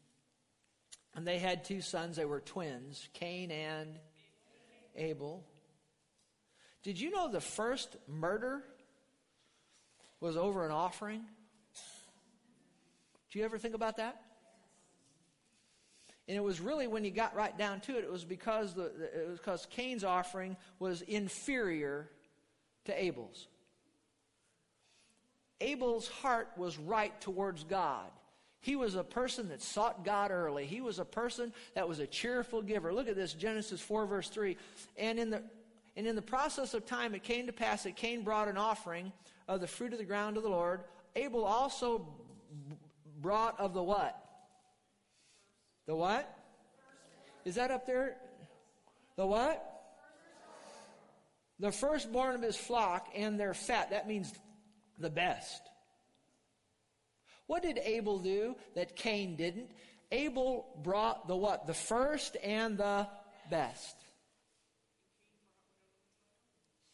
And 1.15 1.25
they 1.27 1.39
had 1.39 1.65
two 1.65 1.81
sons. 1.81 2.17
They 2.17 2.25
were 2.25 2.39
twins, 2.39 3.09
Cain 3.13 3.49
and 3.51 3.99
Abel. 4.95 5.43
Did 6.83 6.99
you 6.99 7.11
know 7.11 7.29
the 7.29 7.41
first 7.41 7.95
murder 8.07 8.61
was 10.19 10.37
over 10.37 10.65
an 10.65 10.71
offering? 10.71 11.21
Do 13.31 13.39
you 13.39 13.45
ever 13.45 13.57
think 13.57 13.73
about 13.73 13.97
that? 13.97 14.21
And 16.27 16.37
it 16.37 16.43
was 16.43 16.61
really 16.61 16.87
when 16.87 17.03
you 17.03 17.11
got 17.11 17.35
right 17.35 17.57
down 17.57 17.81
to 17.81 17.97
it, 17.97 18.03
it 18.03 18.11
was 18.11 18.23
because 18.23 18.73
the, 18.73 18.85
it 18.85 19.27
was 19.29 19.39
because 19.39 19.67
Cain's 19.71 20.03
offering 20.03 20.55
was 20.79 21.01
inferior 21.01 22.09
to 22.85 23.03
Abel's. 23.03 23.47
Abel's 25.59 26.07
heart 26.07 26.49
was 26.57 26.77
right 26.77 27.19
towards 27.21 27.63
God. 27.63 28.09
He 28.61 28.77
was 28.77 28.95
a 28.95 29.03
person 29.03 29.49
that 29.49 29.61
sought 29.61 30.05
God 30.05 30.31
early. 30.31 30.65
He 30.65 30.79
was 30.79 30.99
a 30.99 31.05
person 31.05 31.53
that 31.75 31.87
was 31.87 31.99
a 31.99 32.07
cheerful 32.07 32.61
giver. 32.61 32.93
Look 32.93 33.09
at 33.09 33.15
this, 33.15 33.33
Genesis 33.33 33.81
4, 33.81 34.05
verse 34.05 34.29
3. 34.29 34.55
And 34.97 35.19
in 35.19 35.29
the 35.29 35.43
and 35.95 36.07
in 36.07 36.15
the 36.15 36.21
process 36.21 36.73
of 36.73 36.85
time, 36.85 37.13
it 37.13 37.23
came 37.23 37.45
to 37.47 37.53
pass 37.53 37.83
that 37.83 37.95
Cain 37.95 38.23
brought 38.23 38.47
an 38.47 38.57
offering 38.57 39.11
of 39.47 39.61
the 39.61 39.67
fruit 39.67 39.93
of 39.93 39.99
the 39.99 40.05
ground 40.05 40.35
to 40.35 40.41
the 40.41 40.49
Lord. 40.49 40.81
Abel 41.15 41.45
also 41.45 42.07
brought 43.21 43.59
of 43.59 43.73
the 43.73 43.83
what? 43.83 44.17
The 45.85 45.95
what? 45.95 46.37
Is 47.45 47.55
that 47.55 47.71
up 47.71 47.85
there? 47.85 48.17
The 49.17 49.25
what? 49.25 49.69
The 51.59 51.71
firstborn 51.71 52.35
of 52.35 52.41
his 52.41 52.57
flock 52.57 53.09
and 53.15 53.39
their 53.39 53.53
fat. 53.53 53.91
That 53.91 54.07
means 54.07 54.33
the 54.97 55.09
best. 55.09 55.61
What 57.45 57.61
did 57.61 57.77
Abel 57.77 58.19
do 58.19 58.55
that 58.75 58.95
Cain 58.95 59.35
didn't? 59.35 59.69
Abel 60.11 60.65
brought 60.81 61.27
the 61.27 61.35
what? 61.35 61.67
The 61.67 61.73
first 61.73 62.37
and 62.43 62.77
the 62.77 63.07
best. 63.49 64.02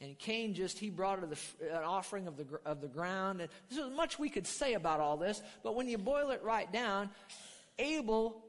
And 0.02 0.18
Cain 0.18 0.54
just, 0.54 0.80
he 0.80 0.90
brought 0.90 1.22
an 1.22 1.36
offering 1.84 2.28
of 2.28 2.38
the, 2.38 2.46
of 2.66 2.80
the 2.80 2.88
ground. 2.88 3.42
And 3.42 3.50
there's 3.70 3.92
much 3.92 4.18
we 4.18 4.30
could 4.30 4.48
say 4.48 4.74
about 4.74 5.02
all 5.02 5.18
this, 5.18 5.42
but 5.62 5.76
when 5.76 5.90
you 5.90 5.98
boil 5.98 6.30
it 6.30 6.42
right 6.44 6.72
down, 6.72 7.10
Abel 7.78 8.46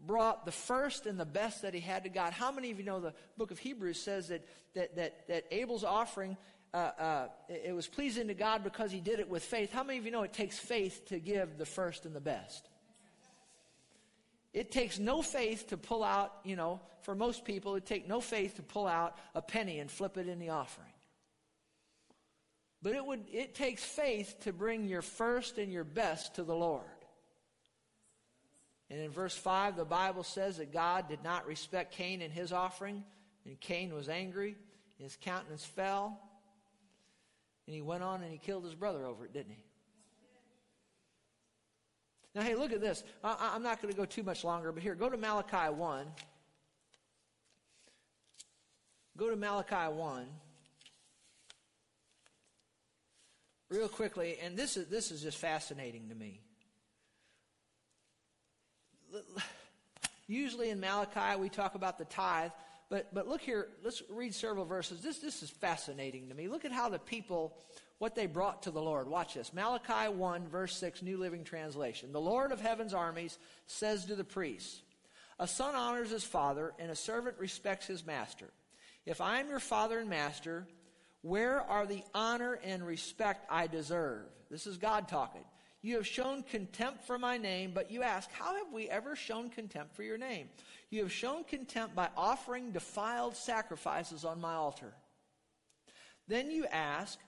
brought 0.00 0.46
the 0.46 0.52
first 0.52 1.06
and 1.06 1.18
the 1.18 1.26
best 1.26 1.62
that 1.62 1.74
he 1.74 1.80
had 1.80 2.04
to 2.04 2.08
God. 2.08 2.32
How 2.32 2.50
many 2.50 2.70
of 2.70 2.78
you 2.78 2.84
know 2.84 3.00
the 3.00 3.12
book 3.36 3.50
of 3.50 3.58
Hebrews 3.58 4.00
says 4.00 4.28
that, 4.28 4.46
that, 4.74 4.96
that, 4.96 5.28
that 5.28 5.44
Abel's 5.50 5.84
offering, 5.84 6.36
uh, 6.72 6.76
uh, 6.76 7.28
it 7.48 7.74
was 7.74 7.86
pleasing 7.86 8.28
to 8.28 8.34
God 8.34 8.64
because 8.64 8.90
he 8.90 9.00
did 9.00 9.20
it 9.20 9.28
with 9.28 9.42
faith? 9.42 9.72
How 9.72 9.82
many 9.82 9.98
of 9.98 10.06
you 10.06 10.10
know 10.10 10.22
it 10.22 10.32
takes 10.32 10.58
faith 10.58 11.06
to 11.08 11.18
give 11.18 11.58
the 11.58 11.66
first 11.66 12.06
and 12.06 12.14
the 12.14 12.20
best? 12.20 12.68
It 14.58 14.72
takes 14.72 14.98
no 14.98 15.22
faith 15.22 15.68
to 15.68 15.76
pull 15.76 16.02
out, 16.02 16.32
you 16.42 16.56
know, 16.56 16.80
for 17.02 17.14
most 17.14 17.44
people, 17.44 17.76
it 17.76 17.86
takes 17.86 18.08
no 18.08 18.20
faith 18.20 18.56
to 18.56 18.62
pull 18.62 18.88
out 18.88 19.16
a 19.36 19.40
penny 19.40 19.78
and 19.78 19.88
flip 19.88 20.18
it 20.18 20.26
in 20.26 20.40
the 20.40 20.48
offering. 20.48 20.92
But 22.82 22.96
it 22.96 23.06
would 23.06 23.26
it 23.32 23.54
takes 23.54 23.84
faith 23.84 24.34
to 24.40 24.52
bring 24.52 24.88
your 24.88 25.00
first 25.00 25.58
and 25.58 25.72
your 25.72 25.84
best 25.84 26.34
to 26.34 26.42
the 26.42 26.56
Lord. 26.56 26.82
And 28.90 28.98
in 29.00 29.12
verse 29.12 29.36
5, 29.36 29.76
the 29.76 29.84
Bible 29.84 30.24
says 30.24 30.56
that 30.56 30.72
God 30.72 31.08
did 31.08 31.22
not 31.22 31.46
respect 31.46 31.92
Cain 31.92 32.20
and 32.20 32.32
his 32.32 32.52
offering, 32.52 33.04
and 33.44 33.60
Cain 33.60 33.94
was 33.94 34.08
angry, 34.08 34.56
his 34.98 35.16
countenance 35.20 35.64
fell, 35.64 36.20
and 37.66 37.76
he 37.76 37.80
went 37.80 38.02
on 38.02 38.22
and 38.22 38.32
he 38.32 38.38
killed 38.38 38.64
his 38.64 38.74
brother 38.74 39.06
over 39.06 39.24
it, 39.24 39.32
didn't 39.32 39.52
he? 39.52 39.62
Now, 42.38 42.44
hey, 42.44 42.54
look 42.54 42.72
at 42.72 42.80
this. 42.80 43.02
I, 43.24 43.56
am 43.56 43.64
not 43.64 43.82
going 43.82 43.92
to 43.92 43.98
go 43.98 44.04
too 44.04 44.22
much 44.22 44.44
longer, 44.44 44.70
but 44.70 44.80
here, 44.80 44.94
go 44.94 45.10
to 45.10 45.16
Malachi 45.16 45.74
1. 45.74 46.06
Go 49.16 49.30
to 49.30 49.34
Malachi 49.34 49.92
1. 49.92 50.26
Real 53.70 53.88
quickly, 53.88 54.38
and 54.40 54.56
this 54.56 54.76
is, 54.76 54.86
this 54.86 55.10
is 55.10 55.20
just 55.20 55.36
fascinating 55.36 56.10
to 56.10 56.14
me. 56.14 56.40
Usually 60.28 60.70
in 60.70 60.78
Malachi, 60.78 61.40
we 61.40 61.48
talk 61.48 61.74
about 61.74 61.98
the 61.98 62.04
tithe, 62.04 62.52
but, 62.90 63.12
but 63.12 63.28
look 63.28 63.42
here, 63.42 63.68
let's 63.84 64.02
read 64.08 64.34
several 64.34 64.64
verses. 64.64 65.00
This, 65.00 65.18
this 65.18 65.42
is 65.42 65.50
fascinating 65.50 66.28
to 66.28 66.34
me. 66.34 66.48
Look 66.48 66.64
at 66.64 66.72
how 66.72 66.88
the 66.88 66.98
people 66.98 67.54
what 67.98 68.14
they 68.14 68.26
brought 68.26 68.62
to 68.62 68.70
the 68.70 68.80
Lord. 68.80 69.08
Watch 69.08 69.34
this. 69.34 69.52
Malachi 69.52 70.08
1, 70.08 70.48
verse 70.48 70.76
6, 70.76 71.02
New 71.02 71.18
Living 71.18 71.44
Translation. 71.44 72.12
The 72.12 72.20
Lord 72.20 72.52
of 72.52 72.60
heaven's 72.60 72.94
armies 72.94 73.38
says 73.66 74.04
to 74.06 74.14
the 74.14 74.24
priests, 74.24 74.80
A 75.38 75.48
son 75.48 75.74
honors 75.74 76.10
his 76.10 76.24
father, 76.24 76.72
and 76.78 76.90
a 76.90 76.96
servant 76.96 77.36
respects 77.38 77.86
his 77.86 78.06
master. 78.06 78.46
If 79.04 79.20
I 79.20 79.40
am 79.40 79.48
your 79.48 79.58
father 79.58 79.98
and 79.98 80.08
master, 80.08 80.66
where 81.22 81.60
are 81.60 81.86
the 81.86 82.04
honor 82.14 82.58
and 82.62 82.86
respect 82.86 83.46
I 83.50 83.66
deserve? 83.66 84.26
This 84.50 84.66
is 84.66 84.78
God 84.78 85.08
talking. 85.08 85.44
You 85.80 85.96
have 85.96 86.06
shown 86.06 86.42
contempt 86.42 87.06
for 87.06 87.18
my 87.18 87.38
name, 87.38 87.70
but 87.72 87.90
you 87.90 88.02
ask, 88.02 88.30
How 88.32 88.56
have 88.56 88.72
we 88.72 88.88
ever 88.88 89.14
shown 89.14 89.48
contempt 89.50 89.94
for 89.94 90.02
your 90.02 90.18
name? 90.18 90.48
You 90.90 91.02
have 91.02 91.12
shown 91.12 91.44
contempt 91.44 91.94
by 91.94 92.08
offering 92.16 92.72
defiled 92.72 93.36
sacrifices 93.36 94.24
on 94.24 94.40
my 94.40 94.54
altar. 94.54 94.92
Then 96.26 96.50
you 96.50 96.66
ask, 96.66 97.18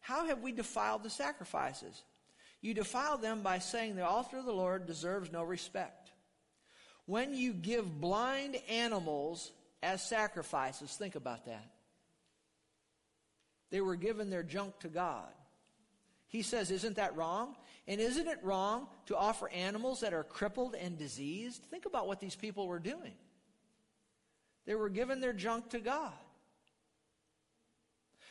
How 0.00 0.26
have 0.26 0.40
we 0.40 0.52
defiled 0.52 1.04
the 1.04 1.10
sacrifices? 1.10 2.02
You 2.60 2.74
defile 2.74 3.18
them 3.18 3.42
by 3.42 3.58
saying 3.58 3.96
the 3.96 4.06
altar 4.06 4.38
of 4.38 4.46
the 4.46 4.52
Lord 4.52 4.86
deserves 4.86 5.32
no 5.32 5.42
respect. 5.42 6.12
When 7.06 7.34
you 7.34 7.52
give 7.52 8.00
blind 8.00 8.56
animals 8.68 9.50
as 9.82 10.02
sacrifices, 10.02 10.94
think 10.94 11.16
about 11.16 11.46
that. 11.46 11.70
They 13.70 13.80
were 13.80 13.96
given 13.96 14.30
their 14.30 14.42
junk 14.42 14.78
to 14.80 14.88
God. 14.88 15.32
He 16.28 16.42
says, 16.42 16.70
Isn't 16.70 16.96
that 16.96 17.16
wrong? 17.16 17.56
And 17.88 18.00
isn't 18.00 18.28
it 18.28 18.38
wrong 18.42 18.86
to 19.06 19.16
offer 19.16 19.48
animals 19.48 20.00
that 20.00 20.14
are 20.14 20.22
crippled 20.22 20.74
and 20.74 20.96
diseased? 20.96 21.62
Think 21.64 21.86
about 21.86 22.06
what 22.06 22.20
these 22.20 22.36
people 22.36 22.66
were 22.66 22.78
doing. 22.78 23.12
They 24.66 24.74
were 24.74 24.88
giving 24.88 25.20
their 25.20 25.32
junk 25.32 25.70
to 25.70 25.80
God. 25.80 26.12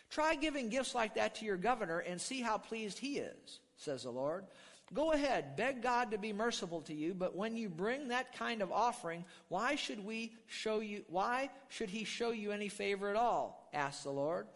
Try 0.09 0.35
giving 0.35 0.69
gifts 0.69 0.95
like 0.95 1.15
that 1.15 1.35
to 1.35 1.45
your 1.45 1.57
governor 1.57 1.99
and 1.99 2.19
see 2.19 2.41
how 2.41 2.57
pleased 2.57 2.99
he 2.99 3.17
is, 3.17 3.59
says 3.77 4.03
the 4.03 4.11
Lord. 4.11 4.45
Go 4.93 5.13
ahead, 5.13 5.55
beg 5.55 5.81
God 5.81 6.11
to 6.11 6.17
be 6.17 6.33
merciful 6.33 6.81
to 6.81 6.93
you, 6.93 7.13
but 7.13 7.33
when 7.33 7.55
you 7.55 7.69
bring 7.69 8.09
that 8.09 8.35
kind 8.37 8.61
of 8.61 8.73
offering, 8.73 9.23
why 9.47 9.75
should 9.75 10.03
we 10.03 10.33
show 10.47 10.81
you 10.81 11.05
why 11.07 11.49
should 11.69 11.89
he 11.89 12.03
show 12.03 12.31
you 12.31 12.51
any 12.51 12.67
favor 12.67 13.09
at 13.09 13.15
all? 13.15 13.69
asks 13.73 14.03
the 14.03 14.09
Lord. 14.09 14.47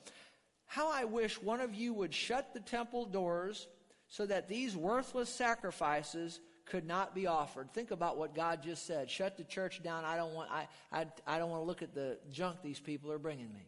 How 0.65 0.91
I 0.91 1.05
wish 1.05 1.41
one 1.41 1.61
of 1.61 1.73
you 1.73 1.93
would 1.93 2.13
shut 2.13 2.53
the 2.53 2.59
temple 2.59 3.05
doors 3.05 3.67
so 4.15 4.25
that 4.25 4.47
these 4.47 4.77
worthless 4.77 5.27
sacrifices 5.27 6.39
could 6.63 6.87
not 6.87 7.13
be 7.13 7.27
offered. 7.27 7.69
Think 7.73 7.91
about 7.91 8.17
what 8.17 8.33
God 8.33 8.63
just 8.63 8.87
said. 8.87 9.11
Shut 9.11 9.35
the 9.35 9.43
church 9.43 9.83
down. 9.83 10.05
I 10.05 10.15
don't 10.15 10.33
want, 10.33 10.49
I, 10.49 10.69
I, 10.89 11.05
I 11.27 11.37
don't 11.37 11.49
want 11.49 11.63
to 11.63 11.65
look 11.65 11.81
at 11.81 11.93
the 11.93 12.17
junk 12.31 12.61
these 12.63 12.79
people 12.79 13.11
are 13.11 13.17
bringing 13.17 13.51
me. 13.51 13.67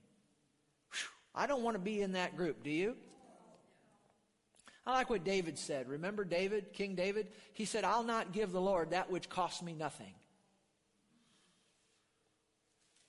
Whew. 0.94 1.10
I 1.36 1.48
don't 1.48 1.64
want 1.64 1.76
to 1.76 1.82
be 1.82 2.02
in 2.02 2.14
that 2.14 2.38
group. 2.38 2.64
Do 2.64 2.70
you? 2.70 2.96
I 4.86 4.94
like 4.94 5.10
what 5.10 5.26
David 5.26 5.60
said. 5.60 5.90
Remember 5.90 6.24
David, 6.24 6.72
King 6.72 6.96
David? 6.96 7.28
He 7.52 7.66
said, 7.66 7.84
I'll 7.84 8.04
not 8.04 8.32
give 8.32 8.54
the 8.54 8.62
Lord 8.62 8.92
that 8.92 9.12
which 9.12 9.28
costs 9.28 9.62
me 9.62 9.74
nothing. 9.74 10.14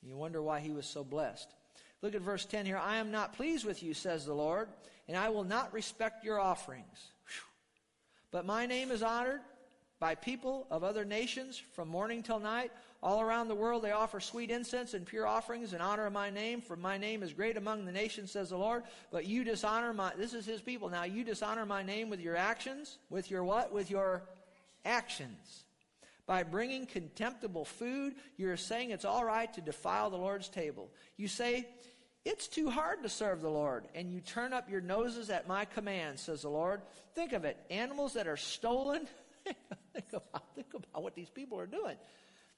You 0.02 0.16
wonder 0.16 0.42
why 0.42 0.58
he 0.58 0.72
was 0.72 0.86
so 0.86 1.04
blessed. 1.04 1.54
Look 2.02 2.16
at 2.16 2.20
verse 2.20 2.44
10 2.44 2.66
here. 2.66 2.78
I 2.78 2.96
am 2.96 3.12
not 3.12 3.34
pleased 3.34 3.64
with 3.64 3.84
you, 3.84 3.94
says 3.94 4.26
the 4.26 4.34
Lord, 4.34 4.68
and 5.06 5.16
I 5.16 5.28
will 5.28 5.44
not 5.44 5.72
respect 5.72 6.24
your 6.24 6.40
offerings. 6.40 7.12
But 8.30 8.46
my 8.46 8.66
name 8.66 8.90
is 8.90 9.02
honored 9.02 9.40
by 10.00 10.14
people 10.14 10.66
of 10.70 10.84
other 10.84 11.04
nations 11.04 11.60
from 11.74 11.88
morning 11.88 12.22
till 12.22 12.38
night. 12.38 12.70
All 13.02 13.20
around 13.20 13.48
the 13.48 13.54
world 13.54 13.82
they 13.82 13.92
offer 13.92 14.20
sweet 14.20 14.50
incense 14.50 14.94
and 14.94 15.06
pure 15.06 15.26
offerings 15.26 15.72
in 15.72 15.80
honor 15.80 16.06
of 16.06 16.12
my 16.12 16.30
name, 16.30 16.60
for 16.60 16.76
my 16.76 16.98
name 16.98 17.22
is 17.22 17.32
great 17.32 17.56
among 17.56 17.84
the 17.84 17.92
nations, 17.92 18.32
says 18.32 18.50
the 18.50 18.56
Lord. 18.56 18.82
But 19.10 19.26
you 19.26 19.44
dishonor 19.44 19.92
my, 19.92 20.12
this 20.16 20.34
is 20.34 20.44
his 20.44 20.60
people. 20.60 20.88
Now 20.88 21.04
you 21.04 21.24
dishonor 21.24 21.64
my 21.64 21.82
name 21.82 22.10
with 22.10 22.20
your 22.20 22.36
actions. 22.36 22.98
With 23.10 23.30
your 23.30 23.44
what? 23.44 23.72
With 23.72 23.90
your 23.90 24.22
actions. 24.84 25.64
By 26.26 26.42
bringing 26.42 26.84
contemptible 26.84 27.64
food, 27.64 28.14
you're 28.36 28.58
saying 28.58 28.90
it's 28.90 29.06
all 29.06 29.24
right 29.24 29.52
to 29.54 29.62
defile 29.62 30.10
the 30.10 30.18
Lord's 30.18 30.48
table. 30.48 30.90
You 31.16 31.26
say, 31.26 31.66
it's 32.24 32.48
too 32.48 32.68
hard 32.70 33.02
to 33.02 33.08
serve 33.08 33.40
the 33.40 33.48
Lord, 33.48 33.84
and 33.94 34.12
you 34.12 34.20
turn 34.20 34.52
up 34.52 34.70
your 34.70 34.80
noses 34.80 35.30
at 35.30 35.48
my 35.48 35.64
command, 35.64 36.18
says 36.18 36.42
the 36.42 36.48
Lord. 36.48 36.82
Think 37.14 37.32
of 37.32 37.44
it 37.44 37.56
animals 37.70 38.14
that 38.14 38.26
are 38.26 38.36
stolen. 38.36 39.06
think, 39.92 40.12
about, 40.12 40.54
think 40.54 40.74
about 40.74 41.02
what 41.02 41.14
these 41.14 41.30
people 41.30 41.58
are 41.58 41.66
doing. 41.66 41.96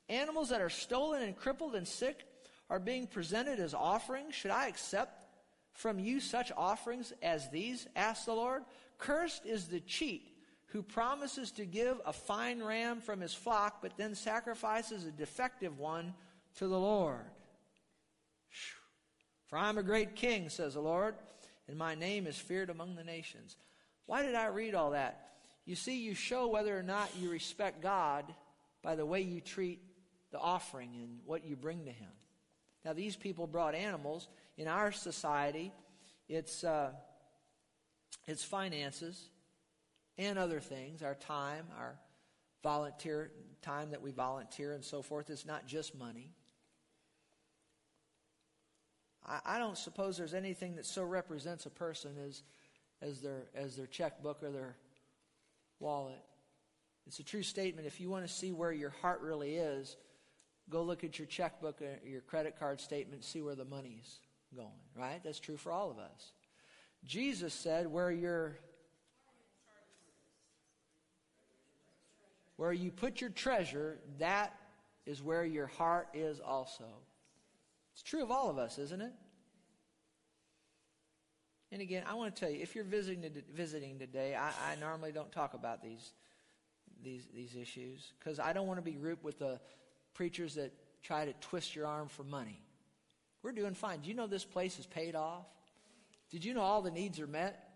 Animals 0.08 0.48
that 0.48 0.61
are 0.61 0.70
stolen 0.70 1.22
and 1.22 1.36
crippled 1.36 1.74
and 1.74 1.86
sick 1.86 2.24
are 2.68 2.80
being 2.80 3.06
presented 3.06 3.61
as 3.61 3.74
offerings. 3.74 4.34
Should 4.34 4.50
I 4.50 4.66
accept 4.66 5.26
from 5.72 5.98
you 5.98 6.20
such 6.20 6.50
offerings 6.56 7.12
as 7.22 7.48
these? 7.50 7.86
asked 7.94 8.26
the 8.26 8.34
Lord. 8.34 8.64
Cursed 8.98 9.46
is 9.46 9.68
the 9.68 9.80
cheat 9.80 10.30
who 10.66 10.82
promises 10.82 11.50
to 11.52 11.64
give 11.64 12.00
a 12.06 12.12
fine 12.12 12.62
ram 12.62 13.00
from 13.00 13.20
his 13.20 13.34
flock, 13.34 13.82
but 13.82 13.96
then 13.96 14.14
sacrifices 14.14 15.04
a 15.04 15.11
defective 15.11 15.78
one 15.78 16.14
to 16.56 16.68
the 16.68 16.78
Lord. 16.78 17.24
For 19.51 19.59
I 19.59 19.68
am 19.68 19.78
a 19.78 19.82
great 19.82 20.14
king, 20.14 20.48
says 20.48 20.74
the 20.74 20.80
Lord, 20.80 21.16
and 21.68 21.76
my 21.76 21.96
name 21.96 22.28
is 22.28 22.38
feared 22.38 22.70
among 22.70 22.94
the 22.94 23.05
nations. 23.05 23.57
Why 24.07 24.22
did 24.22 24.36
I 24.36 24.46
read 24.46 24.76
all 24.76 24.92
that? 24.92 25.30
You 25.66 25.74
see, 25.74 26.01
you 26.01 26.14
show 26.14 26.46
whether 26.46 26.76
or 26.76 26.84
not 26.84 27.11
you 27.20 27.30
respect 27.30 27.82
God 27.82 28.24
by 28.82 28.94
the 28.94 29.05
way 29.05 29.20
you 29.20 29.40
treat 29.40 29.80
the 30.30 30.38
offering 30.38 30.90
and 30.94 31.18
what 31.26 31.44
you 31.44 31.57
bring 31.57 31.84
to 31.84 31.90
Him. 31.90 32.09
Now, 32.84 32.92
these 32.92 33.16
people 33.16 33.46
brought 33.46 33.74
animals. 33.74 34.28
In 34.57 34.68
our 34.68 34.92
society, 34.92 35.72
it's, 36.28 36.64
uh, 36.64 36.92
it's 38.26 38.44
finances 38.44 39.30
and 40.16 40.38
other 40.38 40.61
things, 40.61 41.03
our 41.03 41.14
time, 41.14 41.66
our 41.76 41.98
volunteer 42.62 43.32
time 43.62 43.90
that 43.90 44.01
we 44.01 44.12
volunteer 44.12 44.74
and 44.74 44.84
so 44.84 45.03
forth. 45.03 45.28
It's 45.28 45.46
not 45.46 45.66
just 45.66 45.96
money. 45.98 46.32
I, 49.30 49.56
I 49.56 49.58
don't 49.58 49.78
suppose 49.78 50.16
there's 50.16 50.34
anything 50.34 50.76
that 50.76 50.86
so 50.86 51.04
represents 51.04 51.66
a 51.66 51.70
person 51.70 52.12
as, 52.26 52.42
as, 53.00 53.20
their, 53.20 53.44
as 53.54 53.76
their 53.76 53.86
checkbook 53.86 54.42
or 54.42 54.50
their 54.50 54.76
wallet. 55.78 56.20
It's 57.06 57.20
a 57.20 57.24
true 57.24 57.42
statement. 57.42 57.86
If 57.86 58.00
you 58.00 58.10
want 58.10 58.26
to 58.26 58.32
see 58.32 58.52
where 58.52 58.72
your 58.72 58.90
heart 58.90 59.20
really 59.22 59.54
is, 59.54 59.96
go 60.68 60.82
look 60.82 61.04
at 61.04 61.18
your 61.18 61.26
checkbook 61.26 61.80
or 61.80 61.98
your 62.06 62.20
credit 62.20 62.58
card 62.58 62.80
statement, 62.80 63.24
see 63.24 63.40
where 63.40 63.54
the 63.54 63.64
money's 63.64 64.20
going, 64.54 64.68
right? 64.96 65.20
That's 65.24 65.40
true 65.40 65.56
for 65.56 65.72
all 65.72 65.90
of 65.90 65.98
us. 65.98 66.32
Jesus 67.04 67.54
said, 67.54 67.86
where 67.86 68.10
your 68.10 68.58
where 72.56 72.74
you 72.74 72.90
put 72.90 73.22
your 73.22 73.30
treasure, 73.30 73.98
that 74.18 74.54
is 75.06 75.22
where 75.22 75.46
your 75.46 75.66
heart 75.66 76.08
is 76.12 76.40
also. 76.40 76.84
It's 78.01 78.09
true 78.09 78.22
of 78.22 78.30
all 78.30 78.48
of 78.48 78.57
us, 78.57 78.78
isn't 78.78 79.03
it? 79.03 79.12
And 81.70 81.82
again, 81.82 82.03
I 82.09 82.14
want 82.14 82.34
to 82.34 82.40
tell 82.40 82.51
you, 82.51 82.62
if 82.62 82.74
you're 82.74 82.82
visiting 82.82 83.30
visiting 83.55 83.98
today, 83.98 84.34
I, 84.34 84.72
I 84.72 84.76
normally 84.80 85.12
don't 85.12 85.30
talk 85.30 85.53
about 85.53 85.82
these 85.82 86.12
these 87.05 87.26
these 87.34 87.55
issues 87.55 88.14
because 88.18 88.40
I 88.40 88.55
don't 88.55 88.66
want 88.66 88.78
to 88.78 88.82
be 88.82 88.92
grouped 88.92 89.22
with 89.22 89.38
the 89.38 89.61
preachers 90.14 90.55
that 90.55 90.72
try 91.03 91.26
to 91.26 91.34
twist 91.42 91.76
your 91.76 91.86
arm 91.86 92.09
for 92.09 92.24
money. 92.24 92.62
We're 93.42 93.53
doing 93.53 93.74
fine. 93.74 94.01
Do 94.01 94.09
you 94.09 94.14
know 94.14 94.26
this 94.26 94.46
place 94.46 94.78
is 94.78 94.86
paid 94.86 95.14
off? 95.14 95.44
Did 96.30 96.42
you 96.42 96.55
know 96.55 96.62
all 96.62 96.80
the 96.80 96.90
needs 96.90 97.20
are 97.20 97.26
met? 97.26 97.68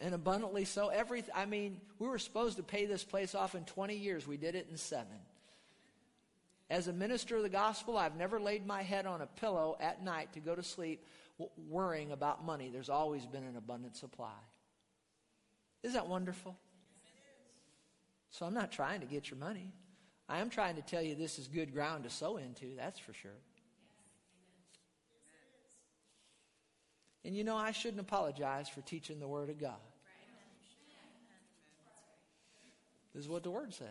And 0.00 0.14
abundantly 0.14 0.64
so. 0.64 0.88
Every, 0.88 1.24
I 1.34 1.46
mean, 1.46 1.80
we 1.98 2.08
were 2.08 2.18
supposed 2.18 2.56
to 2.56 2.62
pay 2.64 2.86
this 2.86 3.04
place 3.04 3.34
off 3.34 3.54
in 3.54 3.64
20 3.64 3.96
years. 3.96 4.26
We 4.26 4.36
did 4.36 4.54
it 4.54 4.68
in 4.70 4.76
seven. 4.76 5.18
As 6.78 6.86
a 6.86 6.92
minister 6.92 7.34
of 7.34 7.42
the 7.42 7.48
gospel, 7.48 7.98
I've 7.98 8.14
never 8.14 8.38
laid 8.38 8.64
my 8.64 8.84
head 8.84 9.04
on 9.04 9.20
a 9.20 9.26
pillow 9.26 9.76
at 9.80 10.04
night 10.04 10.32
to 10.34 10.38
go 10.38 10.54
to 10.54 10.62
sleep 10.62 11.04
worrying 11.68 12.12
about 12.12 12.44
money. 12.44 12.70
There's 12.72 12.88
always 12.88 13.26
been 13.26 13.42
an 13.42 13.56
abundant 13.56 13.96
supply. 13.96 14.38
Isn't 15.82 15.94
that 15.94 16.06
wonderful? 16.06 16.56
So 18.30 18.46
I'm 18.46 18.54
not 18.54 18.70
trying 18.70 19.00
to 19.00 19.06
get 19.06 19.28
your 19.28 19.40
money. 19.40 19.72
I 20.28 20.38
am 20.38 20.50
trying 20.50 20.76
to 20.76 20.82
tell 20.82 21.02
you 21.02 21.16
this 21.16 21.40
is 21.40 21.48
good 21.48 21.74
ground 21.74 22.04
to 22.04 22.10
sow 22.10 22.36
into, 22.36 22.76
that's 22.76 23.00
for 23.00 23.12
sure. 23.12 23.32
And 27.24 27.34
you 27.34 27.42
know, 27.42 27.56
I 27.56 27.72
shouldn't 27.72 28.00
apologize 28.00 28.68
for 28.68 28.82
teaching 28.82 29.18
the 29.18 29.26
Word 29.26 29.50
of 29.50 29.58
God. 29.58 29.80
This 33.16 33.24
is 33.24 33.28
what 33.28 33.42
the 33.42 33.50
Word 33.50 33.74
says. 33.74 33.88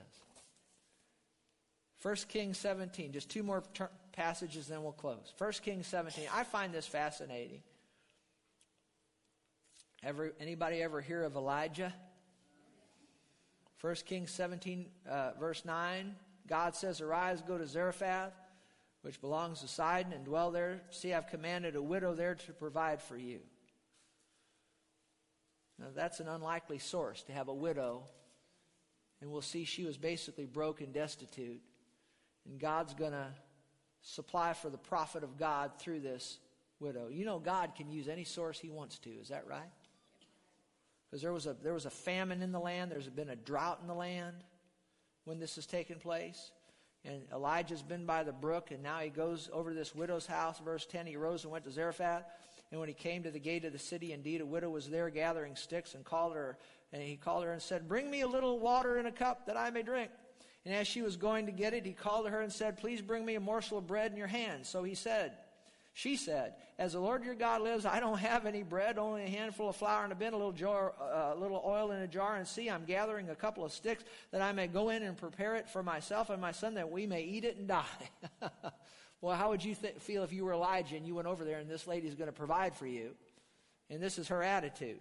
1 2.01 2.15
Kings 2.27 2.57
17, 2.57 3.11
just 3.11 3.29
two 3.29 3.43
more 3.43 3.63
ter- 3.73 3.89
passages, 4.11 4.67
then 4.67 4.83
we'll 4.83 4.91
close. 4.91 5.33
1 5.37 5.51
Kings 5.63 5.87
17. 5.87 6.25
I 6.33 6.43
find 6.43 6.73
this 6.73 6.85
fascinating. 6.85 7.61
Ever, 10.03 10.33
anybody 10.39 10.81
ever 10.81 11.01
hear 11.01 11.23
of 11.23 11.35
Elijah? 11.35 11.93
1 13.81 13.95
Kings 14.05 14.31
17, 14.31 14.85
uh, 15.09 15.31
verse 15.39 15.65
9. 15.65 16.15
God 16.47 16.75
says, 16.75 17.01
Arise, 17.01 17.41
go 17.41 17.57
to 17.57 17.67
Zarephath, 17.67 18.33
which 19.01 19.19
belongs 19.19 19.61
to 19.61 19.67
Sidon, 19.67 20.13
and 20.13 20.23
dwell 20.23 20.51
there. 20.51 20.81
See, 20.91 21.13
I've 21.13 21.27
commanded 21.27 21.75
a 21.75 21.81
widow 21.81 22.13
there 22.13 22.35
to 22.35 22.53
provide 22.53 23.01
for 23.01 23.17
you. 23.17 23.39
Now, 25.79 25.87
that's 25.95 26.19
an 26.19 26.27
unlikely 26.27 26.79
source 26.79 27.23
to 27.23 27.33
have 27.33 27.49
a 27.49 27.53
widow. 27.53 28.03
And 29.21 29.31
we'll 29.31 29.41
see 29.41 29.63
she 29.63 29.83
was 29.83 29.97
basically 29.97 30.45
broke 30.45 30.81
and 30.81 30.93
destitute. 30.93 31.61
And 32.47 32.59
God's 32.59 32.93
going 32.93 33.11
to 33.11 33.27
supply 34.01 34.53
for 34.53 34.69
the 34.69 34.77
prophet 34.77 35.23
of 35.23 35.37
God 35.37 35.71
through 35.79 35.99
this 35.99 36.39
widow. 36.79 37.07
You 37.09 37.25
know, 37.25 37.39
God 37.39 37.75
can 37.75 37.91
use 37.91 38.07
any 38.07 38.23
source 38.23 38.59
he 38.59 38.69
wants 38.69 38.99
to. 38.99 39.09
Is 39.09 39.29
that 39.29 39.47
right? 39.47 39.69
Because 41.09 41.21
there, 41.21 41.33
was 41.33 41.45
a, 41.45 41.55
there 41.61 41.73
was 41.73 41.85
a 41.85 41.91
famine 41.91 42.41
in 42.41 42.51
the 42.51 42.59
land, 42.59 42.91
there's 42.91 43.07
been 43.07 43.29
a 43.29 43.35
drought 43.35 43.79
in 43.81 43.87
the 43.87 43.93
land 43.93 44.35
when 45.23 45.39
this 45.39 45.55
has 45.55 45.65
taken 45.65 45.99
place. 45.99 46.51
And 47.05 47.21
Elijah's 47.31 47.81
been 47.81 48.05
by 48.05 48.23
the 48.23 48.33
brook, 48.33 48.71
and 48.71 48.83
now 48.83 48.99
he 48.99 49.09
goes 49.09 49.49
over 49.53 49.69
to 49.69 49.75
this 49.75 49.95
widow's 49.95 50.25
house. 50.25 50.59
Verse 50.59 50.85
10 50.85 51.05
He 51.05 51.15
rose 51.15 51.43
and 51.43 51.51
went 51.51 51.63
to 51.63 51.71
Zarephath. 51.71 52.23
And 52.69 52.79
when 52.81 52.89
he 52.89 52.95
came 52.95 53.23
to 53.23 53.31
the 53.31 53.39
gate 53.39 53.63
of 53.63 53.71
the 53.71 53.79
city, 53.79 54.11
indeed 54.11 54.41
a 54.41 54.45
widow 54.45 54.69
was 54.69 54.89
there 54.89 55.09
gathering 55.09 55.55
sticks, 55.55 55.95
and 55.95 56.03
called 56.03 56.35
her. 56.35 56.57
And 56.91 57.01
he 57.01 57.15
called 57.15 57.45
her 57.45 57.51
and 57.51 57.61
said, 57.61 57.87
Bring 57.87 58.11
me 58.11 58.21
a 58.21 58.27
little 58.27 58.59
water 58.59 58.97
in 58.97 59.05
a 59.05 59.11
cup 59.11 59.45
that 59.45 59.55
I 59.55 59.69
may 59.69 59.83
drink. 59.83 60.11
And 60.68 60.76
as 60.76 60.86
she 60.86 61.01
was 61.01 61.15
going 61.15 61.45
to 61.45 61.53
get 61.53 61.74
it, 61.74 61.86
he 61.86 61.93
called 61.93 62.26
to 62.26 62.32
her 62.32 62.41
and 62.41 62.51
said, 62.51 62.76
Please 62.76 63.01
bring 63.01 63.26
me 63.26 63.36
a 63.36 63.39
morsel 63.39 63.78
of 63.78 63.88
bread 63.88 64.11
in 64.11 64.18
your 64.18 64.28
hand. 64.28 64.65
So 64.65 64.84
he 64.84 64.95
said, 64.95 65.32
she 65.93 66.18
said, 66.18 66.55
As 66.78 66.91
the 66.91 66.99
Lord 66.99 67.24
your 67.24 67.36
God 67.36 67.61
lives, 67.61 67.86
I 67.86 68.01
don't 68.01 68.18
have 68.18 68.45
any 68.45 68.63
bread, 68.63 68.97
only 68.97 69.24
a 69.24 69.30
handful 69.30 69.70
of 69.70 69.78
flour 69.78 70.03
in 70.03 70.11
a 70.11 70.15
bin, 70.15 70.34
a 70.34 70.36
little, 70.36 70.51
jar, 70.51 70.93
uh, 71.01 71.36
little 71.36 71.63
oil 71.65 71.91
in 71.91 72.01
a 72.01 72.07
jar, 72.07 72.36
and 72.36 72.45
see, 72.45 72.70
I'm 72.70 72.84
gathering 72.84 73.30
a 73.30 73.36
couple 73.36 73.63
of 73.63 73.72
sticks 73.72 74.03
that 74.32 74.41
I 74.41 74.51
may 74.51 74.68
go 74.68 74.89
in 74.89 75.03
and 75.03 75.15
prepare 75.15 75.55
it 75.55 75.70
for 75.70 75.82
myself 75.82 76.30
and 76.30 76.41
my 76.41 76.51
son 76.51 76.74
that 76.74 76.91
we 76.91 77.07
may 77.07 77.24
eat 77.24 77.45
it 77.45 77.55
and 77.55 77.70
die. 77.70 77.86
well, 79.22 79.38
how 79.38 79.51
would 79.51 79.63
you 79.63 79.74
th- 79.74 79.95
feel 79.99 80.24
if 80.24 80.34
you 80.34 80.43
were 80.43 80.51
Elijah 80.51 80.97
and 80.97 81.07
you 81.07 81.15
went 81.15 81.30
over 81.30 81.45
there 81.45 81.59
and 81.59 81.70
this 81.70 81.88
lady's 81.88 82.15
going 82.15 82.30
to 82.30 82.36
provide 82.36 82.76
for 82.76 82.88
you? 82.88 83.11
And 83.89 84.03
this 84.03 84.20
is 84.20 84.28
her 84.28 84.43
attitude. 84.43 84.99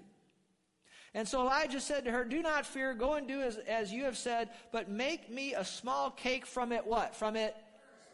And 1.17 1.27
so 1.27 1.41
Elijah 1.41 1.81
said 1.81 2.05
to 2.05 2.11
her, 2.13 2.27
Do 2.27 2.43
not 2.43 2.67
fear, 2.67 2.93
go 2.93 3.15
and 3.15 3.27
do 3.27 3.41
as, 3.41 3.57
as 3.57 3.91
you 3.91 4.05
have 4.05 4.19
said, 4.19 4.51
but 4.71 4.91
make 4.91 5.31
me 5.31 5.55
a 5.55 5.65
small 5.65 6.11
cake 6.11 6.45
from 6.45 6.73
it 6.73 6.87
what? 6.87 7.17
From 7.17 7.37
it, 7.37 7.57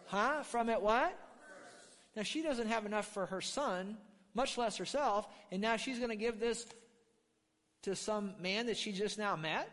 huh? 0.06 0.44
From 0.44 0.68
it 0.68 0.80
what? 0.80 1.12
Now, 2.14 2.22
she 2.22 2.42
doesn't 2.42 2.68
have 2.68 2.86
enough 2.86 3.06
for 3.06 3.26
her 3.26 3.40
son, 3.40 3.96
much 4.34 4.56
less 4.56 4.76
herself, 4.76 5.26
and 5.50 5.60
now 5.60 5.76
she's 5.76 5.98
going 5.98 6.10
to 6.10 6.16
give 6.16 6.38
this 6.38 6.64
to 7.82 7.96
some 7.96 8.34
man 8.38 8.66
that 8.66 8.76
she 8.76 8.92
just 8.92 9.18
now 9.18 9.34
met? 9.34 9.68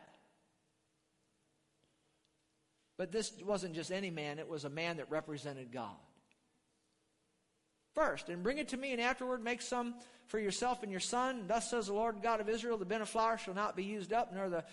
But 2.97 3.11
this 3.11 3.31
wasn't 3.45 3.75
just 3.75 3.91
any 3.91 4.09
man, 4.09 4.39
it 4.39 4.49
was 4.49 4.65
a 4.65 4.71
man 4.71 4.97
that 4.97 5.11
represented 5.11 5.71
God. 5.71 5.95
First, 7.99 8.29
and 8.29 8.41
bring 8.41 8.59
it 8.59 8.69
to 8.69 8.77
me, 8.77 8.93
and 8.93 9.01
afterward 9.01 9.43
make 9.43 9.61
some 9.61 9.93
for 10.27 10.39
yourself 10.39 10.83
and 10.83 10.91
your 10.91 11.01
son. 11.01 11.43
Thus 11.47 11.69
says 11.69 11.87
the 11.87 11.93
Lord 11.93 12.21
God 12.23 12.39
of 12.39 12.47
Israel, 12.47 12.77
the 12.77 12.85
bin 12.85 13.01
of 13.01 13.09
flour 13.09 13.37
shall 13.37 13.53
not 13.53 13.75
be 13.75 13.83
used 13.83 14.13
up, 14.13 14.33
nor 14.33 14.47
the 14.47 14.63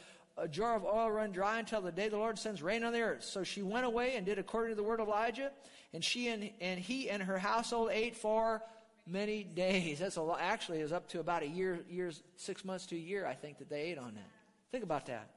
jar 0.48 0.76
of 0.76 0.84
oil 0.84 1.10
run 1.10 1.32
dry 1.32 1.58
until 1.58 1.80
the 1.80 1.90
day 1.90 2.08
the 2.08 2.16
Lord 2.16 2.38
sends 2.38 2.62
rain 2.62 2.84
on 2.84 2.92
the 2.92 3.00
earth. 3.00 3.24
So 3.24 3.42
she 3.42 3.62
went 3.62 3.84
away 3.84 4.14
and 4.14 4.24
did 4.24 4.38
according 4.38 4.70
to 4.70 4.76
the 4.76 4.84
word 4.84 5.00
of 5.00 5.08
Elijah, 5.08 5.50
and 5.92 6.04
she 6.04 6.28
and, 6.28 6.50
and 6.60 6.78
he 6.78 7.10
and 7.10 7.20
her 7.20 7.36
household 7.36 7.90
ate 7.90 8.14
for 8.14 8.62
many 9.08 9.42
days. 9.42 9.98
That's 9.98 10.16
a 10.16 10.22
lot. 10.22 10.38
Actually, 10.40 10.78
is 10.78 10.92
up 10.92 11.08
to 11.08 11.18
about 11.18 11.42
a 11.42 11.48
year, 11.48 11.80
years, 11.90 12.22
six 12.36 12.64
months 12.64 12.86
to 12.86 12.94
a 12.94 13.00
year, 13.00 13.26
I 13.26 13.34
think, 13.34 13.58
that 13.58 13.68
they 13.68 13.80
ate 13.80 13.98
on 13.98 14.14
that. 14.14 14.30
Think 14.70 14.84
about 14.84 15.06
that. 15.06 15.30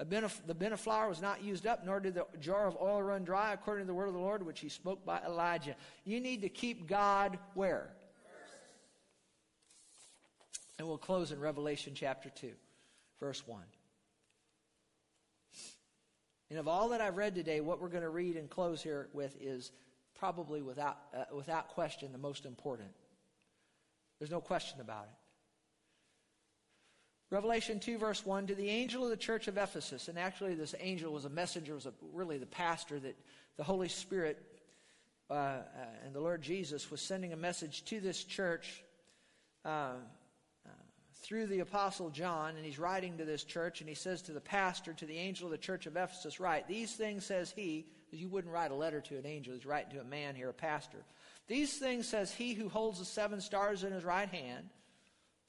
The 0.00 0.54
bin 0.54 0.72
of 0.72 0.80
flour 0.80 1.10
was 1.10 1.20
not 1.20 1.44
used 1.44 1.66
up, 1.66 1.84
nor 1.84 2.00
did 2.00 2.14
the 2.14 2.26
jar 2.40 2.66
of 2.66 2.76
oil 2.80 3.02
run 3.02 3.22
dry, 3.22 3.52
according 3.52 3.84
to 3.84 3.86
the 3.86 3.94
word 3.94 4.08
of 4.08 4.14
the 4.14 4.20
Lord, 4.20 4.42
which 4.44 4.60
he 4.60 4.70
spoke 4.70 5.04
by 5.04 5.20
Elijah. 5.26 5.76
You 6.04 6.20
need 6.20 6.40
to 6.40 6.48
keep 6.48 6.86
God 6.86 7.38
where? 7.52 7.90
And 10.78 10.88
we'll 10.88 10.96
close 10.96 11.32
in 11.32 11.38
Revelation 11.38 11.92
chapter 11.94 12.30
2, 12.30 12.52
verse 13.20 13.46
1. 13.46 13.60
And 16.48 16.58
of 16.58 16.66
all 16.66 16.88
that 16.88 17.02
I've 17.02 17.18
read 17.18 17.34
today, 17.34 17.60
what 17.60 17.82
we're 17.82 17.90
going 17.90 18.02
to 18.02 18.08
read 18.08 18.36
and 18.36 18.48
close 18.48 18.82
here 18.82 19.08
with 19.12 19.36
is 19.38 19.70
probably 20.18 20.62
without, 20.62 20.96
uh, 21.14 21.24
without 21.34 21.68
question 21.68 22.10
the 22.12 22.18
most 22.18 22.46
important. 22.46 22.88
There's 24.18 24.30
no 24.30 24.40
question 24.40 24.80
about 24.80 25.04
it. 25.04 25.19
Revelation 27.30 27.78
2, 27.78 27.98
verse 27.98 28.26
1 28.26 28.48
To 28.48 28.54
the 28.54 28.68
angel 28.68 29.04
of 29.04 29.10
the 29.10 29.16
church 29.16 29.48
of 29.48 29.56
Ephesus, 29.56 30.08
and 30.08 30.18
actually, 30.18 30.54
this 30.54 30.74
angel 30.80 31.12
was 31.12 31.24
a 31.24 31.30
messenger, 31.30 31.74
was 31.74 31.86
a, 31.86 31.92
really 32.12 32.38
the 32.38 32.46
pastor 32.46 32.98
that 33.00 33.16
the 33.56 33.64
Holy 33.64 33.88
Spirit 33.88 34.42
uh, 35.30 35.34
uh, 35.34 35.62
and 36.04 36.14
the 36.14 36.20
Lord 36.20 36.42
Jesus 36.42 36.90
was 36.90 37.00
sending 37.00 37.32
a 37.32 37.36
message 37.36 37.84
to 37.84 38.00
this 38.00 38.24
church. 38.24 38.82
Uh, 39.64 39.92
through 41.22 41.46
the 41.46 41.60
Apostle 41.60 42.10
John, 42.10 42.56
and 42.56 42.64
he's 42.64 42.78
writing 42.78 43.18
to 43.18 43.24
this 43.24 43.44
church, 43.44 43.80
and 43.80 43.88
he 43.88 43.94
says 43.94 44.22
to 44.22 44.32
the 44.32 44.40
pastor, 44.40 44.92
to 44.94 45.06
the 45.06 45.18
angel 45.18 45.46
of 45.46 45.52
the 45.52 45.58
church 45.58 45.86
of 45.86 45.96
Ephesus, 45.96 46.40
Write, 46.40 46.66
these 46.66 46.94
things 46.94 47.24
says 47.24 47.52
he, 47.54 47.86
you 48.10 48.28
wouldn't 48.28 48.52
write 48.52 48.70
a 48.70 48.74
letter 48.74 49.00
to 49.02 49.18
an 49.18 49.26
angel, 49.26 49.54
he's 49.54 49.66
writing 49.66 49.92
to 49.92 50.00
a 50.00 50.04
man 50.04 50.34
here, 50.34 50.48
a 50.48 50.54
pastor. 50.54 50.98
These 51.46 51.78
things 51.78 52.08
says 52.08 52.32
he 52.32 52.54
who 52.54 52.68
holds 52.68 52.98
the 52.98 53.04
seven 53.04 53.40
stars 53.40 53.84
in 53.84 53.92
his 53.92 54.04
right 54.04 54.28
hand. 54.28 54.70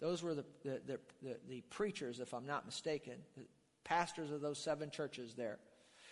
Those 0.01 0.21
were 0.21 0.33
the, 0.33 0.45
the, 0.63 0.81
the, 1.21 1.37
the, 1.47 1.61
preachers, 1.69 2.19
if 2.19 2.33
I'm 2.33 2.45
not 2.45 2.65
mistaken, 2.65 3.13
the 3.37 3.45
pastors 3.85 4.31
of 4.31 4.41
those 4.41 4.57
seven 4.57 4.89
churches 4.89 5.35
there. 5.35 5.59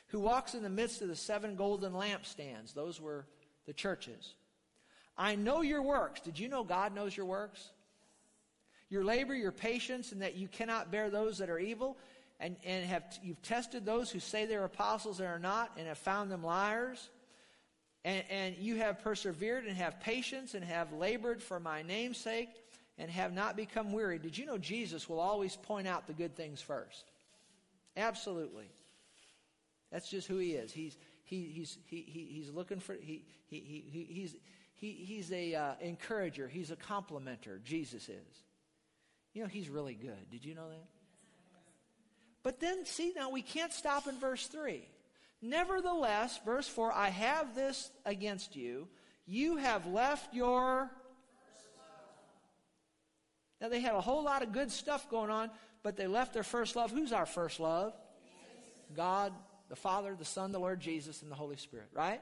Who 0.08 0.22
walks 0.22 0.54
in 0.54 0.64
the 0.64 0.70
midst 0.70 1.02
of 1.02 1.10
the 1.10 1.16
seven 1.16 1.56
golden 1.56 1.92
lampstands. 1.92 2.74
Those 2.74 3.02
were 3.02 3.26
the 3.66 3.74
churches. 3.74 4.36
I 5.18 5.36
know 5.36 5.62
your 5.62 5.82
works. 5.82 6.22
Did 6.22 6.40
you 6.40 6.48
know 6.48 6.64
God 6.64 6.96
knows 6.96 7.18
your 7.18 7.26
works? 7.26 7.72
your 8.90 9.04
labor, 9.04 9.36
your 9.36 9.52
patience, 9.52 10.12
and 10.12 10.22
that 10.22 10.36
you 10.36 10.48
cannot 10.48 10.92
bear 10.92 11.10
those 11.10 11.38
that 11.38 11.50
are 11.50 11.60
evil, 11.60 11.98
and, 12.40 12.56
and 12.66 12.86
have 12.86 13.04
you've 13.22 13.42
tested 13.42 13.86
those 13.86 14.10
who 14.10 14.20
say 14.20 14.46
they're 14.46 14.66
apostles 14.66 15.20
and 15.20 15.30
are 15.30 15.40
not, 15.40 15.72
and 15.78 15.88
have 15.88 15.98
found 15.98 16.32
them 16.32 16.44
liars. 16.44 17.10
And, 18.06 18.24
and 18.30 18.56
you 18.58 18.78
have 18.78 19.04
persevered 19.04 19.66
and 19.66 19.76
have 19.76 20.00
patience 20.00 20.54
and 20.54 20.64
have 20.64 20.94
labored 20.94 21.44
for 21.44 21.60
my 21.60 21.82
name's 21.82 22.18
sake 22.18 22.50
and 23.00 23.10
have 23.10 23.34
not 23.34 23.56
become 23.56 23.94
weary. 23.94 24.20
Did 24.20 24.38
you 24.38 24.46
know 24.46 24.58
Jesus 24.58 25.10
will 25.10 25.22
always 25.22 25.56
point 25.56 25.88
out 25.88 26.06
the 26.06 26.14
good 26.14 26.36
things 26.36 26.62
first? 26.62 27.06
Absolutely. 27.98 28.70
That's 29.92 30.10
just 30.10 30.28
who 30.28 30.38
he 30.38 30.52
is. 30.52 30.72
He's, 30.72 30.98
he, 31.24 31.46
he's, 31.46 31.78
he, 31.86 32.06
he, 32.08 32.28
he's 32.30 32.52
looking 32.52 32.80
for, 32.80 32.96
he, 33.02 33.26
he, 33.48 33.58
he, 33.92 34.08
he's, 34.10 34.36
he, 34.76 34.92
he's 34.92 35.32
a 35.32 35.56
uh, 35.56 35.72
encourager. 35.82 36.48
He's 36.48 36.72
a 36.72 36.76
complimenter. 36.76 37.64
Jesus 37.64 38.10
is. 38.10 38.44
You 39.34 39.44
know, 39.44 39.48
he's 39.48 39.70
really 39.70 39.96
good. 39.96 40.30
Did 40.30 40.44
you 40.44 40.54
know 40.54 40.70
that? 40.70 40.88
But 42.44 42.60
then, 42.60 42.86
see, 42.86 43.14
now 43.16 43.30
we 43.30 43.42
can't 43.42 43.74
stop 43.74 44.08
in 44.08 44.18
verse 44.20 44.48
3. 44.48 44.88
Nevertheless, 45.42 46.40
verse 46.46 46.68
4 46.68 46.92
I 46.92 47.10
have 47.10 47.56
this 47.56 47.92
against 48.06 48.56
you. 48.56 48.88
You 49.26 49.58
have 49.58 49.86
left 49.86 50.34
your. 50.34 50.90
Now, 53.62 53.70
they 53.70 53.82
had 53.82 53.94
a 53.94 54.02
whole 54.02 54.24
lot 54.24 54.42
of 54.42 54.52
good 54.52 54.72
stuff 54.72 55.10
going 55.10 55.30
on, 55.30 55.50
but 55.84 55.98
they 55.98 56.08
left 56.08 56.34
their 56.34 56.44
first 56.44 56.76
love. 56.76 56.92
Who's 56.92 57.12
our 57.12 57.26
first 57.26 57.60
love? 57.60 57.94
God, 58.96 59.34
the 59.70 59.76
Father, 59.76 60.16
the 60.18 60.26
Son, 60.26 60.52
the 60.52 60.60
Lord 60.60 60.80
Jesus, 60.80 61.22
and 61.22 61.30
the 61.30 61.36
Holy 61.36 61.58
Spirit, 61.58 61.90
right? 61.94 62.22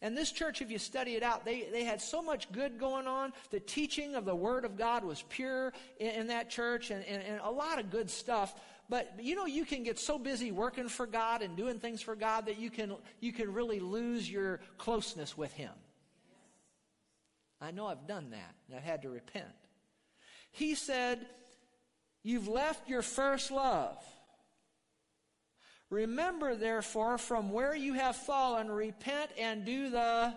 And 0.00 0.16
this 0.16 0.30
church, 0.30 0.62
if 0.62 0.70
you 0.70 0.78
study 0.78 1.14
it 1.14 1.22
out, 1.22 1.44
they, 1.44 1.68
they 1.72 1.82
had 1.84 2.00
so 2.00 2.22
much 2.22 2.50
good 2.52 2.78
going 2.78 3.06
on. 3.06 3.32
The 3.50 3.58
teaching 3.58 4.14
of 4.14 4.24
the 4.24 4.34
Word 4.34 4.64
of 4.64 4.76
God 4.76 5.04
was 5.04 5.22
pure 5.28 5.72
in, 5.98 6.10
in 6.10 6.26
that 6.28 6.50
church 6.50 6.90
and, 6.90 7.04
and, 7.04 7.22
and 7.22 7.40
a 7.42 7.50
lot 7.50 7.80
of 7.80 7.90
good 7.90 8.08
stuff. 8.08 8.54
But 8.88 9.12
you 9.20 9.34
know, 9.34 9.46
you 9.46 9.64
can 9.64 9.82
get 9.82 9.98
so 9.98 10.18
busy 10.18 10.52
working 10.52 10.88
for 10.88 11.06
God 11.06 11.42
and 11.42 11.56
doing 11.56 11.80
things 11.80 12.00
for 12.00 12.14
God 12.14 12.46
that 12.46 12.58
you 12.58 12.70
can, 12.70 12.94
you 13.20 13.32
can 13.32 13.52
really 13.52 13.80
lose 13.80 14.30
your 14.30 14.60
closeness 14.78 15.36
with 15.36 15.52
Him. 15.52 15.72
I 17.60 17.72
know 17.72 17.86
I've 17.88 18.06
done 18.06 18.30
that 18.30 18.54
and 18.68 18.76
I've 18.76 18.84
had 18.84 19.02
to 19.02 19.10
repent. 19.10 19.46
He 20.50 20.74
said, 20.74 21.26
You've 22.22 22.48
left 22.48 22.88
your 22.88 23.02
first 23.02 23.50
love. 23.50 23.96
Remember, 25.90 26.54
therefore, 26.54 27.16
from 27.16 27.50
where 27.50 27.74
you 27.74 27.94
have 27.94 28.16
fallen, 28.16 28.70
repent 28.70 29.30
and 29.38 29.64
do 29.64 29.90
the. 29.90 30.34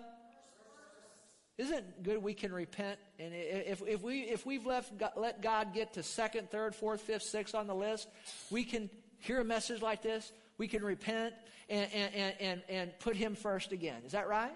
Isn't 1.57 2.01
good 2.01 2.23
we 2.23 2.33
can 2.33 2.53
repent? 2.53 2.97
And 3.19 3.33
if, 3.33 3.81
if, 3.85 4.01
we, 4.01 4.21
if 4.21 4.45
we've 4.45 4.65
left, 4.65 4.93
let 5.17 5.41
God 5.41 5.73
get 5.73 5.93
to 5.93 6.03
second, 6.03 6.49
third, 6.49 6.73
fourth, 6.73 7.01
fifth, 7.01 7.23
sixth 7.23 7.53
on 7.53 7.67
the 7.67 7.75
list, 7.75 8.07
we 8.49 8.63
can 8.63 8.89
hear 9.19 9.41
a 9.41 9.43
message 9.43 9.81
like 9.81 10.01
this. 10.01 10.31
We 10.57 10.67
can 10.67 10.83
repent 10.83 11.33
and, 11.69 11.91
and, 11.93 12.35
and, 12.39 12.61
and 12.69 12.99
put 12.99 13.15
Him 13.15 13.35
first 13.35 13.73
again. 13.73 14.01
Is 14.05 14.13
that 14.13 14.29
right? 14.29 14.55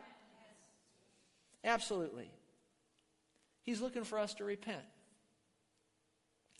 Absolutely. 1.64 2.32
He's 3.64 3.82
looking 3.82 4.03
for 4.03 4.18
us 4.18 4.36
to 4.36 4.45
repent. 4.45 4.84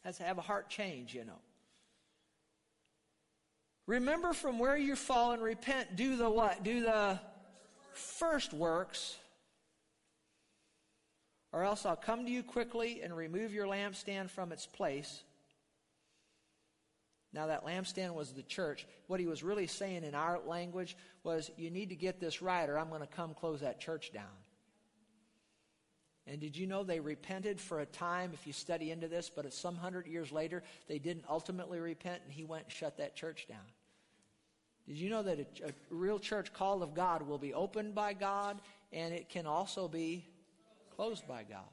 To 0.06 0.24
have 0.24 0.38
a 0.38 0.42
heart 0.42 0.70
change, 0.70 1.16
you 1.16 1.26
know. 1.26 1.40
Remember 3.88 4.34
from 4.34 4.60
where 4.60 4.78
you've 4.78 5.00
fallen, 5.00 5.40
repent, 5.40 5.96
do 5.96 6.16
the 6.16 6.30
what? 6.30 6.64
Do 6.64 6.82
the 6.82 7.20
first 7.94 8.54
works. 8.54 9.18
Or 11.52 11.64
else 11.64 11.86
I'll 11.86 11.96
come 11.96 12.26
to 12.26 12.32
you 12.32 12.44
quickly 12.44 13.02
and 13.02 13.16
remove 13.16 13.54
your 13.54 13.66
lampstand 13.66 14.30
from 14.30 14.52
its 14.52 14.68
place. 14.68 15.24
Now, 17.34 17.48
that 17.48 17.66
lampstand 17.66 18.14
was 18.14 18.32
the 18.32 18.44
church. 18.44 18.88
What 19.08 19.20
he 19.20 19.26
was 19.26 19.44
really 19.44 19.68
saying 19.68 20.04
in 20.04 20.16
our 20.16 20.40
language 20.46 20.96
was, 21.24 21.52
You 21.58 21.70
need 21.70 21.90
to 21.90 21.96
get 21.96 22.20
this 22.20 22.42
right, 22.42 22.70
or 22.70 22.78
I'm 22.78 22.90
going 22.90 23.02
to 23.02 23.08
come 23.08 23.34
close 23.34 23.62
that 23.62 23.80
church 23.80 24.14
down. 24.14 24.24
And 26.28 26.40
did 26.40 26.58
you 26.58 26.66
know 26.66 26.84
they 26.84 27.00
repented 27.00 27.62
for 27.62 27.82
a 27.82 27.86
time, 27.86 28.32
if 28.34 28.48
you 28.48 28.54
study 28.54 28.90
into 28.90 29.08
this, 29.08 29.30
but 29.30 29.52
some 29.54 29.76
hundred 29.76 30.08
years 30.08 30.32
later, 30.32 30.64
they 30.88 30.98
didn't 30.98 31.26
ultimately 31.30 31.80
repent, 31.80 32.22
and 32.24 32.34
he 32.34 32.44
went 32.44 32.64
and 32.64 32.72
shut 32.72 32.98
that 32.98 33.16
church 33.16 33.48
down. 33.48 33.60
Did 34.88 34.98
you 34.98 35.10
know 35.10 35.24
that 35.24 35.40
a, 35.40 35.68
a 35.68 35.72
real 35.90 36.20
church 36.20 36.52
called 36.52 36.82
of 36.82 36.94
God 36.96 37.28
will 37.28 37.38
be 37.38 37.54
opened 37.54 37.94
by 37.94 38.14
God, 38.14 38.60
and 38.92 39.14
it 39.14 39.30
can 39.30 39.46
also 39.46 39.88
be 39.88 40.26
closed 40.96 41.28
by 41.28 41.44
God? 41.44 41.70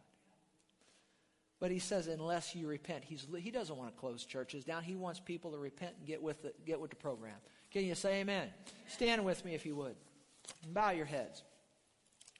But 1.59 1.70
he 1.70 1.78
says, 1.78 2.09
unless 2.09 2.55
you 2.57 2.66
repent, 2.66 3.05
he's, 3.05 3.26
he 3.38 3.50
doesn't 3.50 3.76
want 3.76 3.94
to 3.94 4.00
close 4.00 4.24
churches 4.24 4.64
down. 4.64 4.82
He 4.82 4.96
wants 4.96 5.20
people 5.20 5.53
to 5.53 5.59
repent 5.59 5.94
and 5.96 6.07
get 6.07 6.20
with 6.20 6.42
the, 6.42 6.53
get 6.66 6.80
with 6.80 6.90
the 6.90 6.96
program. 6.96 7.36
Can 7.70 7.84
you 7.84 7.94
say 7.94 8.20
amen? 8.20 8.48
Stand 8.88 9.24
with 9.24 9.44
me 9.44 9.55
if 9.55 9.64
you 9.64 9.76
would. 9.76 9.94
bow 10.72 10.90
your 10.90 11.07
heads. 11.07 11.42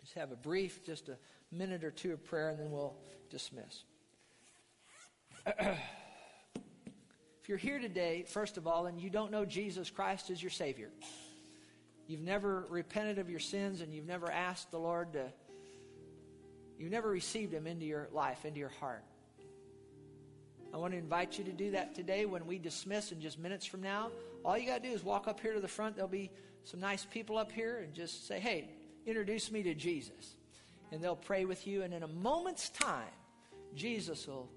Just 0.01 0.15
have 0.15 0.33
a 0.33 0.37
brief, 0.37 0.85
just 0.85 1.09
a 1.09 1.17
minute 1.53 1.85
or 1.85 1.91
two 1.91 2.13
of 2.13 2.25
prayer, 2.25 2.49
and 2.51 2.59
then 2.59 2.71
we'll 2.71 2.97
dismiss. 3.31 3.85
if 5.47 5.79
you're 7.47 7.59
here 7.59 7.79
today, 7.79 8.25
first 8.27 8.57
of 8.57 8.67
all, 8.67 8.87
and 8.87 9.01
you 9.01 9.11
don't 9.11 9.31
know 9.31 9.45
Jesus 9.45 9.91
Christ 9.91 10.31
as 10.31 10.43
your 10.43 10.51
Savior, 10.51 10.91
you've 12.07 12.23
never 12.23 12.67
repented 12.71 13.19
of 13.19 13.29
your 13.29 13.41
sins, 13.41 13.81
and 13.81 13.95
you've 13.95 14.07
never 14.07 14.31
asked 14.31 14.71
the 14.71 14.79
Lord 14.79 15.13
to, 15.13 15.33
you've 16.79 16.91
never 16.91 17.11
received 17.11 17.53
Him 17.53 17.67
into 17.67 17.85
your 17.85 18.09
life, 18.13 18.45
into 18.45 18.59
your 18.59 18.73
heart. 18.81 19.05
I 20.73 20.79
want 20.79 20.95
to 20.95 20.99
invite 20.99 21.37
you 21.37 21.45
to 21.45 21.53
do 21.53 21.73
that 21.73 21.95
today 21.95 22.25
when 22.25 22.47
we 22.47 22.59
dismiss 22.59 23.13
in 23.13 23.21
just 23.21 23.39
minutes 23.39 23.67
from 23.67 23.83
now. 23.83 24.11
All 24.43 24.57
you 24.57 24.67
got 24.67 24.83
to 24.83 24.89
do 24.89 24.95
is 24.95 25.05
walk 25.05 25.29
up 25.29 25.39
here 25.39 25.53
to 25.53 25.61
the 25.61 25.69
front. 25.69 25.97
There'll 25.97 26.09
be 26.09 26.31
some 26.65 26.81
nice 26.81 27.05
people 27.05 27.37
up 27.37 27.53
here 27.53 27.81
and 27.85 27.93
just 27.93 28.27
say, 28.27 28.41
hey, 28.41 28.71
introduce 29.05 29.53
me 29.53 29.63
to 29.65 29.75
Jesus 29.75 30.37
and 30.93 31.03
they'll 31.03 31.17
pray 31.17 31.45
with 31.45 31.67
you. 31.67 31.83
And 31.83 31.93
in 31.93 32.03
a 32.03 32.09
moment's 32.09 32.69
time, 32.71 33.09
Jesus 33.75 34.27
will 34.27 34.49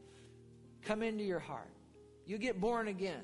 come 0.84 1.02
into 1.02 1.24
your 1.24 1.40
heart. 1.40 1.72
You 2.26 2.38
get 2.38 2.60
born 2.60 2.88
again. 2.90 3.24